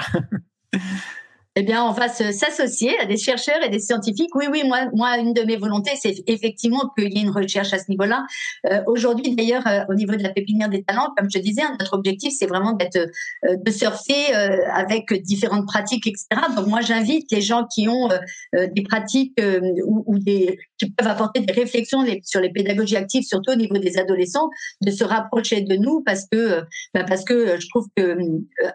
eh 1.56 1.62
bien, 1.62 1.84
on 1.84 1.92
va 1.92 2.08
s'associer 2.08 2.98
à 2.98 3.06
des 3.06 3.16
chercheurs 3.16 3.62
et 3.64 3.68
des 3.68 3.78
scientifiques. 3.78 4.34
Oui, 4.34 4.46
oui, 4.50 4.62
moi, 4.66 4.88
moi, 4.92 5.16
une 5.18 5.32
de 5.32 5.42
mes 5.42 5.56
volontés, 5.56 5.92
c'est 5.94 6.16
effectivement 6.26 6.90
qu'il 6.98 7.12
y 7.14 7.18
ait 7.18 7.22
une 7.22 7.30
recherche 7.30 7.72
à 7.72 7.78
ce 7.78 7.84
niveau-là. 7.88 8.26
Euh, 8.70 8.82
Aujourd'hui, 8.88 9.36
d'ailleurs, 9.36 9.64
euh, 9.68 9.84
au 9.88 9.94
niveau 9.94 10.16
de 10.16 10.22
la 10.22 10.30
pépinière 10.30 10.68
des 10.68 10.82
talents, 10.82 11.12
comme 11.16 11.30
je 11.30 11.38
disais, 11.38 11.62
notre 11.78 11.94
objectif, 11.94 12.34
c'est 12.36 12.46
vraiment 12.46 12.72
d'être, 12.72 12.96
euh, 12.96 13.56
de 13.56 13.70
surfer 13.70 14.34
euh, 14.34 14.56
avec 14.72 15.12
différentes 15.22 15.66
pratiques, 15.66 16.08
etc. 16.08 16.26
Donc, 16.56 16.66
moi, 16.66 16.80
j'invite 16.80 17.30
les 17.30 17.40
gens 17.40 17.66
qui 17.72 17.88
ont 17.88 18.08
des 18.52 18.82
pratiques 18.82 19.40
ou, 19.84 20.04
ou, 20.06 20.18
des, 20.18 20.58
qui 20.78 20.90
peuvent 20.90 21.08
apporter 21.08 21.40
des 21.40 21.52
réflexions 21.52 22.04
sur 22.22 22.40
les 22.40 22.50
pédagogies 22.50 22.96
actives, 22.96 23.22
surtout 23.22 23.52
au 23.52 23.56
niveau 23.56 23.78
des 23.78 23.98
adolescents, 23.98 24.50
de 24.80 24.90
se 24.90 25.04
rapprocher 25.04 25.60
de 25.60 25.76
nous 25.76 26.02
parce 26.02 26.26
que, 26.30 26.62
bah, 26.92 27.04
parce 27.04 27.24
que 27.24 27.60
je 27.60 27.68
trouve 27.68 27.86
que 27.96 28.16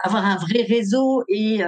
avoir 0.04 0.26
un 0.26 0.38
vrai 0.38 0.66
réseau 0.68 1.24
et, 1.28 1.62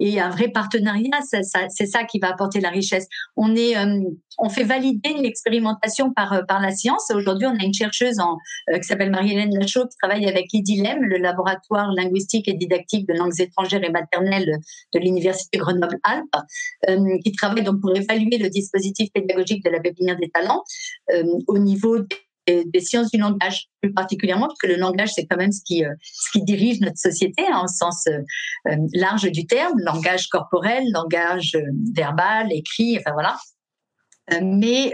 et 0.00 0.20
un 0.20 0.30
vrai 0.30 0.47
partenariats, 0.50 1.20
c'est 1.22 1.86
ça 1.86 2.04
qui 2.04 2.18
va 2.18 2.30
apporter 2.30 2.60
la 2.60 2.70
richesse. 2.70 3.06
On 3.36 3.54
est, 3.54 3.76
euh, 3.76 4.00
on 4.38 4.48
fait 4.48 4.64
valider 4.64 5.10
une 5.10 5.24
expérimentation 5.24 6.12
par 6.12 6.32
euh, 6.32 6.42
par 6.42 6.60
la 6.60 6.70
science. 6.70 7.10
Aujourd'hui, 7.14 7.46
on 7.46 7.58
a 7.58 7.64
une 7.64 7.74
chercheuse 7.74 8.18
euh, 8.20 8.78
qui 8.78 8.84
s'appelle 8.84 9.10
Marie-Hélène 9.10 9.56
Lachaud 9.58 9.86
qui 9.86 9.96
travaille 10.00 10.26
avec 10.26 10.46
l'IDILEM, 10.52 11.02
le 11.02 11.18
laboratoire 11.18 11.92
linguistique 11.92 12.48
et 12.48 12.54
didactique 12.54 13.08
de 13.08 13.14
langues 13.14 13.40
étrangères 13.40 13.82
et 13.82 13.90
maternelles 13.90 14.58
de 14.94 14.98
l'université 14.98 15.58
Grenoble-Alpes, 15.58 17.22
qui 17.24 17.32
travaille 17.32 17.64
donc 17.64 17.80
pour 17.80 17.96
évaluer 17.96 18.38
le 18.38 18.48
dispositif 18.48 19.10
pédagogique 19.12 19.64
de 19.64 19.70
la 19.70 19.80
pépinière 19.80 20.16
des 20.16 20.30
talents 20.30 20.62
au 21.46 21.58
niveau 21.58 21.98
des 21.98 22.27
des, 22.64 22.80
sciences 22.80 23.10
du 23.10 23.18
langage, 23.18 23.68
plus 23.80 23.92
particulièrement, 23.92 24.46
parce 24.46 24.58
que 24.58 24.66
le 24.66 24.76
langage, 24.76 25.12
c'est 25.14 25.26
quand 25.26 25.36
même 25.36 25.52
ce 25.52 25.62
qui, 25.64 25.84
euh, 25.84 25.92
ce 26.02 26.30
qui 26.32 26.42
dirige 26.42 26.80
notre 26.80 26.98
société, 26.98 27.42
en 27.52 27.64
hein, 27.64 27.66
sens 27.66 28.06
euh, 28.06 28.20
euh, 28.68 28.76
large 28.94 29.30
du 29.30 29.46
terme, 29.46 29.78
langage 29.80 30.28
corporel, 30.28 30.84
langage 30.92 31.56
verbal, 31.94 32.52
écrit, 32.52 32.98
enfin 32.98 33.12
voilà. 33.12 33.36
Mais 34.42 34.92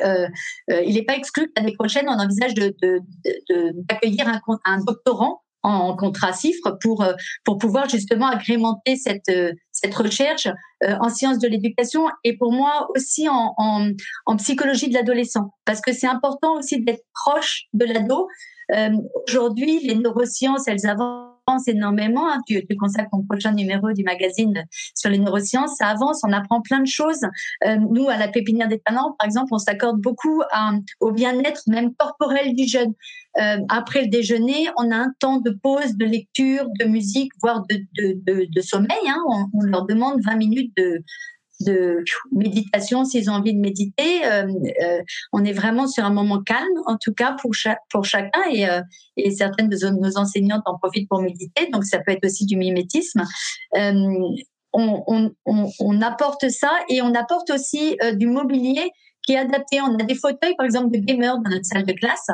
il 0.68 0.94
n'est 0.94 1.02
pas 1.02 1.16
exclu 1.16 1.48
que 1.48 1.52
l'année 1.56 1.74
prochaine, 1.74 2.08
on 2.08 2.20
envisage 2.20 2.54
d'accueillir 2.54 4.26
de, 4.26 4.30
de, 4.30 4.58
un 4.64 4.84
doctorant 4.84 5.42
en 5.64 5.96
contrat 5.96 6.32
CIFRE 6.32 6.78
pour 6.80 7.02
euh, 7.02 7.14
pour 7.44 7.58
pouvoir 7.58 7.88
justement 7.88 8.28
agrémenter 8.28 8.96
cette 8.96 9.28
euh, 9.30 9.52
cette 9.72 9.94
recherche 9.94 10.46
euh, 10.84 10.94
en 11.00 11.08
sciences 11.08 11.38
de 11.38 11.48
l'éducation 11.48 12.06
et 12.22 12.36
pour 12.36 12.52
moi 12.52 12.86
aussi 12.94 13.28
en, 13.28 13.54
en, 13.56 13.90
en 14.26 14.36
psychologie 14.36 14.88
de 14.88 14.94
l'adolescent 14.94 15.52
parce 15.64 15.80
que 15.80 15.92
c'est 15.92 16.06
important 16.06 16.58
aussi 16.58 16.80
d'être 16.82 17.04
proche 17.12 17.64
de 17.72 17.84
l'ado. 17.86 18.28
Aujourd'hui, 19.28 19.80
les 19.86 19.94
neurosciences, 19.94 20.66
elles 20.68 20.86
avancent 20.86 21.33
énormément. 21.66 22.30
Hein. 22.30 22.40
Tu, 22.46 22.64
tu, 22.66 22.76
consacres 22.76 23.10
ton 23.10 23.22
prochain 23.22 23.52
numéro 23.52 23.92
du 23.92 24.02
magazine 24.02 24.64
sur 24.94 25.10
les 25.10 25.18
neurosciences. 25.18 25.76
Ça 25.78 25.88
avance, 25.88 26.22
on 26.24 26.32
apprend 26.32 26.60
plein 26.60 26.80
de 26.80 26.86
choses. 26.86 27.22
Euh, 27.66 27.76
nous, 27.90 28.08
à 28.08 28.16
la 28.16 28.28
pépinière 28.28 28.68
des 28.68 28.80
talents, 28.80 29.14
par 29.18 29.26
exemple, 29.26 29.48
on 29.52 29.58
s'accorde 29.58 30.00
beaucoup 30.00 30.42
au 31.00 31.12
bien-être 31.12 31.62
même 31.66 31.94
corporel 31.94 32.54
du 32.54 32.66
jeune. 32.66 32.94
Euh, 33.40 33.58
après 33.68 34.02
le 34.02 34.08
déjeuner, 34.08 34.68
on 34.78 34.90
a 34.90 34.96
un 34.96 35.12
temps 35.18 35.38
de 35.38 35.50
pause, 35.50 35.96
de 35.96 36.04
lecture, 36.04 36.66
de 36.78 36.84
musique, 36.84 37.32
voire 37.40 37.64
de, 37.68 38.60
sommeil. 38.60 39.08
Hein. 39.08 39.22
On, 39.52 39.60
leur 39.62 39.86
demande 39.86 40.20
20 40.24 40.36
minutes 40.36 40.72
de, 40.76 41.02
de 41.60 42.02
méditation 42.32 43.04
s'ils 43.04 43.30
ont 43.30 43.34
envie 43.34 43.54
de 43.54 43.60
méditer. 43.60 44.26
Euh, 44.26 44.46
euh, 44.82 45.02
on 45.32 45.44
est 45.44 45.52
vraiment 45.52 45.86
sur 45.86 46.04
un 46.04 46.10
moment 46.10 46.42
calme, 46.42 46.66
en 46.86 46.96
tout 46.96 47.12
cas 47.12 47.36
pour, 47.40 47.52
pour 47.90 48.04
chacun, 48.04 48.42
et, 48.50 48.68
euh, 48.68 48.80
et 49.16 49.30
certaines 49.30 49.68
de 49.68 49.76
nos 49.90 50.18
enseignantes 50.18 50.62
en 50.66 50.78
profitent 50.78 51.08
pour 51.08 51.20
méditer, 51.20 51.68
donc 51.72 51.84
ça 51.84 51.98
peut 51.98 52.12
être 52.12 52.24
aussi 52.24 52.46
du 52.46 52.56
mimétisme. 52.56 53.24
On, 54.76 55.04
on, 55.06 55.30
on, 55.46 55.70
on, 55.78 56.02
apporte 56.02 56.48
ça 56.48 56.72
et 56.88 57.00
on 57.00 57.14
apporte 57.14 57.50
aussi 57.50 57.96
du 58.14 58.26
mobilier 58.26 58.90
qui 59.22 59.34
est 59.34 59.38
adapté. 59.38 59.80
On 59.80 59.94
a 59.94 60.02
des 60.02 60.16
fauteuils, 60.16 60.56
par 60.56 60.66
exemple, 60.66 60.90
de 60.90 60.98
gamers 60.98 61.38
dans 61.38 61.50
notre 61.50 61.64
salle 61.64 61.86
de 61.86 61.92
classe, 61.92 62.26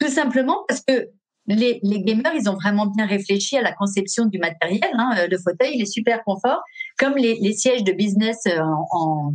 tout 0.00 0.08
simplement 0.08 0.64
parce 0.66 0.80
que 0.80 1.08
les, 1.46 1.80
les, 1.82 2.00
gamers, 2.02 2.32
ils 2.34 2.48
ont 2.48 2.54
vraiment 2.54 2.86
bien 2.86 3.06
réfléchi 3.06 3.56
à 3.56 3.62
la 3.62 3.72
conception 3.72 4.26
du 4.26 4.38
matériel. 4.38 4.90
Hein. 4.94 5.26
Le 5.30 5.38
fauteuil, 5.38 5.72
il 5.74 5.82
est 5.82 5.92
super 5.92 6.24
confort, 6.24 6.62
comme 6.98 7.16
les, 7.16 7.34
les 7.34 7.52
sièges 7.52 7.84
de 7.84 7.92
business 7.92 8.38
euh, 8.46 8.60
en, 8.60 8.86
en, 8.92 9.34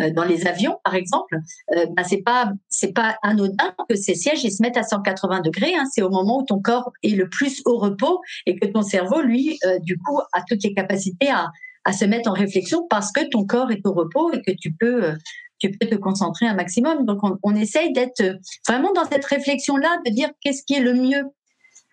euh, 0.00 0.10
dans 0.10 0.24
les 0.24 0.46
avions, 0.46 0.78
par 0.84 0.94
exemple. 0.94 1.38
Euh, 1.76 1.86
bah, 1.96 2.04
c'est 2.04 2.22
pas 2.22 2.52
c'est 2.68 2.92
pas 2.92 3.16
anodin 3.22 3.74
que 3.88 3.96
ces 3.96 4.14
sièges 4.14 4.44
ils 4.44 4.52
se 4.52 4.62
mettent 4.62 4.76
à 4.76 4.82
180 4.82 5.40
degrés. 5.40 5.74
Hein. 5.74 5.84
C'est 5.92 6.02
au 6.02 6.10
moment 6.10 6.40
où 6.40 6.44
ton 6.44 6.60
corps 6.60 6.92
est 7.02 7.16
le 7.16 7.28
plus 7.28 7.62
au 7.64 7.78
repos 7.78 8.20
et 8.46 8.58
que 8.58 8.66
ton 8.66 8.82
cerveau, 8.82 9.22
lui, 9.22 9.58
euh, 9.64 9.78
du 9.80 9.98
coup, 9.98 10.18
a 10.32 10.42
toutes 10.46 10.62
les 10.62 10.74
capacités 10.74 11.30
à, 11.30 11.48
à 11.84 11.92
se 11.92 12.04
mettre 12.04 12.30
en 12.30 12.34
réflexion 12.34 12.86
parce 12.88 13.10
que 13.12 13.28
ton 13.30 13.46
corps 13.46 13.70
est 13.70 13.84
au 13.86 13.92
repos 13.92 14.30
et 14.32 14.42
que 14.42 14.52
tu 14.52 14.72
peux 14.72 15.14
tu 15.58 15.72
peux 15.72 15.88
te 15.88 15.96
concentrer 15.96 16.46
un 16.46 16.54
maximum. 16.54 17.04
Donc, 17.04 17.18
on, 17.24 17.36
on 17.42 17.56
essaye 17.56 17.92
d'être 17.92 18.22
vraiment 18.68 18.92
dans 18.92 19.04
cette 19.04 19.24
réflexion-là, 19.24 19.98
de 20.06 20.12
dire 20.12 20.30
qu'est-ce 20.40 20.62
qui 20.62 20.74
est 20.74 20.80
le 20.80 20.94
mieux 20.94 21.24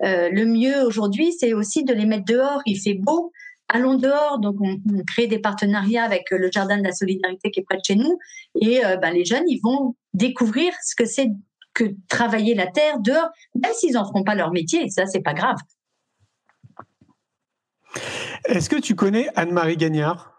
euh, 0.03 0.29
le 0.29 0.45
mieux 0.45 0.83
aujourd'hui, 0.83 1.33
c'est 1.33 1.53
aussi 1.53 1.83
de 1.83 1.93
les 1.93 2.05
mettre 2.05 2.25
dehors. 2.25 2.61
Il 2.65 2.79
fait 2.79 2.93
beau, 2.93 3.31
allons 3.67 3.95
dehors. 3.95 4.39
Donc, 4.39 4.57
on, 4.59 4.77
crée 5.07 5.27
des 5.27 5.39
partenariats 5.39 6.03
avec 6.03 6.31
euh, 6.31 6.37
le 6.37 6.51
Jardin 6.51 6.77
de 6.77 6.83
la 6.83 6.91
Solidarité 6.91 7.51
qui 7.51 7.61
est 7.61 7.63
près 7.63 7.77
de 7.77 7.83
chez 7.85 7.95
nous. 7.95 8.19
Et 8.59 8.85
euh, 8.85 8.97
ben, 8.97 9.11
les 9.11 9.25
jeunes, 9.25 9.47
ils 9.47 9.61
vont 9.61 9.95
découvrir 10.13 10.73
ce 10.83 10.95
que 10.95 11.05
c'est 11.05 11.29
que 11.73 11.85
travailler 12.07 12.55
la 12.55 12.67
terre 12.67 12.99
dehors, 12.99 13.29
même 13.53 13.73
s'ils 13.73 13.93
n'en 13.93 14.05
feront 14.05 14.23
pas 14.23 14.35
leur 14.35 14.51
métier. 14.51 14.89
Ça, 14.89 15.05
c'est 15.05 15.21
pas 15.21 15.33
grave. 15.33 15.57
Est-ce 18.45 18.69
que 18.69 18.77
tu 18.77 18.95
connais 18.95 19.29
Anne-Marie 19.35 19.77
Gagnard? 19.77 20.35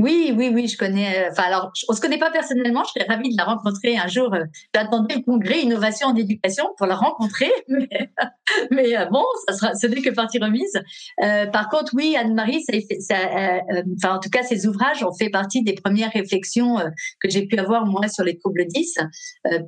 Oui, 0.00 0.34
oui, 0.36 0.50
oui, 0.52 0.66
je 0.66 0.76
connais. 0.76 1.28
Enfin, 1.30 1.44
alors, 1.44 1.72
on 1.88 1.92
se 1.92 2.00
connaît 2.00 2.18
pas 2.18 2.30
personnellement. 2.30 2.82
Je 2.84 3.00
serais 3.00 3.06
ravie 3.08 3.30
de 3.30 3.36
la 3.36 3.44
rencontrer 3.44 3.96
un 3.96 4.08
jour. 4.08 4.34
J'ai 4.74 4.80
attendu 4.80 5.14
le 5.14 5.22
congrès 5.22 5.60
Innovation 5.60 6.08
en 6.08 6.16
éducation 6.16 6.68
pour 6.76 6.86
la 6.86 6.96
rencontrer. 6.96 7.50
mais 7.68 7.88
euh, 8.72 9.04
bon, 9.10 9.24
ce 9.48 9.86
n'est 9.86 10.02
que 10.02 10.10
partie 10.10 10.38
remise. 10.38 10.80
Euh, 11.22 11.46
par 11.46 11.68
contre, 11.68 11.92
oui, 11.94 12.16
Anne-Marie, 12.16 12.64
euh, 12.70 13.82
enfin, 13.96 14.16
en 14.16 14.18
tout 14.18 14.30
cas, 14.30 14.42
ces 14.42 14.66
ouvrages 14.66 15.02
ont 15.02 15.12
fait 15.12 15.30
partie 15.30 15.62
des 15.62 15.74
premières 15.74 16.12
réflexions 16.12 16.76
que 17.20 17.30
j'ai 17.30 17.46
pu 17.46 17.56
avoir 17.56 17.86
moi 17.86 18.08
sur 18.08 18.24
les 18.24 18.36
troubles 18.38 18.66
10, 18.66 18.98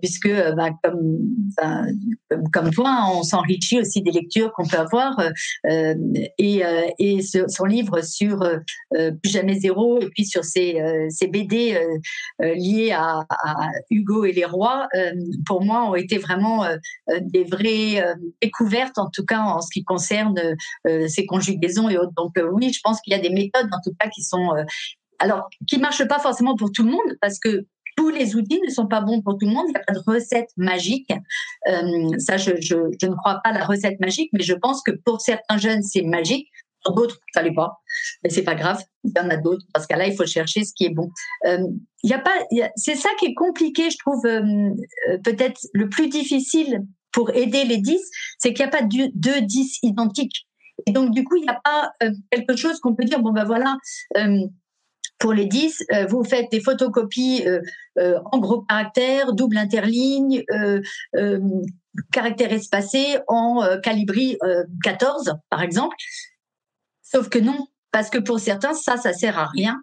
puisque, 0.00 0.30
bah, 0.56 0.70
comme, 2.52 2.70
toi, 2.70 3.10
on 3.12 3.22
s'enrichit 3.22 3.80
aussi 3.80 4.02
des 4.02 4.10
lectures 4.10 4.52
qu'on 4.52 4.66
peut 4.66 4.78
avoir, 4.78 5.20
et, 5.68 6.62
son 7.48 7.64
livre 7.64 8.02
sur 8.02 8.38
plus 8.90 9.30
jamais 9.30 9.58
zéro, 9.58 10.00
et 10.00 10.08
puis 10.10 10.24
sur 10.24 10.44
ses, 10.44 10.80
ses 11.08 11.28
BD 11.28 11.78
liés 12.40 12.92
à, 12.92 13.24
Hugo 13.90 14.24
et 14.24 14.32
les 14.32 14.44
rois, 14.44 14.88
pour 15.46 15.62
moi, 15.62 15.88
ont 15.88 15.94
été 15.94 16.18
vraiment 16.18 16.66
des 17.20 17.44
vraies 17.44 18.04
découvertes, 18.40 18.65
en 18.96 19.10
tout 19.10 19.24
cas 19.24 19.40
en 19.40 19.60
ce 19.60 19.68
qui 19.72 19.84
concerne 19.84 20.38
euh, 20.86 21.08
ces 21.08 21.26
conjugaisons 21.26 21.88
et 21.88 21.98
autres. 21.98 22.12
Donc 22.16 22.36
euh, 22.38 22.48
oui, 22.52 22.72
je 22.72 22.80
pense 22.82 23.00
qu'il 23.00 23.12
y 23.12 23.16
a 23.16 23.18
des 23.18 23.30
méthodes, 23.30 23.68
en 23.72 23.80
tout 23.84 23.94
cas, 23.98 24.08
qui 24.08 24.22
sont 24.22 24.54
euh, 24.54 24.64
alors 25.18 25.48
qui 25.66 25.78
marchent 25.78 26.06
pas 26.06 26.18
forcément 26.18 26.56
pour 26.56 26.72
tout 26.72 26.84
le 26.84 26.90
monde, 26.90 27.16
parce 27.20 27.38
que 27.38 27.66
tous 27.96 28.10
les 28.10 28.36
outils 28.36 28.60
ne 28.66 28.70
sont 28.70 28.86
pas 28.86 29.00
bons 29.00 29.22
pour 29.22 29.38
tout 29.38 29.46
le 29.46 29.52
monde. 29.52 29.64
Il 29.68 29.70
n'y 29.70 29.76
a 29.76 29.84
pas 29.86 29.94
de 29.94 30.02
recette 30.06 30.50
magique. 30.58 31.10
ça, 32.18 32.36
je, 32.36 32.52
je, 32.60 32.76
je, 33.00 33.06
ne 33.06 33.14
crois 33.14 33.40
pas 33.42 33.50
à 33.50 33.52
la 33.52 33.64
recette 33.64 33.98
magique, 34.00 34.28
mais 34.34 34.42
je 34.42 34.52
pense 34.52 34.82
que 34.82 34.90
pour 34.90 35.22
certains 35.22 35.56
jeunes, 35.56 35.82
c'est 35.82 36.02
magique. 36.02 36.48
Pour 36.84 36.94
d'autres, 36.94 37.18
ça 37.32 37.42
l'est 37.42 37.54
pas. 37.54 37.80
Mais 38.22 38.28
c'est 38.28 38.42
pas 38.42 38.54
grave. 38.54 38.84
Il 39.02 39.12
y 39.16 39.18
en 39.18 39.30
a 39.30 39.38
d'autres. 39.38 39.64
Parce 39.72 39.86
qu'à 39.86 39.96
là, 39.96 40.06
il 40.06 40.14
faut 40.14 40.26
chercher 40.26 40.62
ce 40.64 40.74
qui 40.74 40.84
est 40.84 40.94
bon. 40.94 41.08
il 41.46 42.10
y 42.10 42.12
a 42.12 42.18
pas. 42.18 42.34
C'est 42.76 42.96
ça 42.96 43.08
qui 43.18 43.26
est 43.26 43.34
compliqué, 43.34 43.88
je 43.90 43.96
trouve. 43.96 44.20
Peut-être 45.24 45.58
le 45.72 45.88
plus 45.88 46.08
difficile 46.08 46.84
pour 47.16 47.34
aider 47.34 47.64
les 47.64 47.78
10, 47.78 47.98
c'est 48.38 48.52
qu'il 48.52 48.66
n'y 48.66 48.68
a 48.68 48.78
pas 48.78 48.84
deux 48.84 49.40
10 49.40 49.78
identiques. 49.82 50.46
Et 50.86 50.92
donc, 50.92 51.12
du 51.12 51.24
coup, 51.24 51.36
il 51.36 51.44
n'y 51.44 51.48
a 51.48 51.58
pas 51.64 51.90
euh, 52.02 52.10
quelque 52.30 52.56
chose 52.56 52.78
qu'on 52.78 52.94
peut 52.94 53.04
dire, 53.04 53.20
bon, 53.20 53.32
ben 53.32 53.44
voilà, 53.44 53.78
euh, 54.18 54.46
pour 55.18 55.32
les 55.32 55.46
10, 55.46 55.82
euh, 55.94 56.04
vous 56.04 56.24
faites 56.24 56.50
des 56.50 56.60
photocopies 56.60 57.46
en 57.98 58.38
gros 58.38 58.60
caractères, 58.60 59.32
double 59.32 59.56
interligne, 59.56 60.44
caractères 62.12 62.52
espacés 62.52 63.16
en 63.28 63.66
calibri 63.82 64.36
14, 64.84 65.36
par 65.48 65.62
exemple. 65.62 65.96
Sauf 67.00 67.30
que 67.30 67.38
non, 67.38 67.66
parce 67.92 68.10
que 68.10 68.18
pour 68.18 68.40
certains, 68.40 68.74
ça, 68.74 68.98
ça 68.98 69.14
sert 69.14 69.38
à 69.38 69.46
rien. 69.46 69.80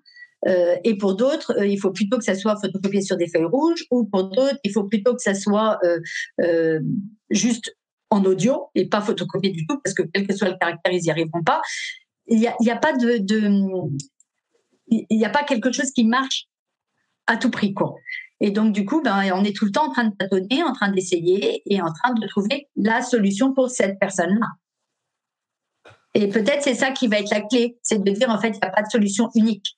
Euh, 0.48 0.76
et 0.84 0.98
pour 0.98 1.16
d'autres, 1.16 1.58
euh, 1.58 1.66
il 1.66 1.80
faut 1.80 1.92
plutôt 1.92 2.18
que 2.18 2.24
ça 2.24 2.36
soit 2.36 2.58
photocopié 2.60 3.02
sur 3.02 3.18
des 3.18 3.28
feuilles 3.28 3.46
rouges, 3.46 3.86
ou 3.92 4.06
pour 4.06 4.26
d'autres, 4.30 4.60
il 4.64 4.72
faut 4.72 4.84
plutôt 4.84 5.14
que 5.16 5.22
ça 5.22 5.34
soit 5.34 5.80
euh, 6.42 6.80
juste 7.30 7.76
en 8.10 8.24
audio 8.26 8.68
et 8.76 8.88
pas 8.88 9.02
photocopié 9.02 9.52
du 9.52 9.66
tout, 9.66 9.80
parce 9.84 9.94
que 9.94 10.04
quel 10.04 10.28
que 10.28 10.36
soit 10.36 10.50
le 10.50 10.58
caractère, 10.60 10.92
ils 10.92 11.02
n'y 11.02 11.12
arriveront 11.12 11.44
pas. 11.44 11.62
Il 12.28 12.40
n'y 12.40 12.48
a, 12.70 12.78
pas 12.78 12.94
de, 12.94 13.18
il 14.88 15.18
n'y 15.18 15.26
a 15.26 15.30
pas 15.30 15.44
quelque 15.44 15.72
chose 15.72 15.92
qui 15.92 16.06
marche 16.06 16.46
à 17.28 17.38
tout 17.38 17.50
prix, 17.50 17.74
quoi. 17.74 17.96
Et 18.40 18.52
donc, 18.52 18.74
du 18.74 18.86
coup, 18.86 19.02
ben, 19.02 19.32
on 19.34 19.44
est 19.44 19.56
tout 19.56 19.66
le 19.66 19.72
temps 19.72 19.88
en 19.88 19.92
train 19.92 20.06
de 20.06 20.16
tâtonner, 20.16 20.64
en 20.64 20.74
train 20.74 20.92
d'essayer 20.92 21.64
et 21.66 21.82
en 21.82 21.92
train 21.92 22.14
de 22.14 22.28
trouver 22.28 22.68
la 22.76 23.02
solution 23.02 23.54
pour 23.54 23.70
cette 23.70 24.00
personne-là. 24.00 24.48
Et 26.14 26.28
peut-être 26.28 26.62
c'est 26.62 26.76
ça 26.76 26.92
qui 26.92 27.08
va 27.08 27.20
être 27.20 27.32
la 27.32 27.42
clé, 27.42 27.78
c'est 27.82 28.04
de 28.04 28.12
dire 28.12 28.30
en 28.30 28.40
fait, 28.40 28.50
il 28.50 28.60
n'y 28.62 28.68
a 28.68 28.70
pas 28.70 28.84
de 28.84 28.90
solution 28.90 29.30
unique. 29.36 29.78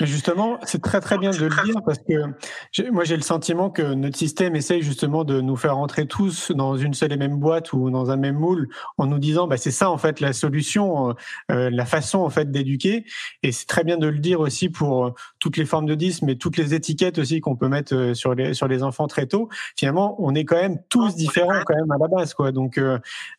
Justement, 0.00 0.58
c'est 0.64 0.80
très 0.80 1.00
très 1.00 1.18
bien 1.18 1.30
de 1.30 1.44
le 1.44 1.64
dire 1.64 1.82
parce 1.84 1.98
que 1.98 2.90
moi 2.90 3.04
j'ai 3.04 3.16
le 3.16 3.22
sentiment 3.22 3.68
que 3.68 3.82
notre 3.82 4.16
système 4.16 4.56
essaye 4.56 4.82
justement 4.82 5.24
de 5.24 5.40
nous 5.40 5.56
faire 5.56 5.76
rentrer 5.76 6.06
tous 6.06 6.52
dans 6.52 6.76
une 6.76 6.94
seule 6.94 7.12
et 7.12 7.16
même 7.16 7.36
boîte 7.36 7.72
ou 7.72 7.90
dans 7.90 8.10
un 8.10 8.16
même 8.16 8.36
moule 8.36 8.68
en 8.96 9.06
nous 9.06 9.18
disant 9.18 9.46
bah 9.46 9.56
c'est 9.56 9.70
ça 9.70 9.90
en 9.90 9.98
fait 9.98 10.20
la 10.20 10.32
solution, 10.32 11.14
euh, 11.50 11.70
la 11.70 11.84
façon 11.84 12.20
en 12.20 12.30
fait 12.30 12.50
d'éduquer 12.50 13.04
et 13.42 13.52
c'est 13.52 13.66
très 13.66 13.84
bien 13.84 13.98
de 13.98 14.06
le 14.06 14.18
dire 14.18 14.40
aussi 14.40 14.68
pour 14.68 15.06
euh, 15.06 15.10
toutes 15.38 15.56
les 15.56 15.66
formes 15.66 15.86
de 15.86 15.94
10 15.94 16.22
mais 16.22 16.36
toutes 16.36 16.56
les 16.56 16.72
étiquettes 16.72 17.18
aussi 17.18 17.40
qu'on 17.40 17.56
peut 17.56 17.68
mettre 17.68 17.94
euh, 17.94 18.14
sur 18.14 18.34
les 18.34 18.54
sur 18.54 18.68
les 18.68 18.82
enfants 18.82 19.06
très 19.06 19.26
tôt. 19.26 19.48
Finalement, 19.76 20.16
on 20.18 20.34
est 20.34 20.44
quand 20.44 20.60
même 20.60 20.78
tous 20.88 21.14
différents 21.14 21.62
quand 21.66 21.74
même 21.74 21.90
à 21.90 21.98
la 21.98 22.08
base 22.08 22.34
quoi. 22.34 22.52
Donc 22.52 22.76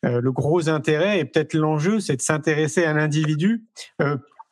le 0.03 0.31
gros 0.31 0.69
intérêt 0.69 1.19
et 1.19 1.25
peut-être 1.25 1.53
l'enjeu 1.53 1.99
c'est 1.99 2.17
de 2.17 2.21
s'intéresser 2.21 2.83
à 2.83 2.93
l'individu 2.93 3.63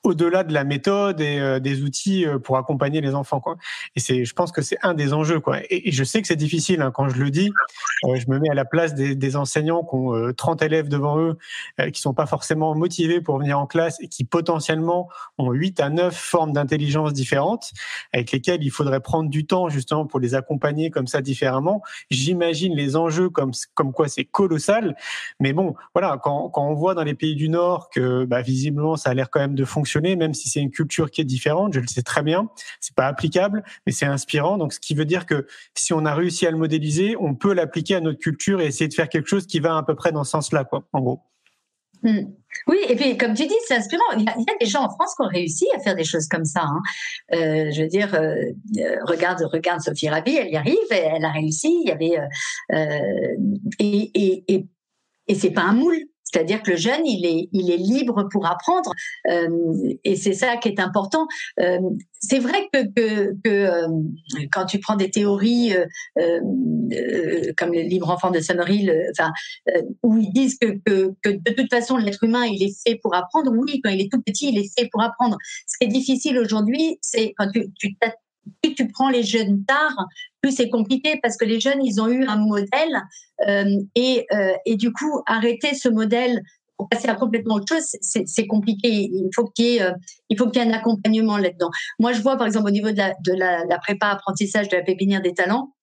au-delà 0.04 0.44
de 0.44 0.54
la 0.54 0.64
méthode 0.64 1.20
et 1.20 1.40
euh, 1.40 1.60
des 1.60 1.84
outils 1.84 2.26
euh, 2.26 2.40
pour 2.40 2.58
accompagner 2.58 3.02
les 3.02 3.16
enfants 3.16 3.42
quoi. 3.42 3.58
Et 3.96 4.00
c'est 4.00 4.24
je 4.24 4.34
pense 4.34 4.52
que 4.52 4.62
c'est 4.62 4.78
un 4.82 4.94
des 4.94 5.14
enjeux 5.14 5.42
quoi. 5.42 5.58
Et, 5.70 5.92
je 5.92 6.04
sais 6.04 6.22
que 6.22 6.28
c'est 6.28 6.38
difficile 6.38 6.82
hein, 6.82 6.92
quand 6.92 7.10
je 7.10 7.18
le 7.22 7.30
dis, 7.30 7.52
euh, 8.06 8.16
je 8.16 8.30
me 8.30 8.40
mets 8.40 8.50
à 8.50 8.54
la 8.54 8.64
place 8.64 8.96
des, 8.96 9.36
enseignants 9.36 9.84
qui 9.84 9.96
ont 9.96 10.34
30 10.36 10.64
élèves 10.64 10.90
devant 10.90 11.20
eux 11.20 11.38
qui 11.94 12.02
sont 12.02 12.16
pas 12.16 12.26
forcément 12.26 12.74
motivés 12.74 13.22
pour 13.22 13.38
venir 13.38 13.60
en 13.60 13.68
classe 13.68 14.02
et 14.02 14.08
qui 14.08 14.24
potentiellement 14.24 15.08
ont 15.38 15.52
8 15.52 15.80
à 15.80 15.90
9 15.90 16.16
formes 16.16 16.52
d'intelligence 16.52 17.14
différentes 17.14 17.72
avec 18.12 18.32
lesquelles 18.32 18.64
il 18.64 18.72
faudrait 18.72 19.02
prendre 19.02 19.30
du 19.30 19.46
temps 19.46 19.70
justement 19.70 20.08
pour 20.08 20.20
les 20.20 20.34
accompagner 20.34 20.90
comme 20.90 21.06
ça 21.06 21.22
différemment. 21.22 21.84
J'imagine 22.10 22.76
les 22.76 22.96
enjeux 22.96 23.30
comme 23.30 23.52
comme 23.76 23.94
quoi 23.94 24.08
c'est 24.08 24.26
colossal, 24.26 24.96
mais 25.40 25.54
bon, 25.54 25.76
voilà, 25.94 26.18
quand 26.24 26.50
quand 26.50 26.68
on 26.68 26.74
voit 26.74 26.96
dans 26.96 27.04
les 27.04 27.14
pays 27.14 27.36
du 27.36 27.50
nord 27.50 27.90
que 27.92 28.26
bah, 28.26 28.42
visiblement 28.42 28.96
ça 28.96 29.12
a 29.12 29.14
l'air 29.14 29.30
quand 29.30 29.40
même 29.40 29.56
de 29.56 29.66
fonctionner 29.66 29.89
même 29.98 30.34
si 30.34 30.50
c'est 30.50 30.62
une 30.62 30.72
culture 30.72 31.12
qui 31.12 31.22
est 31.22 31.26
différente. 31.26 31.74
Je 31.74 31.80
le 31.80 31.88
sais 31.88 32.02
très 32.02 32.24
bien. 32.24 32.50
C'est 32.80 32.96
pas 32.96 33.08
applicable, 33.08 33.64
mais 33.86 33.92
c'est 33.92 34.06
inspirant. 34.06 34.58
Donc, 34.58 34.74
ce 34.74 34.80
qui 34.80 34.96
veut 34.96 35.06
dire 35.06 35.26
que 35.26 35.48
si 35.76 35.94
on 35.94 36.06
a 36.06 36.14
réussi 36.14 36.46
à 36.48 36.52
le 36.52 36.58
modéliser, 36.58 37.16
on 37.20 37.36
peut 37.36 37.54
l'appliquer 37.54 37.96
à 37.96 38.02
notre 38.02 38.20
culture 38.20 38.62
et 38.62 38.66
essayer 38.66 38.88
de 38.88 38.94
faire 38.94 39.10
quelque 39.10 39.28
chose 39.28 39.48
qui 39.48 39.60
va 39.60 39.78
à 39.78 39.84
peu 39.84 39.96
près 39.96 40.12
dans 40.12 40.24
ce 40.24 40.32
sens-là, 40.32 40.64
quoi, 40.64 40.88
en 40.94 41.02
gros. 41.02 41.22
Hmm. 42.02 42.32
Oui, 42.68 42.78
et 42.88 42.96
puis 42.96 43.18
comme 43.18 43.34
tu 43.34 43.46
dis, 43.46 43.56
c'est 43.68 43.76
inspirant. 43.76 44.04
Il 44.18 44.24
y, 44.24 44.30
a, 44.30 44.58
des 44.60 44.66
gens 44.66 44.84
en 44.84 44.90
France 44.90 45.14
qui 45.16 45.22
ont 45.22 45.28
réussi 45.28 45.68
à 45.76 45.80
faire 45.80 45.96
des 45.96 46.04
choses 46.04 46.28
comme 46.28 46.46
ça. 46.46 46.62
Hein. 46.64 46.82
Euh, 47.34 47.72
je 47.72 47.82
veux 47.82 47.88
dire, 47.88 48.14
euh, 48.16 48.36
euh, 48.78 48.96
regarde, 49.04 49.42
regarde 49.52 49.82
Sophie 49.82 50.10
Rabi, 50.10 50.36
elle 50.36 50.50
y 50.50 50.56
arrive, 50.56 50.78
elle 50.90 51.26
a 51.26 51.32
réussi. 51.32 51.82
Il 51.84 51.90
y 51.90 51.92
avait 51.92 52.18
et, 53.80 54.12
et, 54.14 54.44
et, 54.48 54.68
et 55.28 55.36
c'est 55.36 55.52
pas 55.52 55.64
un 55.64 55.74
moule. 55.74 56.00
C'est-à-dire 56.32 56.62
que 56.62 56.72
le 56.72 56.78
jeune, 56.78 57.06
il 57.06 57.26
est, 57.26 57.50
il 57.52 57.72
est 57.72 57.78
libre 57.78 58.28
pour 58.32 58.46
apprendre, 58.46 58.92
euh, 59.30 59.48
et 60.04 60.16
c'est 60.16 60.34
ça 60.34 60.58
qui 60.58 60.70
est 60.70 60.80
important. 60.80 61.28
Euh, 61.60 61.80
c'est 62.20 62.40
vrai 62.40 62.70
que, 62.72 62.86
que, 62.94 63.50
euh, 63.50 63.88
quand 64.52 64.66
tu 64.66 64.80
prends 64.80 64.96
des 64.96 65.10
théories 65.10 65.74
comme 67.58 67.74
le 67.74 67.82
libre 67.82 68.10
enfant 68.10 68.32
de 68.32 68.40
Summerhill, 68.40 68.94
enfin, 69.12 69.32
où 70.04 70.18
ils 70.18 70.32
disent 70.32 70.58
que, 70.60 70.80
que, 70.86 71.30
de 71.30 71.54
toute 71.54 71.70
façon 71.70 71.98
l'être 71.98 72.24
humain 72.24 72.46
il 72.46 72.62
est 72.64 72.76
fait 72.86 73.00
pour 73.02 73.16
apprendre. 73.16 73.52
Oui, 73.56 73.80
quand 73.84 73.90
il 73.90 74.02
est 74.02 74.12
tout 74.12 74.22
petit, 74.22 74.50
il 74.50 74.60
est 74.60 74.72
fait 74.78 74.90
pour 74.92 75.02
apprendre. 75.02 75.38
Ce 75.68 75.78
qui 75.80 75.86
est 75.86 75.92
difficile 75.92 76.38
aujourd'hui, 76.38 76.98
c'est 77.02 77.34
quand 77.38 77.50
tu, 77.52 77.72
tu 77.76 77.96
tu 78.76 78.88
prends 78.88 79.10
les 79.10 79.24
jeunes 79.24 79.64
tard, 79.66 79.96
plus 80.42 80.52
c'est 80.52 80.70
compliqué 80.70 81.20
parce 81.22 81.38
que 81.38 81.46
les 81.46 81.60
jeunes, 81.60 81.84
ils 81.84 82.02
ont 82.02 82.08
eu 82.08 82.26
un 82.26 82.38
modèle 82.38 83.02
euh, 83.48 83.66
et, 83.96 84.26
euh, 84.34 84.54
et 84.66 84.76
du 84.76 84.92
coup, 84.92 85.22
arrêter 85.26 85.74
ce 85.74 85.90
modèle 85.90 86.42
pour 86.78 86.88
passer 86.88 87.10
à 87.10 87.16
complètement 87.16 87.56
autre 87.56 87.66
chose, 87.68 87.84
c'est 88.02 88.48
compliqué. 88.48 88.88
Il 88.88 89.30
faut 89.36 89.48
qu'il 89.48 89.66
y, 89.66 89.82
euh, 89.82 89.92
il 90.30 90.40
y 90.40 90.58
ait 90.60 90.62
un 90.62 90.72
accompagnement 90.72 91.38
là-dedans. 91.38 91.70
Moi, 92.00 92.14
je 92.14 92.22
vois, 92.22 92.38
par 92.38 92.48
exemple, 92.48 92.68
au 92.68 92.72
niveau 92.72 92.92
de 92.92 92.98
la, 92.98 93.14
de 93.26 93.34
la 93.34 93.80
prépa 93.80 94.08
apprentissage 94.08 94.70
de 94.70 94.78
la 94.78 94.84
pépinière 94.84 95.22
des 95.22 95.34
talents, 95.34 95.74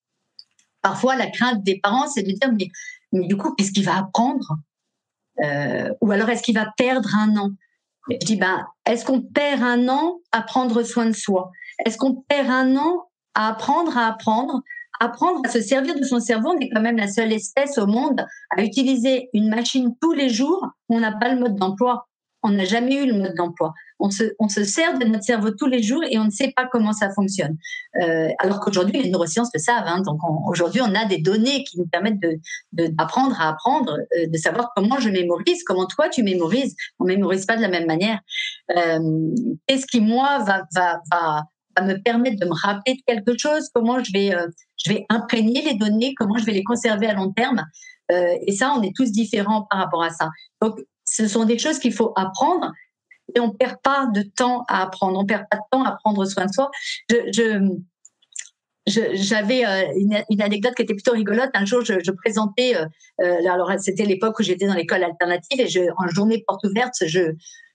parfois, 0.80 1.16
la 1.16 1.26
crainte 1.26 1.64
des 1.64 1.80
parents, 1.80 2.06
c'est 2.08 2.22
de 2.22 2.30
dire, 2.30 2.52
mais, 2.58 2.68
mais 3.12 3.26
du 3.26 3.36
coup, 3.36 3.54
qu'est-ce 3.54 3.72
qu'il 3.72 3.84
va 3.84 3.98
apprendre 3.98 4.56
euh, 5.44 5.92
Ou 6.00 6.12
alors, 6.12 6.28
est-ce 6.30 6.42
qu'il 6.42 6.54
va 6.54 6.72
perdre 6.76 7.14
un 7.14 7.36
an? 7.36 7.50
Je 8.08 8.24
dis, 8.24 8.36
ben, 8.36 8.64
est-ce 8.86 9.04
qu'on 9.04 9.20
perd 9.20 9.62
un 9.62 9.88
an 9.88 10.20
à 10.30 10.42
prendre 10.42 10.82
soin 10.84 11.06
de 11.06 11.12
soi? 11.12 11.50
Est-ce 11.84 11.98
qu'on 11.98 12.22
perd 12.28 12.48
un 12.48 12.76
an 12.76 13.05
à 13.36 13.48
apprendre 13.48 13.96
à 13.96 14.08
apprendre 14.08 14.62
Apprendre 14.98 15.42
à 15.44 15.48
se 15.48 15.60
servir 15.60 15.94
de 15.94 16.04
son 16.04 16.20
cerveau, 16.20 16.54
on 16.56 16.58
est 16.58 16.70
quand 16.70 16.80
même 16.80 16.96
la 16.96 17.08
seule 17.08 17.32
espèce 17.32 17.76
au 17.78 17.86
monde 17.86 18.24
à 18.56 18.62
utiliser 18.62 19.28
une 19.34 19.48
machine 19.48 19.94
tous 20.00 20.12
les 20.12 20.30
jours. 20.30 20.66
On 20.88 21.00
n'a 21.00 21.12
pas 21.12 21.32
le 21.32 21.38
mode 21.38 21.56
d'emploi. 21.56 22.08
On 22.42 22.50
n'a 22.50 22.64
jamais 22.64 23.02
eu 23.02 23.06
le 23.06 23.14
mode 23.14 23.34
d'emploi. 23.34 23.74
On 23.98 24.10
se, 24.10 24.24
on 24.38 24.48
se 24.48 24.62
sert 24.62 24.98
de 24.98 25.04
notre 25.04 25.24
cerveau 25.24 25.50
tous 25.50 25.66
les 25.66 25.82
jours 25.82 26.02
et 26.08 26.18
on 26.18 26.26
ne 26.26 26.30
sait 26.30 26.52
pas 26.54 26.66
comment 26.70 26.92
ça 26.92 27.10
fonctionne. 27.12 27.56
Euh, 28.00 28.28
alors 28.38 28.60
qu'aujourd'hui, 28.60 29.02
les 29.02 29.10
neurosciences 29.10 29.50
le 29.52 29.58
savent. 29.58 29.86
Hein, 29.86 30.00
donc 30.02 30.20
aujourd'hui, 30.46 30.80
on 30.80 30.94
a 30.94 31.06
des 31.06 31.18
données 31.18 31.64
qui 31.64 31.78
nous 31.78 31.86
permettent 31.86 32.20
d'apprendre 32.72 33.34
de, 33.34 33.40
à 33.40 33.48
apprendre, 33.48 33.98
euh, 34.16 34.26
de 34.28 34.36
savoir 34.38 34.70
comment 34.76 34.98
je 35.00 35.10
mémorise, 35.10 35.62
comment 35.64 35.86
toi 35.86 36.08
tu 36.08 36.22
mémorises. 36.22 36.74
On 37.00 37.04
mémorise 37.04 37.46
pas 37.46 37.56
de 37.56 37.62
la 37.62 37.68
même 37.68 37.86
manière. 37.86 38.20
Euh, 38.76 39.00
Qu'est-ce 39.66 39.86
qui 39.86 40.00
moi 40.00 40.38
va, 40.38 40.62
va, 40.74 41.00
va 41.10 41.44
me 41.82 41.94
permettre 42.02 42.38
de 42.40 42.46
me 42.46 42.54
rappeler 42.54 42.94
de 42.94 43.02
quelque 43.06 43.38
chose, 43.38 43.68
comment 43.74 44.02
je 44.02 44.12
vais, 44.12 44.34
euh, 44.34 44.48
je 44.84 44.92
vais 44.92 45.06
imprégner 45.08 45.62
les 45.62 45.74
données, 45.74 46.14
comment 46.14 46.36
je 46.38 46.44
vais 46.44 46.52
les 46.52 46.64
conserver 46.64 47.06
à 47.06 47.14
long 47.14 47.32
terme. 47.32 47.64
Euh, 48.12 48.36
et 48.46 48.52
ça, 48.52 48.74
on 48.76 48.82
est 48.82 48.94
tous 48.94 49.10
différents 49.10 49.66
par 49.70 49.80
rapport 49.80 50.02
à 50.02 50.10
ça. 50.10 50.30
Donc, 50.62 50.78
ce 51.04 51.28
sont 51.28 51.44
des 51.44 51.58
choses 51.58 51.78
qu'il 51.78 51.92
faut 51.92 52.12
apprendre 52.16 52.72
et 53.34 53.40
on 53.40 53.50
perd 53.50 53.76
pas 53.82 54.06
de 54.06 54.22
temps 54.22 54.64
à 54.68 54.82
apprendre. 54.82 55.18
On 55.18 55.26
perd 55.26 55.44
pas 55.50 55.58
de 55.58 55.62
temps 55.70 55.84
à 55.84 55.96
prendre 56.02 56.24
soin 56.24 56.46
de 56.46 56.52
soi. 56.52 56.70
Je, 57.10 57.76
j'avais 58.86 59.64
une, 59.96 60.22
une, 60.30 60.42
anecdote 60.42 60.74
qui 60.76 60.82
était 60.82 60.94
plutôt 60.94 61.12
rigolote. 61.12 61.50
Un 61.54 61.64
jour, 61.64 61.84
je, 61.84 61.94
je 62.04 62.12
présentais, 62.12 62.76
alors 63.18 63.72
c'était 63.78 64.04
l'époque 64.04 64.38
où 64.38 64.44
j'étais 64.44 64.66
dans 64.66 64.74
l'école 64.74 65.02
alternative 65.02 65.60
et 65.60 65.66
je, 65.66 65.80
en 65.98 66.06
journée 66.06 66.44
porte 66.46 66.64
ouverte, 66.64 66.94
je, 67.04 67.32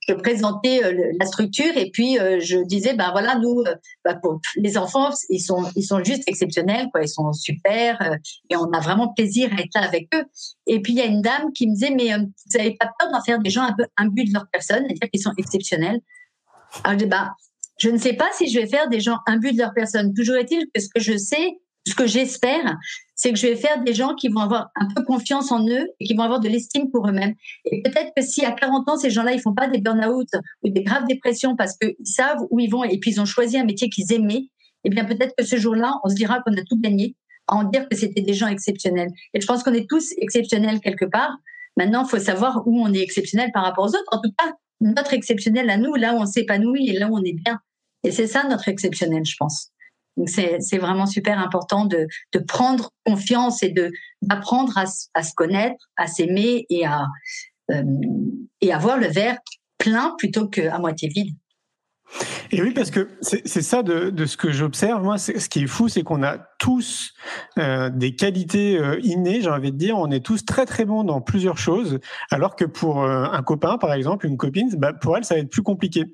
je 0.08 0.14
présentais 0.14 0.84
euh, 0.84 1.12
la 1.20 1.26
structure 1.26 1.78
et 1.78 1.92
puis 1.92 2.18
euh, 2.20 2.40
je 2.40 2.58
disais 2.66 2.96
ben 2.96 3.12
voilà 3.12 3.36
nous 3.36 3.64
euh, 3.68 4.14
pour 4.22 4.40
les 4.56 4.78
enfants 4.78 5.10
ils 5.30 5.40
sont 5.40 5.70
ils 5.76 5.84
sont 5.84 6.04
juste 6.04 6.24
exceptionnels 6.28 6.88
quoi. 6.92 7.04
Ils 7.04 7.10
sont 7.10 7.32
super 7.34 8.18
et 8.50 8.56
on 8.56 8.72
a 8.72 8.80
vraiment 8.80 9.14
plaisir 9.14 9.50
à 9.56 9.62
être 9.62 9.74
là 9.76 9.84
avec 9.84 10.08
eux. 10.16 10.24
Et 10.66 10.82
puis 10.82 10.94
il 10.94 10.98
y 10.98 11.02
a 11.02 11.06
une 11.06 11.22
dame 11.22 11.54
qui 11.54 11.68
me 11.68 11.74
disait 11.74 11.92
mais 11.92 12.16
vous 12.18 12.58
n'avez 12.58 12.76
pas 12.80 12.92
peur 13.00 13.12
d'en 13.12 13.22
faire 13.22 13.40
des 13.40 13.50
gens 13.50 13.64
un 13.64 13.74
peu 13.74 13.86
imbus 13.98 14.26
de 14.26 14.34
leur 14.34 14.46
personne 14.52 14.86
à 14.86 14.88
dire 14.88 15.10
qu'ils 15.12 15.22
sont 15.22 15.34
exceptionnels? 15.38 16.00
Alors 16.84 16.98
je 16.98 17.06
dis 17.06 17.10
bah 17.10 17.32
je 17.78 17.90
ne 17.90 17.98
sais 17.98 18.14
pas 18.14 18.30
si 18.34 18.50
je 18.50 18.60
vais 18.60 18.68
faire 18.68 18.90
des 18.90 19.00
gens 19.00 19.18
imbus 19.28 19.54
de 19.54 19.60
leur 19.60 19.74
personne. 19.74 20.14
Toujours 20.14 20.36
est-il 20.36 20.66
que 20.74 20.82
ce 20.82 20.88
que 20.90 21.00
je 21.00 21.18
sais 21.18 21.58
ce 21.88 21.96
que 21.96 22.06
j'espère, 22.06 22.78
c'est 23.22 23.32
que 23.32 23.38
je 23.38 23.46
vais 23.46 23.56
faire 23.56 23.84
des 23.84 23.94
gens 23.94 24.16
qui 24.16 24.30
vont 24.30 24.40
avoir 24.40 24.72
un 24.76 24.88
peu 24.96 25.04
confiance 25.04 25.52
en 25.52 25.64
eux 25.68 25.86
et 26.00 26.06
qui 26.06 26.16
vont 26.16 26.24
avoir 26.24 26.40
de 26.40 26.50
l'estime 26.50 26.90
pour 26.90 27.08
eux-mêmes. 27.08 27.36
Et 27.66 27.84
peut-être 27.84 28.12
que 28.18 28.24
si 28.24 28.44
à 28.44 28.52
40 28.52 28.90
ans, 28.90 28.98
ces 28.98 29.12
gens-là, 29.12 29.34
ils 29.34 29.40
font 29.40 29.54
pas 29.54 29.68
des 29.68 29.78
burn-out 29.78 30.28
ou 30.64 30.70
des 30.70 30.82
graves 30.82 31.06
dépressions 31.06 31.56
parce 31.56 31.78
qu'ils 31.78 31.94
savent 32.04 32.40
où 32.50 32.60
ils 32.60 32.68
vont 32.68 32.84
et 32.84 32.98
puis 32.98 33.12
ils 33.12 33.22
ont 33.22 33.26
choisi 33.26 33.60
un 33.60 33.64
métier 33.64 33.90
qu'ils 33.90 34.12
aimaient, 34.12 34.48
eh 34.86 34.90
bien 34.90 35.06
peut-être 35.06 35.36
que 35.38 35.46
ce 35.46 35.56
jour-là, 35.56 36.00
on 36.04 36.10
se 36.10 36.16
dira 36.16 36.42
qu'on 36.42 36.54
a 36.54 36.64
tout 36.68 36.80
gagné 36.82 37.16
à 37.46 37.58
en 37.58 37.66
dire 37.66 37.88
que 37.88 37.96
c'était 37.96 38.24
des 38.24 38.34
gens 38.34 38.48
exceptionnels. 38.48 39.10
Et 39.36 39.42
je 39.42 39.46
pense 39.46 39.62
qu'on 39.62 39.74
est 39.74 39.88
tous 39.88 40.16
exceptionnels 40.18 40.80
quelque 40.80 41.06
part. 41.06 41.38
Maintenant, 41.78 42.04
il 42.06 42.10
faut 42.10 42.18
savoir 42.18 42.64
où 42.66 42.82
on 42.82 42.92
est 42.92 43.02
exceptionnel 43.02 43.52
par 43.54 43.64
rapport 43.64 43.84
aux 43.84 43.90
autres. 43.90 44.10
En 44.12 44.20
tout 44.20 44.34
cas, 44.36 44.52
notre 44.80 45.14
exceptionnel 45.14 45.70
à 45.70 45.78
nous, 45.78 45.94
là 45.94 46.16
où 46.16 46.18
on 46.18 46.26
s'épanouit 46.26 46.90
et 46.90 46.98
là 46.98 47.08
où 47.08 47.16
on 47.16 47.24
est 47.24 47.34
bien. 47.34 47.60
Et 48.04 48.10
c'est 48.10 48.26
ça 48.26 48.48
notre 48.50 48.68
exceptionnel, 48.68 49.24
je 49.26 49.36
pense. 49.38 49.72
C'est 50.26 50.78
vraiment 50.78 51.06
super 51.06 51.40
important 51.40 51.86
de, 51.86 52.08
prendre 52.48 52.92
confiance 53.06 53.64
et 53.64 53.74
d'apprendre 54.22 54.78
à, 54.78 55.24
se 55.24 55.34
connaître, 55.34 55.90
à 55.98 56.08
s'aimer 56.08 56.66
et 56.70 56.86
à 56.86 57.08
euh, 57.72 57.84
et 58.60 58.74
à 58.74 58.78
voir 58.78 58.98
le 58.98 59.08
verre 59.08 59.38
plein 59.78 60.14
plutôt 60.18 60.48
qu'à 60.48 60.78
moitié 60.78 61.10
vide. 61.10 61.36
Et 62.52 62.62
oui, 62.62 62.72
parce 62.72 62.92
que 62.92 63.10
c'est 63.22 63.62
ça 63.62 63.84
de, 63.84 64.10
de, 64.10 64.26
ce 64.26 64.36
que 64.36 64.52
j'observe. 64.52 65.02
Moi, 65.02 65.18
ce 65.18 65.48
qui 65.48 65.64
est 65.64 65.68
fou, 65.68 65.88
c'est 65.88 66.04
qu'on 66.04 66.24
a 66.24 66.38
tous 66.62 67.16
euh, 67.58 67.90
des 67.90 68.16
qualités 68.16 68.78
euh, 68.78 69.00
innées, 69.02 69.42
j'ai 69.42 69.50
envie 69.50 69.72
de 69.72 69.78
dire. 69.78 69.98
On 69.98 70.12
est 70.12 70.24
tous 70.24 70.46
très 70.46 70.68
très 70.68 70.86
bons 70.86 71.04
dans 71.04 71.20
plusieurs 71.20 71.58
choses, 71.58 72.00
alors 72.30 72.56
que 72.56 72.66
pour 72.66 73.02
euh, 73.02 73.24
un 73.24 73.42
copain, 73.42 73.80
par 73.80 73.94
exemple, 73.94 74.28
une 74.28 74.38
copine, 74.38 74.70
bah, 74.78 74.94
pour 74.94 75.18
elle, 75.18 75.26
ça 75.26 75.34
va 75.34 75.42
être 75.42 75.50
plus 75.50 75.64
compliqué. 75.64 76.06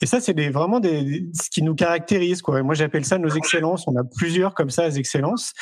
Et 0.00 0.06
ça, 0.06 0.20
c'est 0.20 0.32
vraiment 0.50 0.78
des, 0.78 1.26
ce 1.34 1.50
qui 1.50 1.60
nous 1.60 1.74
caractérise. 1.74 2.40
Quoi. 2.40 2.62
Moi, 2.62 2.76
j'appelle 2.76 3.04
ça 3.04 3.18
nos 3.18 3.30
excellences. 3.30 3.88
On 3.88 3.96
a 3.96 4.04
plusieurs 4.04 4.54
comme 4.54 4.70
ça, 4.70 4.86
les 4.86 5.00
excellences. 5.00 5.54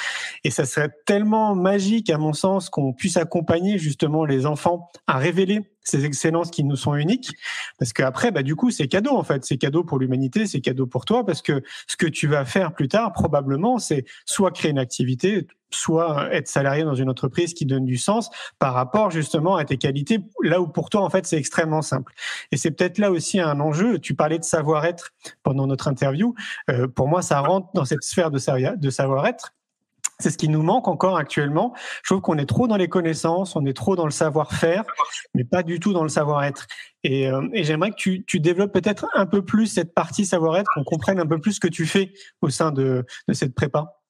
Et 0.45 0.51
ça 0.51 0.67
serait 0.67 0.91
tellement 1.07 1.55
magique, 1.55 2.11
à 2.11 2.19
mon 2.19 2.35
sens, 2.35 2.69
qu'on 2.69 2.93
puisse 2.93 3.17
accompagner 3.17 3.79
justement 3.79 4.27
les 4.27 4.45
enfants 4.45 4.91
à 5.07 5.17
révéler 5.17 5.63
ces 5.85 6.05
excellences 6.07 6.51
qui 6.51 6.65
nous 6.65 6.77
sont 6.77 6.95
uniques. 6.95 7.31
Parce 7.79 7.93
qu'après, 7.93 8.31
bah, 8.33 8.43
du 8.43 8.57
coup, 8.57 8.71
c'est 8.71 8.89
cadeau, 8.89 9.17
en 9.17 9.23
fait. 9.23 9.45
C'est 9.45 9.59
cadeau 9.59 9.85
pour 9.85 9.99
l'humanité, 9.99 10.47
c'est 10.47 10.61
cadeau 10.61 10.87
pour 10.87 11.05
toi, 11.05 11.25
parce 11.25 11.43
que 11.43 11.63
ce 11.87 11.97
que 11.97 12.07
tu 12.07 12.27
vas 12.27 12.45
faire 12.45 12.73
plus 12.73 12.89
tard, 12.89 13.13
probablement, 13.13 13.79
c'est 13.79 14.05
soit 14.35 14.51
créer 14.51 14.71
une 14.71 14.79
activité, 14.79 15.47
soit 15.71 16.33
être 16.33 16.49
salarié 16.49 16.85
dans 16.85 16.95
une 16.95 17.09
entreprise 17.09 17.55
qui 17.55 17.67
donne 17.67 17.85
du 17.85 17.97
sens 17.97 18.31
par 18.59 18.75
rapport 18.75 19.11
justement 19.11 19.57
à 19.57 19.65
tes 19.65 19.77
qualités, 19.77 20.21
là 20.43 20.61
où 20.61 20.69
pour 20.69 20.91
toi, 20.91 21.03
en 21.03 21.11
fait, 21.11 21.27
c'est 21.27 21.39
extrêmement 21.39 21.83
simple. 21.83 22.13
Et 22.53 22.57
c'est 22.57 22.71
peut-être 22.71 22.99
là 22.99 23.11
aussi 23.11 23.41
un 23.41 23.61
enjeu. 23.61 23.99
Tu 23.99 24.15
parlais 24.15 24.39
de 24.39 24.45
savoir-être 24.45 25.13
pendant 25.43 25.67
notre 25.67 25.89
interview. 25.89 26.35
Euh, 26.71 26.89
pour 26.89 27.09
moi, 27.09 27.23
ça 27.23 27.41
rentre 27.41 27.69
dans 27.75 27.85
cette 27.85 28.03
sphère 28.03 28.31
de 28.31 28.39
savoir-être 28.91 29.55
c'est 30.21 30.31
ce 30.31 30.39
qui 30.39 30.49
nous 30.49 30.63
manque 30.63 30.89
encore 30.89 31.17
actuellement. 31.17 31.75
Je 32.03 32.11
trouve 32.11 32.21
qu'on 32.21 32.39
est 32.39 32.47
trop 32.47 32.69
dans 32.69 32.77
les 32.77 32.89
connaissances, 32.89 33.57
on 33.57 33.67
est 33.67 33.77
trop 33.77 33.97
dans 33.97 34.05
le 34.05 34.11
savoir-faire, 34.11 34.85
mais 35.35 35.45
pas 35.45 35.63
du 35.63 35.81
tout 35.81 35.93
dans 35.93 36.03
le 36.03 36.09
savoir-être. 36.09 36.67
Et, 37.03 37.29
euh, 37.29 37.47
j'aimerais 37.53 37.91
que 37.91 37.97
tu, 37.97 38.41
développes 38.41 38.73
peut-être 38.73 39.07
un 39.15 39.27
peu 39.27 39.45
plus 39.45 39.67
cette 39.67 39.93
partie 39.93 40.25
savoir-être, 40.25 40.71
qu'on 40.75 40.85
comprenne 40.85 41.19
un 41.19 41.27
peu 41.27 41.39
plus 41.41 41.55
ce 41.55 41.61
que 41.61 41.69
tu 41.69 41.87
fais 41.87 42.13
au 42.43 42.49
sein 42.49 42.71
de, 42.71 43.05
cette 43.33 43.55
prépa. 43.55 44.01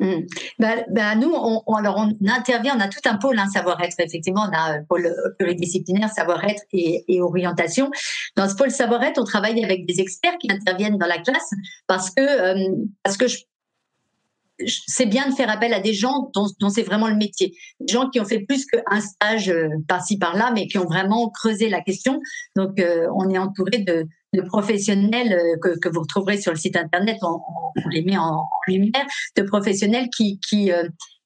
Mmh. 0.00 0.26
Bah, 0.58 0.76
bah, 0.88 1.14
nous, 1.14 1.30
on, 1.30 1.74
alors 1.74 1.98
on 1.98 2.28
intervient, 2.28 2.74
on 2.76 2.80
a 2.80 2.88
tout 2.88 3.00
un 3.04 3.16
pôle 3.16 3.38
hein, 3.38 3.48
savoir-être. 3.52 3.96
Effectivement, 3.98 4.46
on 4.50 4.56
a 4.56 4.78
un 4.78 4.84
pôle 4.84 5.14
pluridisciplinaire 5.38 6.08
savoir-être 6.08 6.62
et, 6.72 7.20
orientation. 7.20 7.90
Dans 8.34 8.48
ce 8.48 8.54
pôle 8.54 8.70
savoir-être, 8.70 9.20
on 9.20 9.24
travaille 9.24 9.62
avec 9.62 9.84
des 9.86 10.00
experts 10.00 10.38
qui 10.38 10.50
interviennent 10.50 10.96
dans 10.96 11.06
la 11.06 11.18
classe 11.18 11.50
parce 11.86 12.10
que 12.10 12.22
euh, 12.22 12.68
parce 13.02 13.18
que 13.18 13.28
je 13.28 13.38
c'est 14.86 15.06
bien 15.06 15.28
de 15.28 15.34
faire 15.34 15.50
appel 15.50 15.72
à 15.72 15.80
des 15.80 15.94
gens 15.94 16.30
dont, 16.34 16.68
c'est 16.68 16.82
vraiment 16.82 17.08
le 17.08 17.16
métier. 17.16 17.56
Des 17.80 17.92
gens 17.92 18.08
qui 18.08 18.20
ont 18.20 18.24
fait 18.24 18.40
plus 18.40 18.66
qu'un 18.66 19.00
stage 19.00 19.48
euh, 19.48 19.68
par-ci 19.88 20.18
par-là, 20.18 20.52
mais 20.54 20.66
qui 20.66 20.78
ont 20.78 20.84
vraiment 20.84 21.30
creusé 21.30 21.68
la 21.68 21.80
question. 21.80 22.20
Donc, 22.56 22.78
euh, 22.78 23.06
on 23.16 23.30
est 23.30 23.38
entouré 23.38 23.78
de, 23.78 24.06
professionnels 24.46 25.32
euh, 25.32 25.76
que, 25.80 25.88
vous 25.88 26.00
retrouverez 26.00 26.40
sur 26.40 26.52
le 26.52 26.58
site 26.58 26.76
internet, 26.76 27.16
on, 27.22 27.40
les 27.90 28.02
met 28.02 28.16
en, 28.16 28.44
lumière, 28.68 29.06
de 29.36 29.42
professionnels 29.42 30.08
qui 30.16 30.38
qui, 30.40 30.70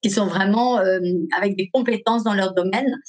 qui 0.01 0.09
sont 0.09 0.25
vraiment 0.25 0.77
avec 0.77 1.55
des 1.55 1.69
compétences 1.73 2.23
dans 2.23 2.33
leur 2.33 2.53
domaine. 2.53 2.99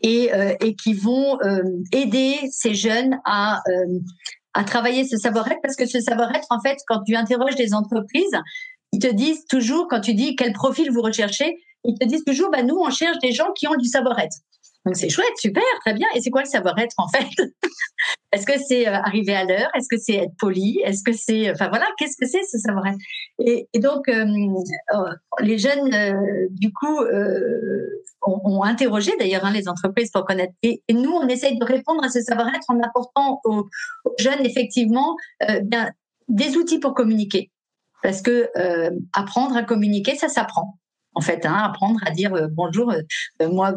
Et, 0.00 0.30
et, 0.60 0.76
qui 0.76 0.94
vont 0.94 1.38
aider 1.92 2.36
ces 2.52 2.74
jeunes 2.74 3.18
à, 3.24 3.60
à 4.54 4.64
travailler 4.64 5.04
ce 5.04 5.16
savoir-être 5.16 5.60
parce 5.62 5.76
que 5.76 5.86
ce 5.86 6.00
savoir-être, 6.00 6.46
en 6.50 6.60
fait, 6.60 6.78
quand 6.86 7.02
tu 7.02 7.16
interroges 7.16 7.56
des 7.56 7.74
entreprises, 7.74 8.36
ils 8.92 9.00
te 9.00 9.12
disent 9.12 9.44
toujours, 9.46 9.86
quand 9.88 10.00
tu 10.00 10.14
dis 10.14 10.36
quel 10.36 10.52
profil 10.52 10.90
vous 10.90 11.02
recherchez, 11.02 11.58
ils 11.84 11.98
te 11.98 12.06
disent 12.06 12.24
toujours, 12.24 12.50
bah, 12.50 12.62
nous, 12.62 12.76
on 12.76 12.90
cherche 12.90 13.18
des 13.20 13.32
gens 13.32 13.52
qui 13.52 13.68
ont 13.68 13.76
du 13.76 13.88
savoir-être. 13.88 14.36
Donc 14.88 14.96
c'est 14.96 15.10
chouette, 15.10 15.36
super, 15.36 15.62
très 15.84 15.92
bien. 15.92 16.06
Et 16.14 16.22
c'est 16.22 16.30
quoi 16.30 16.40
le 16.40 16.48
savoir-être 16.48 16.94
en 16.96 17.08
fait? 17.08 17.28
Est-ce 18.32 18.46
que 18.46 18.58
c'est 18.58 18.88
euh, 18.88 18.94
arriver 18.94 19.34
à 19.34 19.44
l'heure? 19.44 19.68
Est-ce 19.74 19.86
que 19.86 19.98
c'est 20.00 20.14
être 20.14 20.32
poli? 20.38 20.80
Est-ce 20.82 21.02
que 21.02 21.12
c'est, 21.12 21.50
enfin 21.50 21.68
voilà, 21.68 21.84
qu'est-ce 21.98 22.16
que 22.16 22.26
c'est 22.26 22.42
ce 22.50 22.56
savoir-être? 22.56 22.96
Et, 23.38 23.68
donc 23.74 24.08
euh, 24.08 24.24
euh, 24.94 25.12
les 25.40 25.58
jeunes, 25.58 26.48
du 26.52 26.72
coup, 26.72 27.00
ont, 28.22 28.62
interrogé 28.62 29.12
d'ailleurs 29.18 29.44
hein, 29.44 29.52
les 29.52 29.68
entreprises 29.68 30.10
pour 30.10 30.24
connaître. 30.24 30.54
Et, 30.62 30.82
nous, 30.90 31.10
on 31.10 31.28
essaye 31.28 31.58
de 31.58 31.64
répondre 31.66 32.02
à 32.02 32.08
ce 32.08 32.22
savoir-être 32.22 32.64
en 32.68 32.80
apportant 32.80 33.42
aux, 33.44 33.68
jeunes 34.18 34.46
effectivement 34.46 35.16
bien 35.64 35.90
des 36.28 36.56
outils 36.56 36.78
pour 36.78 36.94
communiquer. 36.94 37.50
Parce 38.02 38.22
que 38.22 38.48
apprendre 39.12 39.54
à 39.54 39.64
communiquer, 39.64 40.16
ça 40.16 40.30
s'apprend 40.30 40.78
en 41.18 41.20
fait, 41.20 41.44
hein, 41.46 41.54
apprendre 41.54 41.98
à 42.06 42.12
dire 42.12 42.32
euh, 42.34 42.46
bonjour. 42.48 42.92
Euh, 42.92 43.02
euh, 43.42 43.50
moi, 43.50 43.74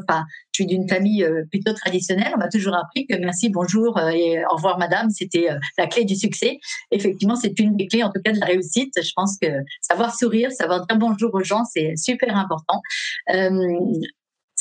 d'une 0.66 0.88
famille 0.88 1.28
plutôt 1.50 1.74
traditionnelle. 1.74 2.32
On 2.36 2.40
m'a 2.40 2.50
toujours 2.50 2.76
appris 2.76 3.08
que 3.08 3.16
merci, 3.18 3.50
bonjour 3.50 4.00
et 4.00 4.44
au 4.46 4.56
revoir, 4.56 4.78
madame, 4.78 5.10
c'était 5.10 5.48
la 5.78 5.88
clé 5.88 6.06
du 6.06 6.16
succès. 6.16 6.60
Effectivement, 6.92 7.36
c'est 7.36 7.60
une 7.60 7.76
des 7.76 7.88
clés, 7.88 8.04
en 8.04 8.12
tout 8.12 8.22
cas, 8.24 8.32
de 8.32 8.40
la 8.40 8.48
réussite. 8.48 8.94
Je 9.02 9.12
pense 9.16 9.38
que 9.42 9.48
savoir 9.82 10.16
sourire, 10.16 10.52
savoir 10.52 10.86
dire 10.86 10.98
bonjour 10.98 11.34
aux 11.34 11.44
gens, 11.44 11.64
c'est 11.66 11.96
super 11.96 12.36
important. 12.38 12.82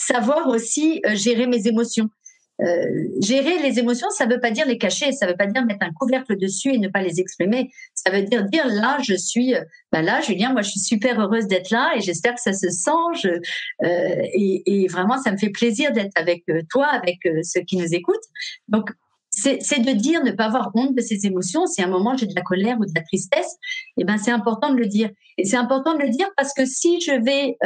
savoir 0.07 0.48
aussi 0.48 1.03
gérer 1.12 1.46
mes 1.46 1.66
émotions. 1.66 2.09
Euh, 2.62 3.08
gérer 3.22 3.58
les 3.62 3.78
émotions, 3.78 4.11
ça 4.11 4.26
ne 4.26 4.34
veut 4.34 4.40
pas 4.40 4.50
dire 4.50 4.66
les 4.66 4.76
cacher, 4.76 5.12
ça 5.12 5.26
ne 5.26 5.30
veut 5.30 5.36
pas 5.36 5.46
dire 5.46 5.64
mettre 5.64 5.84
un 5.84 5.92
couvercle 5.92 6.36
dessus 6.36 6.74
et 6.74 6.78
ne 6.78 6.88
pas 6.88 7.00
les 7.00 7.20
exprimer. 7.20 7.70
Ça 7.94 8.11
veut 8.11 8.22
dire 8.22 8.44
dire 8.44 8.66
là, 8.66 8.98
je 9.02 9.14
suis, 9.14 9.54
ben 9.92 10.02
là, 10.02 10.20
Julien, 10.20 10.52
moi, 10.52 10.62
je 10.62 10.70
suis 10.70 10.80
super 10.80 11.18
heureuse 11.18 11.46
d'être 11.46 11.70
là 11.70 11.92
et 11.96 12.00
j'espère 12.00 12.34
que 12.34 12.40
ça 12.40 12.52
se 12.52 12.68
sent. 12.68 12.90
euh, 13.24 14.22
et, 14.34 14.86
vraiment, 14.88 15.18
ça 15.18 15.32
me 15.32 15.38
fait 15.38 15.50
plaisir 15.50 15.92
d'être 15.92 16.12
avec 16.16 16.44
toi, 16.68 16.86
avec 16.86 17.18
ceux 17.42 17.61
qui 17.61 17.76
nous 17.76 17.94
écoutent. 17.94 18.16
Donc, 18.68 18.90
c'est 19.30 19.56
de 19.58 19.92
dire, 19.92 20.22
ne 20.22 20.32
pas 20.32 20.46
avoir 20.46 20.70
honte 20.74 20.94
de 20.94 21.00
ses 21.00 21.24
émotions. 21.24 21.66
Si 21.66 21.80
à 21.80 21.86
un 21.86 21.88
moment 21.88 22.16
j'ai 22.16 22.26
de 22.26 22.34
la 22.34 22.42
colère 22.42 22.78
ou 22.78 22.84
de 22.84 22.92
la 22.94 23.02
tristesse, 23.02 23.56
eh 23.96 24.04
ben 24.04 24.18
c'est 24.18 24.32
important 24.32 24.74
de 24.74 24.78
le 24.78 24.86
dire. 24.86 25.08
Et 25.38 25.44
c'est 25.44 25.56
important 25.56 25.94
de 25.94 26.02
le 26.02 26.11
dire 26.11 26.28
parce 26.36 26.52
que 26.52 26.66
si 26.66 27.00
je 27.00 27.12
vais 27.12 27.56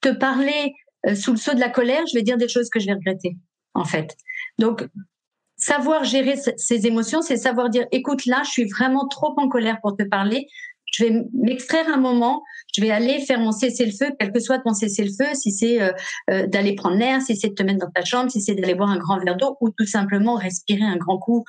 te 0.00 0.08
parler 0.08 0.72
sous 1.14 1.32
le 1.32 1.36
sceau 1.36 1.52
de 1.52 1.60
la 1.60 1.68
colère, 1.68 2.06
je 2.06 2.16
vais 2.16 2.22
dire 2.22 2.38
des 2.38 2.48
choses 2.48 2.70
que 2.70 2.80
je 2.80 2.86
vais 2.86 2.94
regretter 2.94 3.36
en 3.78 3.84
fait. 3.84 4.16
Donc, 4.58 4.86
savoir 5.56 6.04
gérer 6.04 6.36
ses 6.56 6.86
émotions, 6.86 7.20
c'est 7.20 7.36
savoir 7.36 7.68
dire, 7.68 7.86
écoute, 7.92 8.26
là, 8.26 8.42
je 8.44 8.50
suis 8.50 8.64
vraiment 8.64 9.06
trop 9.08 9.34
en 9.36 9.48
colère 9.48 9.78
pour 9.82 9.96
te 9.96 10.04
parler. 10.04 10.46
Je 10.90 11.04
vais 11.04 11.22
m'extraire 11.34 11.86
un 11.92 11.98
moment, 11.98 12.42
je 12.74 12.80
vais 12.80 12.90
aller 12.90 13.20
faire 13.20 13.40
mon 13.40 13.52
cessez-le-feu, 13.52 14.12
quel 14.18 14.32
que 14.32 14.40
soit 14.40 14.60
ton 14.60 14.72
cessez-le-feu, 14.72 15.34
si 15.34 15.52
c'est 15.52 15.82
euh, 15.82 15.92
euh, 16.30 16.46
d'aller 16.46 16.74
prendre 16.74 16.96
l'air, 16.96 17.20
si 17.20 17.36
c'est 17.36 17.50
de 17.50 17.54
te 17.54 17.62
mettre 17.62 17.80
dans 17.80 17.90
ta 17.90 18.04
chambre, 18.04 18.30
si 18.30 18.40
c'est 18.40 18.54
d'aller 18.54 18.74
boire 18.74 18.88
un 18.88 18.96
grand 18.96 19.18
verre 19.18 19.36
d'eau, 19.36 19.56
ou 19.60 19.68
tout 19.70 19.84
simplement 19.84 20.36
respirer 20.36 20.84
un 20.84 20.96
grand 20.96 21.18
coup, 21.18 21.44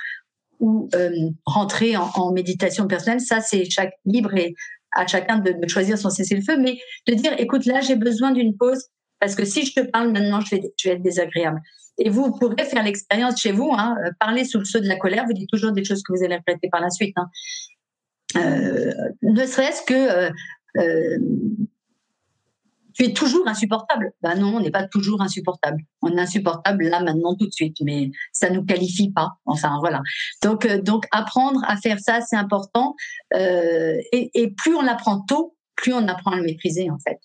ou 0.59 0.89
euh, 0.95 1.11
rentrer 1.45 1.95
en, 1.95 2.31
méditation 2.33 2.85
personnelle. 2.87 3.21
Ça, 3.21 3.39
c'est 3.39 3.63
libre 4.05 4.33
et 4.35 4.55
à 4.91 5.07
chacun 5.07 5.37
de, 5.37 5.55
choisir 5.67 5.97
son 5.97 6.09
cessez-le-feu, 6.09 6.57
mais 6.57 6.77
de 7.07 7.13
dire, 7.13 7.33
écoute, 7.37 7.65
là, 7.65 7.79
j'ai 7.79 7.95
besoin 7.95 8.31
d'une 8.31 8.57
pause, 8.57 8.87
parce 9.19 9.35
que 9.35 9.45
si 9.45 9.65
je 9.65 9.73
te 9.73 9.81
parle 9.81 10.11
maintenant, 10.11 10.41
je 10.41 10.55
vais 10.55 10.95
être 10.95 11.01
désagréable. 11.01 11.61
Et 11.99 12.09
vous 12.09 12.31
pourrez 12.31 12.65
faire 12.65 12.83
l'expérience 12.83 13.39
chez 13.39 13.51
vous, 13.51 13.71
hein, 13.71 13.95
euh, 14.05 14.11
parler 14.19 14.45
sous 14.45 14.59
le 14.59 14.65
sceau 14.65 14.79
de 14.79 14.87
la 14.87 14.97
colère, 14.97 15.25
vous 15.25 15.33
dites 15.33 15.49
toujours 15.49 15.71
des 15.71 15.83
choses 15.83 16.01
que 16.01 16.13
vous 16.13 16.23
allez 16.23 16.37
regretter 16.37 16.69
par 16.69 16.81
la 16.81 16.89
suite. 16.89 17.15
Hein. 17.17 17.29
ne 19.21 19.45
serait-ce 19.45 19.83
que 19.83 20.31
tu 22.99 23.05
es 23.05 23.13
toujours 23.13 23.47
insupportable. 23.47 24.11
Ben 24.21 24.35
non, 24.35 24.57
on 24.57 24.59
n'est 24.59 24.71
pas 24.71 24.85
toujours 24.85 25.21
insupportable. 25.21 25.81
On 26.01 26.17
est 26.17 26.19
insupportable 26.19 26.83
là, 26.83 27.01
maintenant, 27.01 27.35
tout 27.35 27.47
de 27.47 27.53
suite, 27.53 27.77
mais 27.81 28.11
ça 28.33 28.49
nous 28.49 28.65
qualifie 28.65 29.11
pas. 29.11 29.37
Enfin, 29.45 29.77
voilà. 29.79 30.01
Donc, 30.43 30.65
euh, 30.65 30.81
donc 30.81 31.05
apprendre 31.11 31.61
à 31.65 31.77
faire 31.77 31.99
ça, 31.99 32.19
c'est 32.21 32.35
important. 32.35 32.95
Euh, 33.35 33.95
et, 34.11 34.31
et, 34.33 34.51
plus 34.51 34.75
on 34.75 34.85
apprend 34.85 35.21
tôt, 35.21 35.55
plus 35.75 35.93
on 35.93 36.07
apprend 36.09 36.31
à 36.31 36.35
le 36.35 36.43
maîtriser, 36.43 36.89
en 36.89 36.99
fait. 36.99 37.19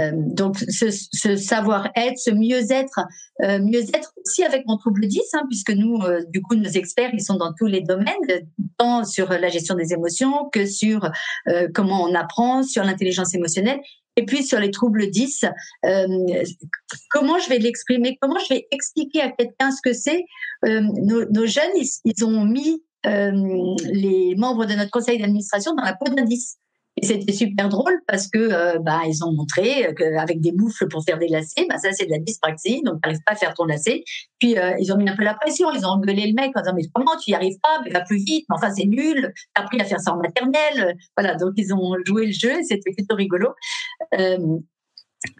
Euh, 0.00 0.12
donc 0.14 0.58
ce, 0.58 1.36
savoir-être, 1.36 2.18
ce 2.18 2.30
mieux-être, 2.30 3.00
euh, 3.42 3.58
mieux-être 3.60 4.12
aussi 4.24 4.42
avec 4.42 4.66
mon 4.66 4.76
trouble 4.76 5.06
10, 5.06 5.20
hein, 5.34 5.42
puisque 5.48 5.70
nous, 5.70 5.96
euh, 6.02 6.22
du 6.30 6.40
coup, 6.42 6.54
nos 6.54 6.68
experts, 6.68 7.10
ils 7.12 7.22
sont 7.22 7.36
dans 7.36 7.52
tous 7.52 7.66
les 7.66 7.80
domaines, 7.80 8.14
tant 8.78 9.04
sur 9.04 9.28
la 9.30 9.48
gestion 9.48 9.74
des 9.74 9.92
émotions 9.92 10.48
que 10.50 10.66
sur 10.66 11.10
comment 11.74 12.02
on 12.04 12.14
apprend, 12.14 12.62
sur 12.62 12.84
l'intelligence 12.84 13.34
émotionnelle. 13.34 13.80
Et 14.16 14.26
puis 14.26 14.44
sur 14.44 14.60
les 14.60 14.70
troubles 14.70 15.08
10, 15.08 15.46
comment 17.10 17.38
je 17.38 17.48
vais 17.48 17.58
l'exprimer, 17.58 18.18
comment 18.20 18.38
je 18.38 18.54
vais 18.54 18.66
expliquer 18.70 19.22
à 19.22 19.30
quelqu'un 19.30 19.70
ce 19.70 19.80
que 19.82 19.94
c'est. 19.94 20.24
Nos, 20.64 21.46
jeunes, 21.46 21.70
ils, 21.76 21.88
ils 22.04 22.24
ont 22.24 22.44
mis 22.44 22.82
les 23.04 24.34
membres 24.36 24.66
de 24.66 24.74
notre 24.74 24.90
conseil 24.90 25.18
d'administration 25.18 25.74
dans 25.74 25.84
la 25.84 25.94
peau 25.94 26.12
d'un 26.12 26.24
10. 26.24 26.58
Et 27.02 27.06
c'était 27.06 27.32
super 27.32 27.68
drôle 27.68 28.00
parce 28.06 28.28
que 28.28 28.38
euh, 28.38 28.78
bah, 28.78 29.00
ils 29.08 29.24
ont 29.24 29.32
montré 29.32 29.92
qu'avec 29.96 30.40
des 30.40 30.52
bouffles 30.52 30.86
pour 30.86 31.02
faire 31.04 31.18
des 31.18 31.26
lacets, 31.26 31.66
bah, 31.68 31.76
ça 31.76 31.92
c'est 31.92 32.06
de 32.06 32.12
la 32.12 32.18
dyspraxie, 32.18 32.80
donc 32.84 33.02
tu 33.02 33.08
n'arrives 33.08 33.22
pas 33.26 33.32
à 33.32 33.34
faire 33.34 33.54
ton 33.54 33.64
lacet. 33.64 34.04
Puis 34.38 34.56
euh, 34.56 34.76
ils 34.78 34.92
ont 34.92 34.96
mis 34.96 35.08
un 35.08 35.16
peu 35.16 35.24
la 35.24 35.34
pression, 35.34 35.72
ils 35.72 35.84
ont 35.84 35.90
engueulé 35.90 36.28
le 36.28 36.34
mec 36.34 36.52
en 36.56 36.60
disant 36.60 36.74
mais 36.76 36.84
comment 36.94 37.16
tu 37.16 37.32
y 37.32 37.34
arrives 37.34 37.58
pas, 37.60 37.80
mais 37.84 37.90
va 37.90 38.02
plus 38.02 38.18
vite, 38.18 38.46
mais 38.48 38.54
enfin 38.54 38.72
c'est 38.72 38.84
nul, 38.84 39.32
t'as 39.52 39.62
appris 39.62 39.80
à 39.80 39.84
faire 39.84 40.00
ça 40.00 40.12
en 40.12 40.18
maternelle, 40.18 40.96
voilà 41.16 41.34
donc 41.34 41.54
ils 41.56 41.74
ont 41.74 41.96
joué 42.06 42.26
le 42.26 42.32
jeu, 42.32 42.54
c'était 42.62 42.92
plutôt 42.92 43.16
rigolo. 43.16 43.48
Euh, 44.14 44.38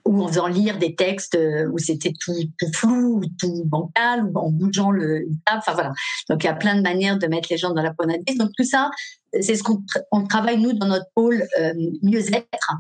ou 0.05 0.23
en 0.23 0.29
faisant 0.29 0.47
lire 0.47 0.79
des 0.79 0.95
textes 0.95 1.37
où 1.73 1.77
c'était 1.79 2.13
tout, 2.21 2.35
flou, 2.73 3.21
tout 3.41 3.65
bancal, 3.65 4.25
ou 4.27 4.39
en 4.39 4.51
bougeant 4.51 4.93
le 4.93 5.27
Enfin 5.51 5.73
voilà. 5.73 5.93
Donc 6.29 6.45
il 6.45 6.47
y 6.47 6.51
a 6.51 6.55
plein 6.55 6.77
de 6.77 6.83
manières 6.83 7.19
de 7.19 7.27
mettre 7.27 7.49
les 7.51 7.57
gens 7.57 7.73
dans 7.73 7.83
la 7.83 7.93
peau 7.93 8.05
Donc 8.07 8.51
tout 8.57 8.65
ça, 8.65 8.91
c'est 9.41 9.57
ce 9.57 9.63
qu'on 9.63 9.83
on 10.11 10.27
travaille 10.27 10.61
nous 10.61 10.73
dans 10.73 10.87
notre 10.87 11.07
pôle 11.15 11.43
euh, 11.59 11.73
mieux-être 12.03 12.73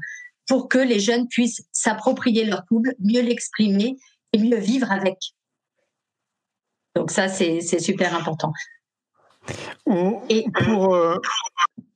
pour 0.46 0.68
que 0.68 0.78
les 0.78 1.00
jeunes 1.00 1.28
puissent 1.28 1.66
s'approprier 1.72 2.44
leur 2.44 2.64
trouble, 2.64 2.94
mieux 2.98 3.22
l'exprimer 3.22 3.96
et 4.32 4.38
mieux 4.38 4.58
vivre 4.58 4.90
avec. 4.90 5.18
Donc 6.94 7.10
ça, 7.10 7.28
c'est 7.28 7.60
super 7.78 8.14
important. 8.14 8.52
et 10.28 10.44
pour, 10.64 10.94
euh, 10.94 11.18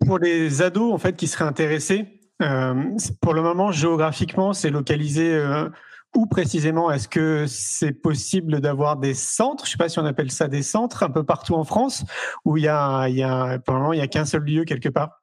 pour 0.06 0.18
les 0.18 0.62
ados 0.62 0.92
en 0.92 0.98
fait 0.98 1.16
qui 1.16 1.26
seraient 1.26 1.44
intéressés, 1.44 2.16
euh, 2.42 2.74
pour 3.20 3.34
le 3.34 3.42
moment, 3.42 3.72
géographiquement, 3.72 4.52
c'est 4.52 4.70
localisé 4.70 5.32
euh, 5.34 5.68
où 6.16 6.26
précisément 6.26 6.90
Est-ce 6.90 7.08
que 7.08 7.44
c'est 7.46 7.92
possible 7.92 8.60
d'avoir 8.60 8.96
des 8.96 9.14
centres? 9.14 9.64
Je 9.64 9.70
ne 9.70 9.72
sais 9.72 9.78
pas 9.78 9.88
si 9.88 9.98
on 9.98 10.04
appelle 10.04 10.30
ça 10.30 10.48
des 10.48 10.62
centres 10.62 11.02
un 11.02 11.10
peu 11.10 11.24
partout 11.24 11.54
en 11.54 11.64
France, 11.64 12.04
ou 12.44 12.56
il 12.56 12.64
y 12.64 12.68
a, 12.68 13.08
y 13.08 13.22
moment 13.68 13.92
il 13.92 13.98
y 13.98 14.02
a 14.02 14.06
qu'un 14.06 14.24
seul 14.24 14.42
lieu 14.42 14.64
quelque 14.64 14.88
part. 14.88 15.22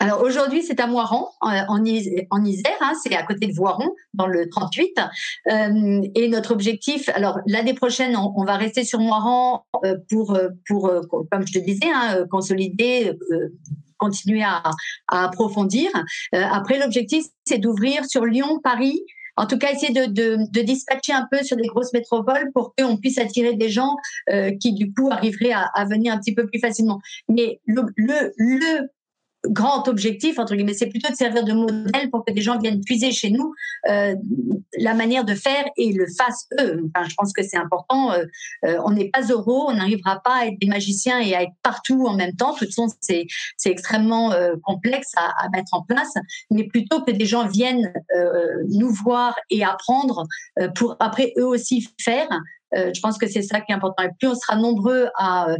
Alors 0.00 0.22
aujourd'hui, 0.22 0.62
c'est 0.62 0.80
à 0.80 0.86
Moiran, 0.86 1.30
en, 1.40 1.84
Isère, 1.84 2.76
hein, 2.80 2.92
c'est 3.02 3.14
à 3.14 3.22
côté 3.22 3.46
de 3.46 3.54
Voiron, 3.54 3.94
dans 4.12 4.26
le 4.26 4.48
38. 4.48 4.98
Euh, 5.50 6.02
et 6.14 6.28
notre 6.28 6.52
objectif, 6.52 7.08
alors 7.10 7.38
l'année 7.46 7.74
prochaine, 7.74 8.16
on, 8.16 8.44
va 8.44 8.56
rester 8.56 8.84
sur 8.84 8.98
Moiran 8.98 9.64
euh, 9.84 9.96
pour, 10.10 10.36
pour, 10.66 10.92
comme 11.30 11.46
je 11.46 11.52
te 11.52 11.58
disais, 11.58 11.86
hein, 11.94 12.26
consolider, 12.28 13.12
continuer 14.04 14.42
à, 14.42 14.62
approfondir. 15.08 15.90
Euh, 16.34 16.44
après, 16.50 16.78
l'objectif, 16.78 17.24
c'est 17.44 17.58
d'ouvrir 17.58 18.04
sur 18.04 18.24
Lyon, 18.24 18.60
Paris, 18.62 19.00
en 19.36 19.46
tout 19.46 19.58
cas, 19.58 19.72
essayer 19.72 19.92
de, 19.92 20.62
dispatcher 20.62 21.12
un 21.12 21.26
peu 21.30 21.42
sur 21.42 21.56
des 21.56 21.66
grosses 21.66 21.92
métropoles 21.92 22.50
pour 22.52 22.74
qu'on 22.76 22.96
puisse 22.96 23.18
attirer 23.18 23.54
des 23.54 23.68
gens 23.68 23.96
euh, 24.30 24.52
qui, 24.60 24.72
du 24.72 24.92
coup, 24.92 25.10
arriveraient 25.10 25.52
à, 25.52 25.84
venir 25.84 26.12
un 26.12 26.18
petit 26.18 26.34
peu 26.34 26.46
plus 26.46 26.60
facilement. 26.60 27.00
Mais 27.28 27.60
le, 27.66 27.82
le 27.96 28.88
grand 29.48 29.88
objectif, 29.88 30.38
entre 30.38 30.54
guillemets, 30.54 30.74
c'est 30.74 30.88
plutôt 30.88 31.10
de 31.10 31.16
servir 31.16 31.44
de 31.44 31.52
modèle 31.52 32.10
pour 32.10 32.24
que 32.24 32.32
des 32.32 32.40
gens 32.40 32.58
viennent 32.58 32.80
puiser 32.80 33.12
chez 33.12 33.30
nous 33.30 33.54
euh, 33.88 34.14
la 34.78 34.94
manière 34.94 35.24
de 35.24 35.34
faire 35.34 35.64
et 35.76 35.92
le 35.92 36.06
fassent 36.06 36.48
eux. 36.60 36.82
Enfin, 36.94 37.06
je 37.08 37.14
pense 37.14 37.32
que 37.32 37.42
c'est 37.42 37.56
important. 37.56 38.12
Euh, 38.12 38.24
euh, 38.64 38.78
on 38.84 38.90
n'est 38.90 39.10
pas 39.10 39.22
euros, 39.22 39.66
on 39.68 39.74
n'arrivera 39.74 40.20
pas 40.20 40.42
à 40.42 40.46
être 40.46 40.58
des 40.60 40.66
magiciens 40.66 41.20
et 41.20 41.34
à 41.34 41.42
être 41.42 41.52
partout 41.62 42.06
en 42.06 42.14
même 42.14 42.34
temps. 42.36 42.54
De 42.54 42.58
toute 42.58 42.68
façon, 42.68 42.88
c'est, 43.00 43.26
c'est 43.56 43.70
extrêmement 43.70 44.32
complexe 44.62 45.12
à, 45.16 45.44
à, 45.44 45.48
mettre 45.50 45.74
en 45.74 45.82
place, 45.82 46.14
mais 46.50 46.64
plutôt 46.64 47.02
que 47.02 47.10
des 47.10 47.26
gens 47.26 47.46
viennent 47.46 47.92
nous 48.68 48.90
voir 48.90 49.36
et 49.50 49.64
apprendre 49.64 50.26
pour 50.74 50.96
après 51.00 51.32
eux 51.38 51.46
aussi 51.46 51.88
faire. 52.00 52.28
Euh, 52.76 52.92
je 52.94 53.00
pense 53.00 53.18
que 53.18 53.26
c'est 53.26 53.42
ça 53.42 53.60
qui 53.60 53.72
est 53.72 53.74
important. 53.74 54.02
Et 54.02 54.10
plus 54.18 54.28
on 54.28 54.34
sera 54.34 54.56
nombreux 54.56 55.08
à, 55.16 55.50
euh, 55.50 55.56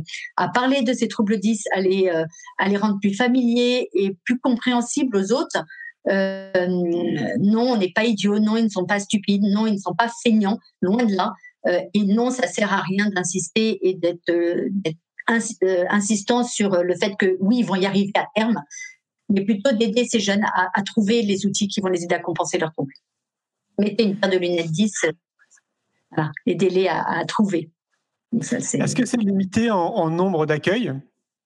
parler 0.52 0.82
de 0.82 0.92
ces 0.92 1.08
troubles 1.08 1.38
10, 1.38 1.64
à 1.72 1.80
les, 1.80 2.08
euh, 2.08 2.24
à 2.58 2.68
les 2.68 2.76
rendre 2.76 2.98
plus 3.00 3.14
familiers 3.14 3.88
et 3.92 4.16
plus 4.24 4.38
compréhensibles 4.38 5.16
aux 5.16 5.32
autres, 5.32 5.64
non, 6.06 7.72
on 7.72 7.76
n'est 7.78 7.92
pas 7.92 8.04
idiots, 8.04 8.38
non, 8.38 8.56
ils 8.56 8.64
ne 8.64 8.68
sont 8.68 8.84
pas 8.84 9.00
stupides, 9.00 9.42
non, 9.42 9.66
ils 9.66 9.74
ne 9.74 9.78
sont 9.78 9.94
pas 9.94 10.10
feignants, 10.22 10.58
loin 10.82 11.04
de 11.04 11.14
là. 11.14 11.32
et 11.66 12.04
non, 12.04 12.30
ça 12.30 12.46
sert 12.46 12.70
à 12.74 12.82
rien 12.82 13.08
d'insister 13.08 13.88
et 13.88 13.94
d'être 13.94 14.30
insistant 15.26 16.44
sur 16.44 16.82
le 16.82 16.94
fait 16.94 17.16
que 17.16 17.38
oui, 17.40 17.60
ils 17.60 17.64
vont 17.64 17.76
y 17.76 17.86
arriver 17.86 18.12
à 18.16 18.26
terme, 18.34 18.62
mais 19.30 19.46
plutôt 19.46 19.72
d'aider 19.72 20.04
ces 20.04 20.20
jeunes 20.20 20.44
à, 20.44 20.68
à, 20.74 20.82
trouver 20.82 21.22
les 21.22 21.46
outils 21.46 21.68
qui 21.68 21.80
vont 21.80 21.88
les 21.88 22.04
aider 22.04 22.14
à 22.14 22.20
compenser 22.20 22.58
leurs 22.58 22.72
troubles. 22.72 22.92
Mettez 23.78 24.04
une 24.04 24.20
paire 24.20 24.28
de 24.28 24.36
lunettes 24.36 24.70
10, 24.70 25.06
les 26.46 26.54
délais 26.54 26.88
à, 26.88 27.24
trouver. 27.26 27.70
Est-ce 28.40 28.94
que 28.94 29.04
c'est 29.04 29.16
limité 29.16 29.70
en, 29.70 30.10
nombre 30.10 30.46
d'accueils, 30.46 30.92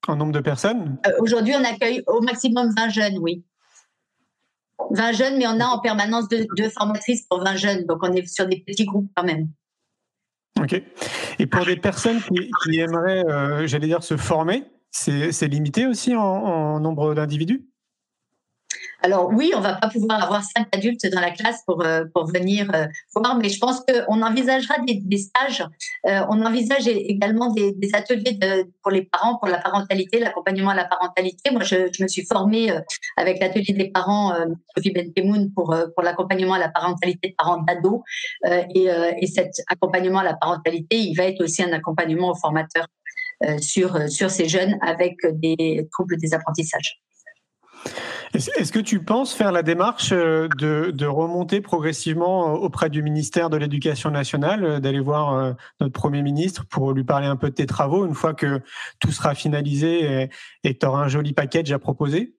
en 0.06 0.16
nombre 0.16 0.32
de 0.32 0.40
personnes? 0.40 0.98
Euh, 1.06 1.10
Aujourd'hui, 1.20 1.54
on 1.54 1.64
accueille 1.64 2.02
au 2.06 2.20
maximum 2.20 2.72
20 2.76 2.88
jeunes, 2.88 3.18
oui. 3.18 3.44
20 4.90 5.12
jeunes, 5.12 5.38
mais 5.38 5.46
on 5.46 5.60
a 5.60 5.66
en 5.66 5.80
permanence 5.80 6.28
deux, 6.28 6.68
formatrices 6.70 7.26
pour 7.28 7.42
20 7.44 7.56
jeunes, 7.56 7.84
donc 7.84 7.98
on 8.02 8.12
est 8.12 8.26
sur 8.26 8.46
des 8.46 8.62
petits 8.66 8.84
groupes 8.84 9.10
quand 9.16 9.24
même. 9.24 9.48
Ok. 10.60 10.82
Et 11.38 11.46
pour 11.46 11.66
des 11.66 11.76
personnes 11.76 12.20
qui, 12.20 12.78
aimeraient, 12.78 13.24
euh, 13.26 13.66
j'allais 13.66 13.86
dire, 13.86 14.02
se 14.02 14.16
former, 14.16 14.64
c'est 14.90 15.48
limité 15.48 15.86
aussi 15.86 16.16
en 16.16 16.80
nombre 16.80 17.14
d'individus? 17.14 17.68
Alors 19.00 19.30
oui, 19.32 19.52
on 19.54 19.60
va 19.60 19.74
pas 19.74 19.88
pouvoir 19.88 20.22
avoir 20.22 20.42
cinq 20.42 20.66
adultes 20.74 21.06
dans 21.12 21.20
la 21.20 21.30
classe 21.30 21.62
pour 21.66 21.84
euh, 21.84 22.04
venir 22.26 22.68
euh, 22.74 22.86
voir, 23.14 23.36
mais 23.36 23.48
je 23.48 23.58
pense 23.58 23.80
qu'on 23.80 24.22
envisagera 24.22 24.74
des, 24.80 25.18
stages. 25.18 25.64
Euh, 26.06 26.20
on 26.28 26.44
envisage 26.44 26.88
également 26.88 27.52
des, 27.52 27.74
ateliers 27.92 28.38
pour 28.82 28.90
les 28.90 29.02
parents, 29.02 29.38
pour 29.38 29.48
la 29.48 29.58
parentalité, 29.58 30.18
l'accompagnement 30.18 30.70
à 30.70 30.74
la 30.74 30.84
parentalité. 30.84 31.50
Moi, 31.50 31.62
je, 31.62 32.02
me 32.02 32.08
suis 32.08 32.26
formée 32.26 32.70
avec 33.16 33.40
l'atelier 33.40 33.72
des 33.72 33.90
parents 33.90 34.34
Sophie 34.76 34.90
Bentemoun 34.90 35.52
pour 35.54 35.74
pour 35.94 36.02
l'accompagnement 36.02 36.54
à 36.54 36.58
la 36.58 36.68
parentalité 36.68 37.28
de 37.30 37.34
parents 37.34 37.62
d'ados. 37.62 38.02
et, 38.74 38.88
et 39.20 39.26
cet 39.26 39.52
accompagnement 39.68 40.18
à 40.18 40.24
la 40.24 40.34
parentalité, 40.34 40.98
il 40.98 41.14
va 41.14 41.24
être 41.24 41.42
aussi 41.42 41.62
un 41.62 41.72
accompagnement 41.72 42.30
aux 42.30 42.36
formateurs 42.36 42.86
sur 43.60 44.10
sur 44.10 44.30
ces 44.30 44.48
jeunes 44.48 44.76
avec 44.82 45.16
des 45.32 45.88
troubles 45.92 46.18
des 46.18 46.34
apprentissages. 46.34 47.00
Est-ce 48.34 48.72
que 48.72 48.78
tu 48.78 49.02
penses 49.02 49.34
faire 49.34 49.52
la 49.52 49.62
démarche 49.62 50.12
euh, 50.12 50.48
de, 50.48 51.06
remonter 51.06 51.60
progressivement 51.60 52.50
euh, 52.50 52.58
auprès 52.58 52.90
du 52.90 53.02
ministère 53.02 53.50
de 53.50 53.56
l'Éducation 53.56 54.10
nationale, 54.10 54.64
euh, 54.64 54.80
d'aller 54.80 55.00
voir 55.00 55.54
notre 55.80 55.92
Premier 55.92 56.22
ministre 56.22 56.64
pour 56.66 56.92
lui 56.92 57.04
parler 57.04 57.26
un 57.26 57.36
peu 57.36 57.50
de 57.50 57.54
tes 57.54 57.66
travaux 57.66 58.06
une 58.06 58.14
fois 58.14 58.34
que 58.34 58.60
tout 59.00 59.12
sera 59.12 59.34
finalisé 59.34 60.28
et, 60.64 60.74
que 60.74 60.78
tu 60.78 60.86
auras 60.86 61.04
un 61.04 61.08
joli 61.08 61.32
package 61.32 61.72
à 61.72 61.78
proposer? 61.78 62.34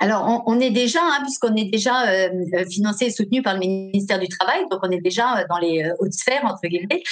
Alors, 0.00 0.42
on, 0.46 0.60
est 0.60 0.70
déjà, 0.70 1.00
hein, 1.02 1.18
puisqu'on 1.22 1.54
est 1.56 1.70
déjà 1.70 2.28
financé 2.70 3.06
et 3.06 3.10
soutenu 3.10 3.42
par 3.42 3.54
le 3.54 3.60
ministère 3.60 4.18
du 4.18 4.28
Travail, 4.28 4.64
donc 4.70 4.80
on 4.82 4.90
est 4.90 5.00
déjà 5.00 5.44
dans 5.48 5.58
les 5.58 5.90
hautes 5.98 6.14
sphères, 6.14 6.44
entre 6.44 6.66
guillemets. 6.66 7.02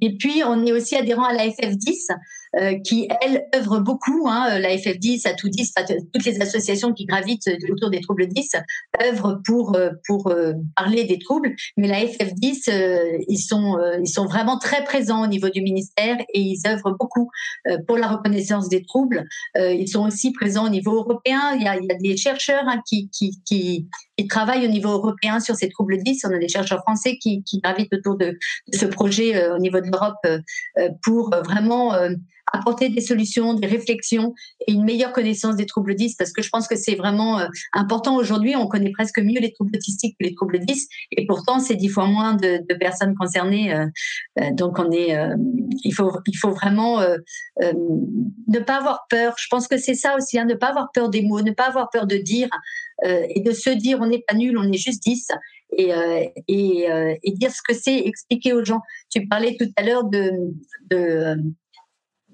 et 0.00 0.16
puis, 0.16 0.42
on 0.44 0.64
est 0.64 0.72
aussi 0.72 0.96
adhérent 0.96 1.24
à 1.24 1.32
la 1.32 1.48
FF10, 1.48 2.12
euh, 2.12 2.14
qui, 2.84 3.08
elle, 3.22 3.46
œuvre 3.54 3.78
beaucoup. 3.78 4.28
Hein, 4.28 4.58
la 4.58 4.76
FF10, 4.76 5.28
à 5.28 5.34
tout 5.34 5.48
10, 5.48 5.74
toutes 6.12 6.24
les 6.24 6.40
associations 6.40 6.92
qui 6.92 7.06
gravitent 7.06 7.48
autour 7.70 7.90
des 7.90 8.00
troubles 8.00 8.26
10 8.26 8.56
œuvrent 9.04 9.40
pour, 9.44 9.76
euh, 9.76 9.90
pour 10.06 10.28
euh, 10.28 10.52
parler 10.76 11.04
des 11.04 11.18
troubles. 11.18 11.54
Mais 11.76 11.88
la 11.88 12.04
FF10, 12.04 13.24
ils, 13.28 13.38
sont, 13.38 13.78
ils 14.00 14.08
sont 14.08 14.26
vraiment 14.26 14.58
très 14.58 14.84
présents 14.84 15.22
au 15.22 15.26
niveau 15.26 15.48
du 15.48 15.62
ministère 15.62 16.16
et 16.32 16.40
ils 16.40 16.60
œuvrent 16.66 16.96
beaucoup 16.98 17.30
pour 17.86 17.96
la 17.96 18.08
reconnaissance 18.08 18.68
des 18.68 18.82
troubles. 18.82 19.26
ils 19.56 19.88
sont 19.88 20.06
aussi 20.06 20.32
présents 20.32 20.66
au 20.66 20.70
niveau 20.70 20.94
européen. 20.94 21.54
Il 21.54 21.62
y 21.62 21.68
a, 21.68 21.76
il 21.76 21.84
y 21.84 21.92
a 21.92 21.94
des 21.94 22.16
chercheurs 22.16 22.64
hein, 22.66 22.80
qui, 22.86 23.08
qui, 23.10 23.40
qui, 23.44 23.88
qui 24.16 24.26
travaille 24.26 24.64
au 24.64 24.70
niveau 24.70 24.90
européen 24.90 25.40
sur 25.40 25.54
ces 25.54 25.68
troubles 25.68 25.98
10. 26.02 26.24
On 26.28 26.34
a 26.34 26.38
des 26.38 26.48
chercheurs 26.48 26.80
français 26.80 27.18
qui, 27.18 27.42
qui 27.44 27.60
gravitent 27.60 27.92
autour 27.92 28.16
de, 28.16 28.38
de 28.72 28.76
ce 28.76 28.86
projet 28.86 29.50
au 29.50 29.58
niveau 29.58 29.80
de 29.80 29.86
l'Europe 29.86 30.26
pour 31.02 31.30
vraiment 31.44 31.94
apporter 32.52 32.88
des 32.88 33.00
solutions, 33.00 33.54
des 33.54 33.66
réflexions 33.66 34.34
et 34.66 34.72
une 34.72 34.84
meilleure 34.84 35.12
connaissance 35.12 35.56
des 35.56 35.66
troubles 35.66 35.94
10 35.94 36.16
parce 36.16 36.32
que 36.32 36.42
je 36.42 36.50
pense 36.50 36.68
que 36.68 36.76
c'est 36.76 36.94
vraiment 36.94 37.38
euh, 37.38 37.46
important 37.72 38.16
aujourd'hui. 38.16 38.56
On 38.56 38.66
connaît 38.66 38.92
presque 38.92 39.18
mieux 39.20 39.40
les 39.40 39.52
troubles 39.52 39.76
autistiques 39.76 40.16
que 40.18 40.24
les 40.24 40.34
troubles 40.34 40.60
10 40.60 40.88
et 41.12 41.26
pourtant 41.26 41.60
c'est 41.60 41.76
dix 41.76 41.88
fois 41.88 42.06
moins 42.06 42.34
de, 42.34 42.60
de 42.68 42.74
personnes 42.74 43.14
concernées. 43.14 43.74
Euh, 43.74 43.86
euh, 44.40 44.50
donc 44.52 44.78
on 44.78 44.90
est, 44.90 45.16
il 45.84 45.92
faut, 45.92 46.12
il 46.26 46.36
faut 46.36 46.50
vraiment 46.50 47.00
ne 47.60 48.58
pas 48.58 48.76
avoir 48.76 49.06
peur. 49.08 49.34
Je 49.38 49.46
pense 49.50 49.68
que 49.68 49.76
c'est 49.76 49.94
ça 49.94 50.16
aussi, 50.16 50.38
hein, 50.38 50.44
ne 50.44 50.54
pas 50.54 50.68
avoir 50.68 50.90
peur 50.92 51.10
des 51.10 51.22
mots, 51.22 51.42
ne 51.42 51.52
pas 51.52 51.66
avoir 51.66 51.90
peur 51.90 52.06
de 52.06 52.16
dire 52.16 52.48
et 53.04 53.40
de 53.40 53.52
se 53.52 53.70
dire 53.70 53.98
on 54.00 54.06
n'est 54.06 54.22
pas 54.26 54.34
nul, 54.34 54.56
on 54.58 54.70
est 54.70 54.76
juste 54.76 55.02
10 55.02 55.28
et, 55.78 55.92
et, 56.48 56.88
et 57.22 57.32
dire 57.32 57.50
ce 57.50 57.62
que 57.66 57.74
c'est, 57.74 57.98
expliquer 57.98 58.52
aux 58.52 58.64
gens. 58.64 58.80
Tu 59.10 59.26
parlais 59.26 59.56
tout 59.58 59.70
à 59.76 59.82
l'heure 59.82 60.04
de, 60.04 60.32
de 60.90 61.36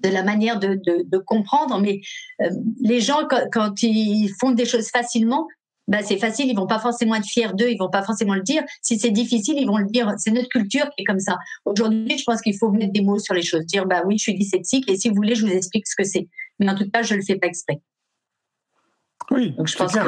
de 0.03 0.09
la 0.09 0.23
manière 0.23 0.59
de, 0.59 0.79
de, 0.83 1.17
comprendre, 1.17 1.79
mais 1.79 2.01
euh, 2.41 2.49
les 2.79 3.01
gens, 3.01 3.27
quand, 3.51 3.81
ils 3.81 4.29
font 4.39 4.51
des 4.51 4.65
choses 4.65 4.89
facilement, 4.89 5.47
bah, 5.87 5.99
c'est 6.03 6.17
facile, 6.17 6.47
ils 6.49 6.55
vont 6.55 6.67
pas 6.67 6.79
forcément 6.79 7.15
être 7.15 7.25
fiers 7.25 7.53
d'eux, 7.53 7.69
ils 7.69 7.77
vont 7.77 7.89
pas 7.89 8.03
forcément 8.03 8.35
le 8.35 8.41
dire. 8.41 8.61
Si 8.81 8.99
c'est 8.99 9.11
difficile, 9.11 9.55
ils 9.57 9.67
vont 9.67 9.77
le 9.77 9.85
dire. 9.85 10.13
C'est 10.17 10.31
notre 10.31 10.49
culture 10.49 10.89
qui 10.89 11.01
est 11.01 11.05
comme 11.05 11.19
ça. 11.19 11.37
Aujourd'hui, 11.63 12.17
je 12.17 12.23
pense 12.25 12.41
qu'il 12.41 12.57
faut 12.57 12.69
mettre 12.71 12.91
des 12.91 13.01
mots 13.01 13.19
sur 13.19 13.33
les 13.33 13.41
choses, 13.41 13.65
dire 13.65 13.85
bah 13.85 14.03
oui, 14.05 14.17
je 14.17 14.23
suis 14.23 14.35
dyslexique 14.35 14.89
et 14.91 14.97
si 14.97 15.09
vous 15.09 15.15
voulez, 15.15 15.35
je 15.35 15.45
vous 15.45 15.51
explique 15.51 15.87
ce 15.87 15.95
que 15.95 16.03
c'est. 16.03 16.27
Mais 16.59 16.69
en 16.69 16.75
tout 16.75 16.89
cas, 16.91 17.03
je 17.03 17.15
le 17.15 17.21
fais 17.21 17.37
pas 17.37 17.47
exprès. 17.47 17.79
Oui, 19.31 19.51
Donc, 19.51 19.67
je 19.67 19.75
pense 19.77 19.93
que 19.93 19.99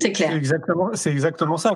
c'est 0.00 0.12
clair. 0.12 0.30
C'est 0.30 0.36
exactement, 0.36 0.90
c'est 0.94 1.10
exactement 1.10 1.56
ça. 1.58 1.72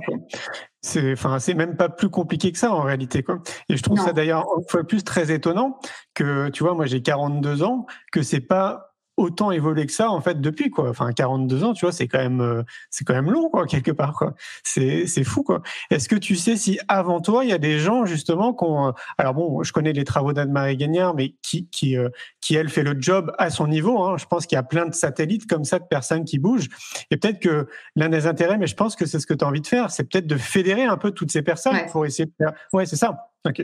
C'est, 0.80 1.12
enfin, 1.12 1.38
c'est 1.38 1.54
même 1.54 1.76
pas 1.76 1.88
plus 1.88 2.08
compliqué 2.08 2.50
que 2.50 2.58
ça 2.58 2.72
en 2.72 2.82
réalité. 2.82 3.22
Quoi. 3.22 3.42
Et 3.68 3.76
je 3.76 3.82
trouve 3.82 4.00
ça 4.00 4.12
d'ailleurs 4.12 4.46
une 4.58 4.64
fois 4.68 4.84
plus 4.84 5.04
très 5.04 5.32
étonnant 5.32 5.78
que, 6.14 6.48
tu 6.48 6.62
vois, 6.62 6.74
moi 6.74 6.86
j'ai 6.86 7.02
42 7.02 7.62
ans, 7.62 7.86
que 8.10 8.22
c'est 8.22 8.40
pas 8.40 8.93
autant 9.16 9.50
évolué 9.50 9.86
que 9.86 9.92
ça 9.92 10.10
en 10.10 10.20
fait 10.20 10.40
depuis 10.40 10.70
quoi. 10.70 10.90
Enfin 10.90 11.12
42 11.12 11.64
ans, 11.64 11.72
tu 11.72 11.84
vois, 11.84 11.92
c'est 11.92 12.08
quand 12.08 12.18
même 12.18 12.40
euh, 12.40 12.62
c'est 12.90 13.04
quand 13.04 13.14
même 13.14 13.30
long 13.30 13.48
quoi 13.48 13.66
quelque 13.66 13.90
part 13.90 14.14
quoi. 14.14 14.34
C'est 14.62 15.06
c'est 15.06 15.24
fou 15.24 15.42
quoi. 15.42 15.62
Est-ce 15.90 16.08
que 16.08 16.16
tu 16.16 16.36
sais 16.36 16.56
si 16.56 16.78
avant 16.88 17.20
toi 17.20 17.44
il 17.44 17.50
y 17.50 17.52
a 17.52 17.58
des 17.58 17.78
gens 17.78 18.06
justement 18.06 18.52
qui 18.54 18.64
ont 18.64 18.88
euh, 18.88 18.92
alors 19.18 19.34
bon, 19.34 19.62
je 19.62 19.72
connais 19.72 19.92
les 19.92 20.04
travaux 20.04 20.32
d'Anne-Marie 20.32 20.76
Gagnard 20.76 21.14
mais 21.14 21.34
qui 21.42 21.68
qui 21.68 21.96
euh, 21.96 22.08
qui 22.40 22.56
elle 22.56 22.68
fait 22.68 22.82
le 22.82 22.96
job 23.00 23.32
à 23.38 23.50
son 23.50 23.66
niveau 23.68 24.02
hein. 24.02 24.16
Je 24.18 24.26
pense 24.26 24.46
qu'il 24.46 24.56
y 24.56 24.58
a 24.58 24.62
plein 24.62 24.86
de 24.86 24.94
satellites 24.94 25.46
comme 25.46 25.64
ça 25.64 25.78
de 25.78 25.84
personnes 25.84 26.24
qui 26.24 26.38
bougent 26.38 26.68
et 27.10 27.16
peut-être 27.16 27.40
que 27.40 27.68
l'un 27.96 28.08
des 28.08 28.26
intérêts 28.26 28.58
mais 28.58 28.66
je 28.66 28.76
pense 28.76 28.96
que 28.96 29.06
c'est 29.06 29.20
ce 29.20 29.26
que 29.26 29.34
tu 29.34 29.44
as 29.44 29.48
envie 29.48 29.60
de 29.60 29.66
faire, 29.66 29.90
c'est 29.90 30.04
peut-être 30.04 30.26
de 30.26 30.36
fédérer 30.36 30.84
un 30.84 30.96
peu 30.96 31.10
toutes 31.10 31.30
ces 31.30 31.42
personnes 31.42 31.76
pour 31.90 32.06
essayer 32.06 32.26
de 32.26 32.32
faire 32.36 32.52
Ouais, 32.72 32.86
c'est 32.86 32.96
ça. 32.96 33.30
OK. 33.46 33.62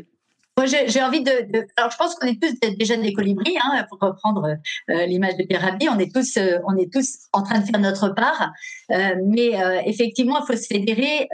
Moi, 0.61 0.67
j'ai 0.67 1.03
envie 1.03 1.23
de, 1.23 1.33
Alors, 1.79 1.91
je 1.91 1.97
pense 1.97 2.15
qu'on 2.17 2.27
est 2.27 2.39
tous 2.39 2.53
déjà 2.77 2.95
des 2.95 3.15
colibris, 3.15 3.57
hein, 3.65 3.87
pour 3.89 3.99
reprendre 3.99 4.57
euh, 4.91 5.07
l'image 5.07 5.39
de 5.39 5.45
Pierre. 5.45 5.75
On 5.91 5.99
est 5.99 6.15
tous, 6.15 6.37
euh, 6.37 6.59
on 6.69 6.77
est 6.77 6.93
tous 6.93 7.17
en 7.33 7.43
train 7.43 7.61
de 7.61 7.65
faire 7.65 7.81
notre 7.81 8.11
part, 8.11 8.53
euh, 8.91 9.15
mais 9.25 9.53
effectivement, 9.87 10.39
il 10.43 10.47
faut 10.47 10.61
se 10.61 10.67
fédérer. 10.67 11.29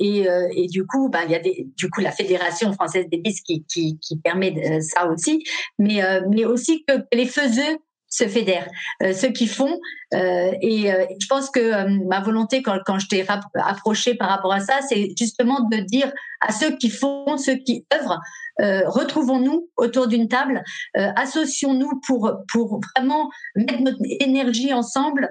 Et, 0.00 0.66
du 0.68 0.86
coup, 0.86 1.10
bah, 1.10 1.20
il 1.26 1.32
y 1.32 1.34
a 1.34 1.38
des, 1.38 1.68
du 1.76 1.90
coup 1.90 2.00
la 2.00 2.12
fédération 2.12 2.72
française 2.72 3.04
des 3.10 3.18
bisques 3.18 3.44
qui, 3.44 3.62
qui, 3.64 3.98
qui 3.98 4.16
permet 4.16 4.80
ça 4.80 5.06
aussi, 5.06 5.44
mais 5.78 6.00
mais 6.30 6.46
aussi 6.46 6.82
que 6.86 6.94
les 7.12 7.26
faiseux 7.26 7.76
se 8.12 8.28
fédèrent, 8.28 8.68
euh, 9.02 9.14
ceux 9.14 9.30
qui 9.30 9.46
font. 9.46 9.80
Euh, 10.14 10.52
et 10.60 10.92
euh, 10.92 11.06
je 11.18 11.26
pense 11.26 11.48
que 11.48 12.06
ma 12.06 12.20
volonté, 12.20 12.62
quand, 12.62 12.78
quand 12.84 12.98
je 12.98 13.08
t'ai 13.08 13.26
approché 13.54 14.14
par 14.14 14.28
rapport 14.28 14.52
à 14.52 14.60
ça, 14.60 14.80
c'est 14.86 15.14
justement 15.18 15.60
de 15.70 15.78
dire 15.78 16.12
à 16.42 16.52
ceux 16.52 16.76
qui 16.76 16.90
font, 16.90 17.38
ceux 17.38 17.56
qui 17.56 17.86
œuvrent, 17.94 18.20
retrouvons-nous 18.58 19.70
autour 19.76 20.08
d'une 20.08 20.28
table, 20.28 20.62
associons-nous 20.94 22.00
pour 22.06 22.32
pour 22.52 22.80
vraiment 22.94 23.30
mettre 23.56 23.80
notre 23.80 24.02
énergie 24.20 24.74
ensemble 24.74 25.30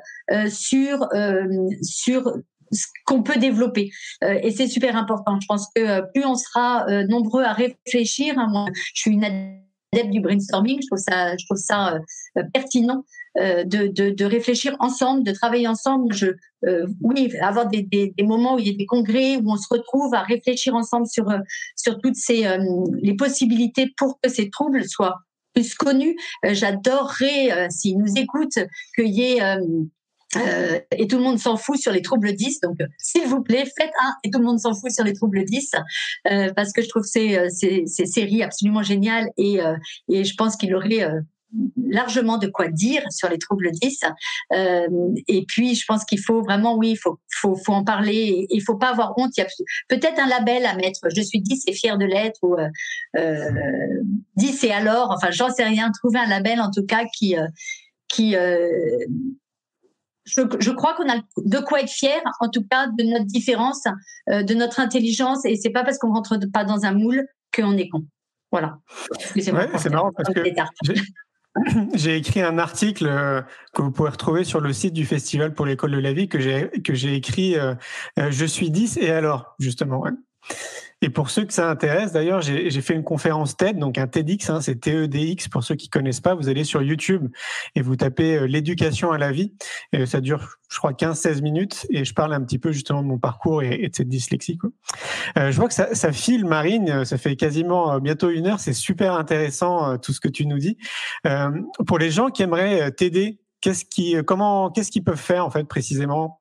sur 0.50 1.08
sur 1.84 2.34
ce 2.72 2.88
qu'on 3.06 3.22
peut 3.22 3.38
développer. 3.38 3.92
et 4.24 4.52
c'est 4.52 4.68
super 4.68 4.96
important. 4.98 5.40
Je 5.40 5.46
pense 5.46 5.68
que 5.76 6.02
plus 6.14 6.26
on 6.26 6.36
sera 6.36 6.86
nombreux 7.08 7.44
à 7.44 7.54
réfléchir, 7.54 8.40
hein, 8.40 8.66
je 8.96 9.02
suis 9.02 9.12
une 9.12 9.24
du 10.10 10.22
brainstorming. 10.22 10.80
Je 10.82 10.88
trouve 10.88 11.00
ça, 11.00 11.36
je 11.38 11.46
trouve 11.46 11.58
ça 11.58 12.00
pertinent 12.54 13.04
euh, 13.38 13.64
de, 13.64 13.88
de, 13.88 14.26
réfléchir 14.26 14.76
ensemble, 14.80 15.24
de 15.24 15.32
travailler 15.32 15.68
ensemble. 15.68 16.14
Je, 16.14 16.28
euh, 16.66 16.88
oui, 17.02 17.32
avoir 17.42 17.68
des, 17.68 17.82
des, 17.82 18.14
moments 18.24 18.56
où 18.56 18.60
il 18.60 18.68
y 18.68 18.74
a 18.74 18.78
des 18.78 18.86
congrès 18.86 19.38
où 19.38 19.52
on 19.52 19.58
se 19.58 19.68
retrouve 19.70 20.14
à 20.14 20.22
réfléchir 20.22 20.76
ensemble 20.76 21.08
sur 21.08 21.26
sur 21.76 22.00
toutes 22.00 22.16
ces 22.16 22.46
les 23.02 23.16
possibilités 23.16 23.94
pour 23.98 24.20
que 24.22 24.30
ces 24.30 24.50
troubles 24.50 24.86
soient 24.86 25.20
plus 25.54 25.74
connus. 25.76 26.16
J'adorerais, 26.44 27.70
s'ils 27.70 27.98
nous 27.98 28.18
écoutent, 28.18 28.60
qu'il 28.96 29.08
y 29.08 29.24
ait 29.24 29.42
euh, 30.38 30.80
et 30.92 31.08
tout 31.08 31.18
le 31.18 31.24
monde 31.24 31.40
s'en 31.40 31.58
fout 31.58 31.78
sur 31.78 31.92
les 31.92 32.02
troubles 32.02 32.34
10. 32.34 32.62
Donc, 32.62 32.80
euh, 32.82 32.88
s'il 32.98 33.28
vous 33.28 33.42
plaît, 33.42 33.66
faites 33.78 33.92
un 34.02 34.14
et 34.24 34.32
tout 34.32 34.40
le 34.40 34.46
monde 34.46 34.60
s'en 34.60 34.74
fout 34.74 34.92
sur 34.92 35.04
les 35.04 35.14
troubles 35.14 35.44
10 35.44 35.72
euh, 36.32 36.54
parce 36.56 36.72
que 36.72 36.82
je 36.82 36.90
trouve 36.90 37.04
ces, 37.04 37.38
euh, 37.38 37.50
ces, 37.50 37.86
ces 37.86 38.06
séries 38.06 38.44
absolument 38.44 38.84
géniales 38.84 39.30
et, 39.38 39.60
et 40.10 40.24
je 40.24 40.36
pense 40.36 40.56
qu'il 40.56 40.74
aurait 40.76 41.08
largement 41.88 42.38
de 42.38 42.48
quoi 42.48 42.68
dire 42.68 43.04
sur 43.12 43.30
les 43.30 43.38
troubles 43.38 43.72
10. 43.72 44.02
et 45.28 45.46
puis, 45.48 45.76
je 45.76 45.86
pense 45.86 46.06
qu'il 46.06 46.20
faut 46.20 46.42
vraiment, 46.42 46.76
oui, 46.76 46.92
il 46.92 46.98
faut, 46.98 47.20
faut, 47.30 47.56
faut 47.56 47.74
en 47.74 47.84
parler. 47.84 48.48
Il 48.50 48.62
faut 48.62 48.78
pas 48.78 48.90
avoir 48.90 49.18
honte. 49.18 49.32
Il 49.38 49.42
y 49.42 49.44
a 49.44 49.48
peut-être 49.90 50.20
un 50.20 50.28
label 50.28 50.66
à 50.66 50.76
mettre. 50.76 51.02
Je 51.16 51.22
suis 51.22 51.42
10 51.42 51.64
et 51.68 51.74
fier 51.74 51.98
de 51.98 52.06
l'être 52.06 52.40
ou 52.44 52.56
euh, 53.18 54.02
10 54.38 54.64
et 54.64 54.72
alors. 54.72 55.12
Enfin, 55.12 55.32
j'en 55.32 55.50
sais 55.50 55.64
rien. 55.64 55.92
Trouver 55.92 56.20
un 56.20 56.28
label, 56.28 56.60
en 56.62 56.72
tout 56.72 56.86
cas, 56.86 57.06
qui 57.14 57.36
qui 58.08 58.36
je, 60.26 60.42
je, 60.60 60.72
crois 60.72 60.94
qu'on 60.96 61.10
a 61.10 61.18
de 61.38 61.60
quoi 61.60 61.82
être 61.82 61.90
fier, 61.90 62.22
en 62.40 62.50
tout 62.50 62.64
cas, 62.70 62.88
de 62.88 63.04
notre 63.04 63.26
différence, 63.26 63.84
euh, 64.30 64.44
de 64.44 64.54
notre 64.54 64.80
intelligence. 64.80 65.46
Et 65.46 65.56
c'est 65.56 65.72
pas 65.72 65.84
parce 65.84 65.98
qu'on 65.98 66.14
rentre 66.14 66.38
pas 66.52 66.64
dans 66.64 66.86
un 66.86 66.94
moule 66.94 67.28
qu'on 67.54 67.78
est 67.78 67.90
con. 67.90 68.06
Voilà. 68.52 68.78
c'est 69.40 69.52
marrant 69.52 70.12
parce 70.16 70.34
que 70.34 70.42
j'ai 71.94 72.16
écrit 72.18 72.42
un 72.42 72.58
article 72.58 73.08
euh, 73.08 73.42
que 73.74 73.82
vous 73.82 73.92
pouvez 73.92 74.10
retrouver 74.10 74.44
sur 74.44 74.62
le 74.62 74.72
site 74.74 74.94
du 74.94 75.06
Festival 75.06 75.54
pour 75.54 75.66
l'école 75.66 75.92
de 75.92 76.00
la 76.00 76.14
vie 76.14 76.28
que 76.30 76.40
j'ai 76.40 76.70
que 76.84 76.94
j'ai 76.94 77.16
écrit. 77.16 77.58
Euh, 77.58 77.76
je 78.18 78.46
suis 78.46 78.72
10 78.72 78.98
et 78.98 79.12
alors 79.12 79.56
justement. 79.60 80.04
Et 81.04 81.10
pour 81.10 81.32
ceux 81.32 81.46
que 81.46 81.54
ça 81.54 81.68
intéresse, 81.70 82.12
d'ailleurs, 82.12 82.42
j'ai 82.42 82.82
fait 82.82 82.94
une 82.94 83.04
conférence 83.04 83.58
TED, 83.58 83.80
donc 83.80 83.98
un 83.98 84.08
TEDx, 84.08 84.50
hein, 84.52 84.62
c'est 84.62 84.80
TEDx 84.80 85.48
pour 85.48 85.64
ceux 85.64 85.76
qui 85.76 85.90
connaissent 85.90 86.20
pas. 86.20 86.36
Vous 86.36 86.48
allez 86.48 86.64
sur 86.64 86.84
YouTube 86.84 87.28
et 87.76 87.82
vous 87.82 87.96
tapez 87.96 88.36
euh, 88.36 88.46
l'éducation 88.46 89.12
à 89.12 89.18
la 89.18 89.32
vie. 89.32 89.54
Ça 90.06 90.22
dure, 90.22 90.58
je 90.70 90.78
crois, 90.78 90.94
15-16 90.94 91.42
minutes 91.42 91.88
et 91.90 92.06
je 92.06 92.14
parle 92.14 92.34
un 92.34 92.42
petit 92.42 92.60
peu 92.60 92.72
justement 92.72 93.02
de 93.02 93.08
mon 93.08 93.18
parcours 93.18 93.64
et, 93.64 93.88
de 93.88 93.96
cette 93.96 94.10
dyslexie. 94.10 94.58
Quoi. 94.58 94.70
Euh, 95.38 95.52
je 95.52 95.58
vois 95.58 95.68
que 95.68 95.74
ça, 95.74 95.94
ça, 95.96 96.12
file, 96.12 96.46
Marine. 96.46 97.04
Ça 97.04 97.18
fait 97.18 97.36
quasiment 97.36 97.94
euh, 97.94 98.00
bientôt 98.00 98.30
une 98.30 98.46
heure. 98.46 98.60
C'est 98.60 98.74
super 98.74 99.14
intéressant 99.14 99.98
tout 99.98 100.14
ce 100.14 100.20
que 100.20 100.30
tu 100.30 100.46
nous 100.46 100.60
dis. 100.60 100.78
pour 101.88 101.98
les 101.98 102.12
gens 102.12 102.30
qui 102.30 102.44
aimeraient 102.44 102.92
t'aider, 102.92 103.40
qu'est-ce 103.60 103.86
qui, 103.86 104.16
comment, 104.26 104.70
qu'est-ce 104.70 104.92
qu'ils 104.92 105.04
peuvent 105.04 105.18
faire 105.18 105.46
en 105.46 105.50
fait 105.50 105.64
précisément? 105.64 106.41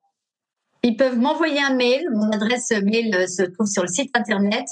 Ils 0.83 0.95
peuvent 0.95 1.17
m'envoyer 1.17 1.61
un 1.61 1.75
mail. 1.75 2.01
Mon 2.13 2.31
adresse 2.31 2.71
mail 2.71 3.13
euh, 3.13 3.27
se 3.27 3.43
trouve 3.43 3.67
sur 3.67 3.83
le 3.83 3.87
site 3.87 4.09
internet. 4.17 4.65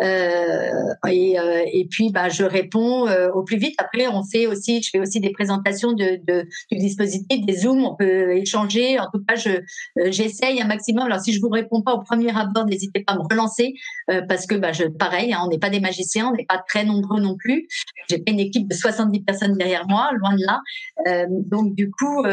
Euh, 0.00 0.70
et, 1.06 1.38
euh, 1.38 1.62
et, 1.70 1.86
puis, 1.86 2.10
bah, 2.10 2.30
je 2.30 2.44
réponds 2.44 3.06
euh, 3.06 3.28
au 3.32 3.42
plus 3.42 3.58
vite. 3.58 3.74
Après, 3.78 4.06
on 4.08 4.24
fait 4.24 4.46
aussi, 4.46 4.82
je 4.82 4.88
fais 4.90 5.00
aussi 5.00 5.20
des 5.20 5.32
présentations 5.32 5.92
de, 5.92 6.18
de 6.26 6.48
du 6.72 6.78
dispositif, 6.78 7.44
des 7.44 7.58
zooms. 7.58 7.84
On 7.84 7.94
peut 7.94 8.36
échanger. 8.36 8.98
En 8.98 9.08
tout 9.12 9.22
cas, 9.28 9.36
je 9.36 9.50
j'essaye 10.10 10.62
un 10.62 10.66
maximum. 10.66 11.04
Alors, 11.06 11.20
si 11.20 11.32
je 11.32 11.40
vous 11.40 11.50
réponds 11.50 11.82
pas 11.82 11.92
au 11.92 12.00
premier 12.00 12.34
abord, 12.34 12.64
n'hésitez 12.64 13.04
pas 13.04 13.12
à 13.12 13.16
me 13.16 13.22
relancer 13.30 13.74
parce 14.28 14.46
que, 14.46 14.54
bah, 14.54 14.72
je, 14.72 14.84
pareil, 14.84 15.32
hein, 15.34 15.40
on 15.44 15.48
n'est 15.48 15.58
pas 15.58 15.70
des 15.70 15.80
magiciens, 15.80 16.28
on 16.28 16.36
n'est 16.36 16.46
pas 16.46 16.62
très 16.66 16.84
nombreux 16.84 17.20
non 17.20 17.36
plus. 17.36 17.66
J'ai 18.08 18.18
pas 18.18 18.32
une 18.32 18.40
équipe 18.40 18.66
de 18.66 18.74
70 18.74 19.20
personnes 19.24 19.52
derrière 19.58 19.86
moi, 19.88 20.10
loin 20.14 20.34
de 20.34 20.44
là. 20.44 20.60
donc, 21.28 21.74
du 21.74 21.90
coup, 21.90 22.24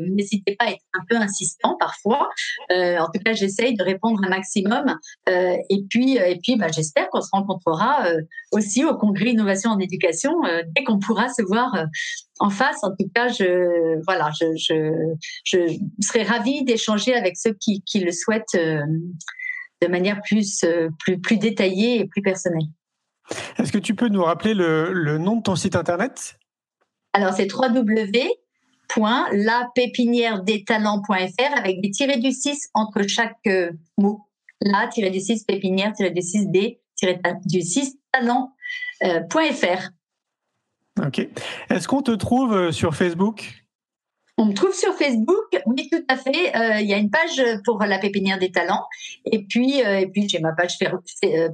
n'hésitez 0.00 0.54
pas 0.56 0.66
à 0.66 0.70
être 0.70 0.84
un 0.94 1.04
peu 1.08 1.16
insistant 1.16 1.76
parfois. 1.80 2.28
Euh, 2.75 2.75
en 2.98 3.06
tout 3.06 3.20
cas, 3.24 3.32
j'essaye 3.32 3.76
de 3.76 3.82
répondre 3.82 4.20
un 4.24 4.28
maximum. 4.28 4.98
Euh, 5.28 5.56
et 5.70 5.84
puis, 5.88 6.18
euh, 6.18 6.26
et 6.26 6.38
puis, 6.42 6.56
bah, 6.56 6.68
j'espère 6.68 7.08
qu'on 7.10 7.20
se 7.20 7.30
rencontrera 7.32 8.06
aussi 8.52 8.84
au 8.84 8.96
congrès 8.96 9.30
Innovation 9.30 9.70
en 9.70 9.78
éducation 9.78 10.32
dès 10.74 10.84
qu'on 10.84 10.98
pourra 10.98 11.28
se 11.28 11.42
voir 11.42 11.74
en 12.38 12.50
face. 12.50 12.82
En 12.82 12.90
tout 12.90 13.10
cas, 13.14 13.28
je 13.28 14.00
voilà, 14.04 14.30
je, 14.40 14.46
je, 14.56 15.16
je 15.44 15.78
serais 16.00 16.22
ravie 16.22 16.64
d'échanger 16.64 17.14
avec 17.14 17.36
ceux 17.36 17.54
qui, 17.54 17.82
qui 17.82 18.00
le 18.00 18.12
souhaitent 18.12 18.54
de 18.54 19.88
manière 19.88 20.20
plus, 20.22 20.64
plus, 21.00 21.20
plus 21.20 21.38
détaillée 21.38 22.00
et 22.00 22.06
plus 22.06 22.22
personnelle. 22.22 22.68
Est-ce 23.58 23.72
que 23.72 23.78
tu 23.78 23.94
peux 23.94 24.08
nous 24.08 24.22
rappeler 24.22 24.54
le, 24.54 24.92
le 24.92 25.18
nom 25.18 25.36
de 25.36 25.42
ton 25.42 25.56
site 25.56 25.74
internet? 25.74 26.38
Alors, 27.12 27.32
c'est 27.32 27.48
www 27.52 28.30
pépinière 29.74 30.42
des 30.42 30.64
talents.fr 30.64 31.56
avec 31.56 31.80
des 31.80 31.90
tirés 31.90 32.18
du 32.18 32.32
6 32.32 32.70
entre 32.74 33.02
chaque 33.06 33.36
euh, 33.46 33.70
mot. 33.98 34.26
La 34.60 34.88
tiré 34.88 35.10
du 35.10 35.20
6 35.20 35.44
pépinière 35.44 35.92
tiré 35.92 36.10
du 36.10 36.22
6 36.22 36.46
des 36.48 36.80
tiré 36.94 37.20
du 37.44 37.60
6 37.60 37.98
talent.fr. 38.12 39.90
ok. 41.04 41.28
Est-ce 41.70 41.88
qu'on 41.88 42.02
te 42.02 42.12
trouve 42.12 42.54
euh, 42.54 42.72
sur 42.72 42.94
Facebook? 42.94 43.64
On 44.38 44.44
me 44.44 44.52
trouve 44.52 44.74
sur 44.74 44.92
Facebook, 44.92 45.46
oui 45.64 45.88
tout 45.90 46.04
à 46.08 46.16
fait. 46.18 46.54
Euh, 46.54 46.80
il 46.80 46.86
y 46.86 46.92
a 46.92 46.98
une 46.98 47.10
page 47.10 47.42
pour 47.64 47.78
la 47.78 47.98
pépinière 47.98 48.38
des 48.38 48.50
talents, 48.52 48.84
et 49.24 49.42
puis 49.42 49.78
et 49.78 50.06
puis 50.08 50.28
j'ai 50.28 50.40
ma 50.40 50.52
page 50.52 50.76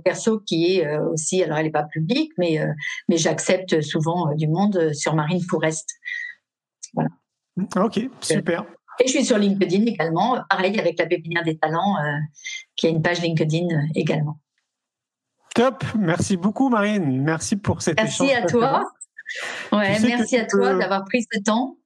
perso 0.05 0.41
qui 0.41 0.79
est 0.79 0.99
aussi, 0.99 1.45
alors 1.45 1.59
elle 1.59 1.67
n'est 1.67 1.71
pas 1.71 1.85
publique, 1.85 2.33
mais 2.39 2.59
mais 3.09 3.19
j'accepte 3.19 3.83
souvent 3.83 4.35
du 4.35 4.49
monde 4.49 4.93
sur 4.95 5.15
Marine 5.15 5.41
Forest. 5.49 5.91
Voilà. 6.95 7.11
Ok, 7.77 8.01
super. 8.21 8.65
Et 9.01 9.07
je 9.07 9.13
suis 9.13 9.25
sur 9.25 9.39
LinkedIn 9.39 9.87
également, 9.87 10.39
pareil 10.49 10.79
avec 10.79 10.99
la 10.99 11.07
pépinière 11.07 11.43
des 11.45 11.57
talents, 11.57 11.97
euh, 11.99 12.19
qui 12.77 12.87
a 12.87 12.91
une 12.91 13.03
page 13.03 13.21
LinkedIn 13.21 13.67
euh, 13.67 13.83
également. 13.95 14.39
Top, 15.55 15.85
merci 15.99 16.37
beaucoup 16.37 16.69
Marine, 16.69 17.23
merci 17.23 17.57
pour 17.57 17.83
cette 17.83 17.97
Merci 17.97 18.33
à 18.33 18.47
toi. 18.47 18.91
Ouais, 19.71 19.99
merci 20.01 20.37
à 20.37 20.47
toi 20.47 20.75
d'avoir 20.75 21.05
pris 21.05 21.27
ce 21.31 21.41
temps. 21.41 21.77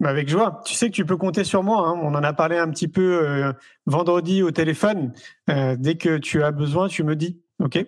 Bah, 0.00 0.10
avec 0.10 0.28
joie. 0.28 0.60
Tu 0.66 0.74
sais 0.74 0.88
que 0.90 0.94
tu 0.94 1.06
peux 1.06 1.16
compter 1.16 1.44
sur 1.44 1.62
moi. 1.62 1.88
Hein. 1.88 1.98
On 2.02 2.14
en 2.14 2.22
a 2.22 2.32
parlé 2.34 2.58
un 2.58 2.68
petit 2.70 2.88
peu 2.88 3.20
euh, 3.22 3.52
vendredi 3.86 4.42
au 4.42 4.50
téléphone. 4.50 5.12
dès 5.46 5.96
que 5.96 6.18
tu 6.18 6.42
as 6.42 6.52
besoin, 6.52 6.88
tu 6.88 7.02
me 7.02 7.16
dis. 7.16 7.40
OK? 7.58 7.78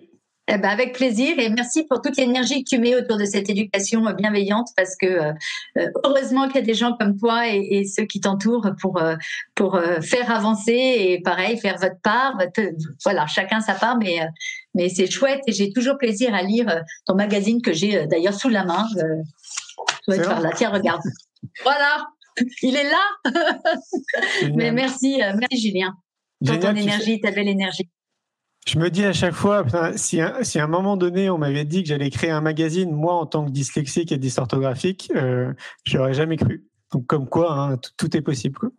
Eh 0.51 0.57
ben 0.57 0.69
avec 0.69 0.93
plaisir 0.93 1.37
et 1.37 1.49
merci 1.49 1.83
pour 1.83 2.01
toute 2.01 2.17
l'énergie 2.17 2.63
que 2.63 2.69
tu 2.69 2.79
mets 2.79 2.95
autour 2.95 3.17
de 3.17 3.25
cette 3.25 3.49
éducation 3.51 4.01
bienveillante 4.13 4.69
parce 4.75 4.95
que 4.95 5.05
euh, 5.05 5.33
heureusement 6.03 6.47
qu'il 6.47 6.55
y 6.55 6.63
a 6.63 6.65
des 6.65 6.73
gens 6.73 6.97
comme 6.99 7.17
toi 7.19 7.47
et, 7.47 7.85
ceux 7.85 8.05
qui 8.05 8.19
t'entourent 8.19 8.67
pour 8.81 8.97
euh, 8.97 9.15
pour 9.53 9.75
euh, 9.75 10.01
faire 10.01 10.31
avancer 10.31 10.73
et 10.73 11.21
pareil 11.21 11.59
faire 11.59 11.77
votre 11.77 12.01
part. 12.01 12.35
voilà, 13.03 13.27
chacun 13.27 13.61
sa 13.61 13.75
part, 13.75 13.97
mais 13.97 14.19
mais 14.73 14.89
c'est 14.89 15.09
chouette 15.09 15.41
et 15.45 15.51
j'ai 15.51 15.71
toujours 15.71 15.99
plaisir 15.99 16.33
à 16.33 16.41
lire 16.41 16.83
ton 17.05 17.13
magazine 17.13 17.61
que 17.61 17.71
j'ai 17.71 18.07
d'ailleurs 18.07 18.33
sous 18.33 18.49
la 18.49 18.65
main. 18.65 18.87
tu 20.07 20.21
par 20.21 20.41
là. 20.41 20.49
Tiens, 20.55 20.71
regarde. 20.71 21.01
voilà, 21.63 22.07
il 22.63 22.75
est 22.75 22.89
là. 22.89 23.31
mais 24.55 24.71
merci, 24.71 25.17
merci 25.19 25.61
Julien 25.61 25.93
pour 26.43 26.59
ton 26.59 26.75
énergie, 26.75 27.19
ta 27.19 27.31
belle 27.31 27.49
énergie. 27.49 27.89
Je 28.67 28.77
me 28.77 28.89
dis 28.89 29.03
à 29.03 29.13
chaque 29.13 29.33
fois, 29.33 29.63
si, 29.95 30.21
à, 30.21 30.35
un 30.55 30.67
moment 30.67 30.97
donné 30.97 31.29
on 31.29 31.37
m'avait 31.37 31.65
dit 31.65 31.81
que 31.83 31.89
j'allais 31.89 32.09
créer 32.09 32.29
un 32.29 32.41
magazine, 32.41 32.91
moi 32.91 33.15
en 33.15 33.25
tant 33.25 33.45
que 33.45 33.51
dyslexique 33.51 34.11
et 34.11 34.17
dysorthographique, 34.17 35.11
euh, 35.15 35.53
j'aurais 35.85 36.13
jamais 36.13 36.37
cru. 36.37 36.65
Donc 36.91 37.05
comme 37.05 37.27
quoi, 37.27 37.53
hein, 37.53 37.77
tout 37.97 38.15
est 38.17 38.21
possible. 38.21 38.71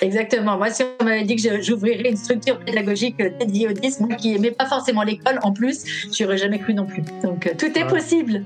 Exactement. 0.00 0.56
Moi, 0.56 0.70
si 0.70 0.84
on 1.00 1.04
m'avait 1.04 1.24
dit 1.24 1.36
que 1.36 1.60
j'ouvrirais 1.60 2.10
une 2.10 2.16
structure 2.16 2.58
pédagogique 2.60 3.16
dédiée 3.38 3.68
au 3.68 3.72
dys, 3.72 4.00
moi 4.00 4.14
qui 4.14 4.32
n'aimais 4.32 4.52
pas 4.52 4.66
forcément 4.66 5.02
l'école, 5.02 5.38
en 5.42 5.52
plus, 5.52 5.84
j'aurais 6.16 6.38
jamais 6.38 6.58
cru 6.58 6.74
non 6.74 6.86
plus. 6.86 7.02
Donc 7.22 7.46
euh, 7.46 7.50
tout 7.58 7.78
est 7.78 7.86
possible. 7.86 8.44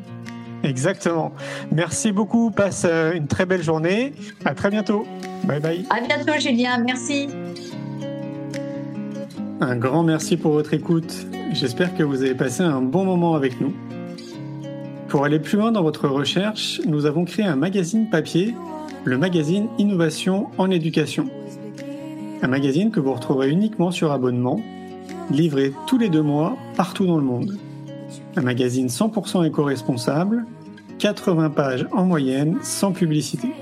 Exactement. 0.64 1.32
Merci 1.70 2.12
beaucoup. 2.12 2.50
Passe 2.50 2.86
euh, 2.88 3.12
une 3.12 3.26
très 3.26 3.46
belle 3.46 3.62
journée. 3.62 4.14
À 4.44 4.54
très 4.54 4.70
bientôt. 4.70 5.06
Bye 5.44 5.60
bye. 5.60 5.84
À 5.90 6.00
bientôt, 6.00 6.40
Julien. 6.40 6.78
Merci. 6.78 7.28
Un 9.60 9.76
grand 9.76 10.02
merci 10.02 10.36
pour 10.36 10.52
votre 10.52 10.74
écoute. 10.74 11.26
J'espère 11.52 11.94
que 11.96 12.02
vous 12.02 12.22
avez 12.22 12.34
passé 12.34 12.62
un 12.62 12.82
bon 12.82 13.04
moment 13.04 13.36
avec 13.36 13.60
nous. 13.60 13.72
Pour 15.08 15.24
aller 15.24 15.38
plus 15.38 15.56
loin 15.56 15.70
dans 15.70 15.82
votre 15.82 16.08
recherche, 16.08 16.80
nous 16.86 17.06
avons 17.06 17.24
créé 17.24 17.44
un 17.44 17.54
magazine 17.54 18.10
papier, 18.10 18.52
le 19.04 19.16
magazine 19.16 19.68
Innovation 19.78 20.48
en 20.58 20.72
éducation. 20.72 21.28
Un 22.42 22.48
magazine 22.48 22.90
que 22.90 22.98
vous 22.98 23.12
retrouverez 23.12 23.48
uniquement 23.48 23.92
sur 23.92 24.10
abonnement, 24.10 24.60
livré 25.30 25.72
tous 25.86 25.98
les 25.98 26.08
deux 26.08 26.22
mois 26.22 26.56
partout 26.76 27.06
dans 27.06 27.16
le 27.16 27.22
monde. 27.22 27.56
Un 28.36 28.42
magazine 28.42 28.88
100% 28.88 29.46
éco-responsable, 29.46 30.46
80 30.98 31.50
pages 31.50 31.86
en 31.92 32.04
moyenne, 32.04 32.58
sans 32.62 32.90
publicité. 32.90 33.52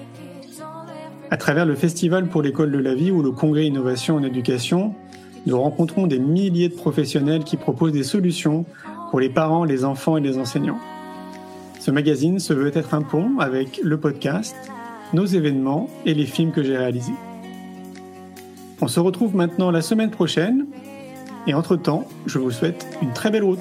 À 1.30 1.36
travers 1.36 1.66
le 1.66 1.74
Festival 1.74 2.28
pour 2.28 2.40
l'école 2.40 2.72
de 2.72 2.78
la 2.78 2.94
vie 2.94 3.10
ou 3.10 3.22
le 3.22 3.30
Congrès 3.30 3.66
Innovation 3.66 4.16
en 4.16 4.22
éducation, 4.22 4.94
nous 5.46 5.60
rencontrons 5.60 6.06
des 6.06 6.18
milliers 6.18 6.68
de 6.68 6.74
professionnels 6.74 7.44
qui 7.44 7.56
proposent 7.56 7.92
des 7.92 8.04
solutions 8.04 8.64
pour 9.10 9.20
les 9.20 9.28
parents, 9.28 9.64
les 9.64 9.84
enfants 9.84 10.16
et 10.16 10.20
les 10.20 10.38
enseignants. 10.38 10.78
Ce 11.80 11.90
magazine 11.90 12.38
se 12.38 12.52
veut 12.52 12.76
être 12.76 12.94
un 12.94 13.02
pont 13.02 13.38
avec 13.40 13.80
le 13.82 13.98
podcast, 13.98 14.54
nos 15.12 15.26
événements 15.26 15.90
et 16.06 16.14
les 16.14 16.26
films 16.26 16.52
que 16.52 16.62
j'ai 16.62 16.76
réalisés. 16.76 17.12
On 18.80 18.88
se 18.88 19.00
retrouve 19.00 19.36
maintenant 19.36 19.70
la 19.70 19.82
semaine 19.82 20.10
prochaine 20.10 20.66
et 21.46 21.54
entre-temps, 21.54 22.06
je 22.26 22.38
vous 22.38 22.50
souhaite 22.50 22.86
une 23.02 23.12
très 23.12 23.30
belle 23.30 23.44
route. 23.44 23.58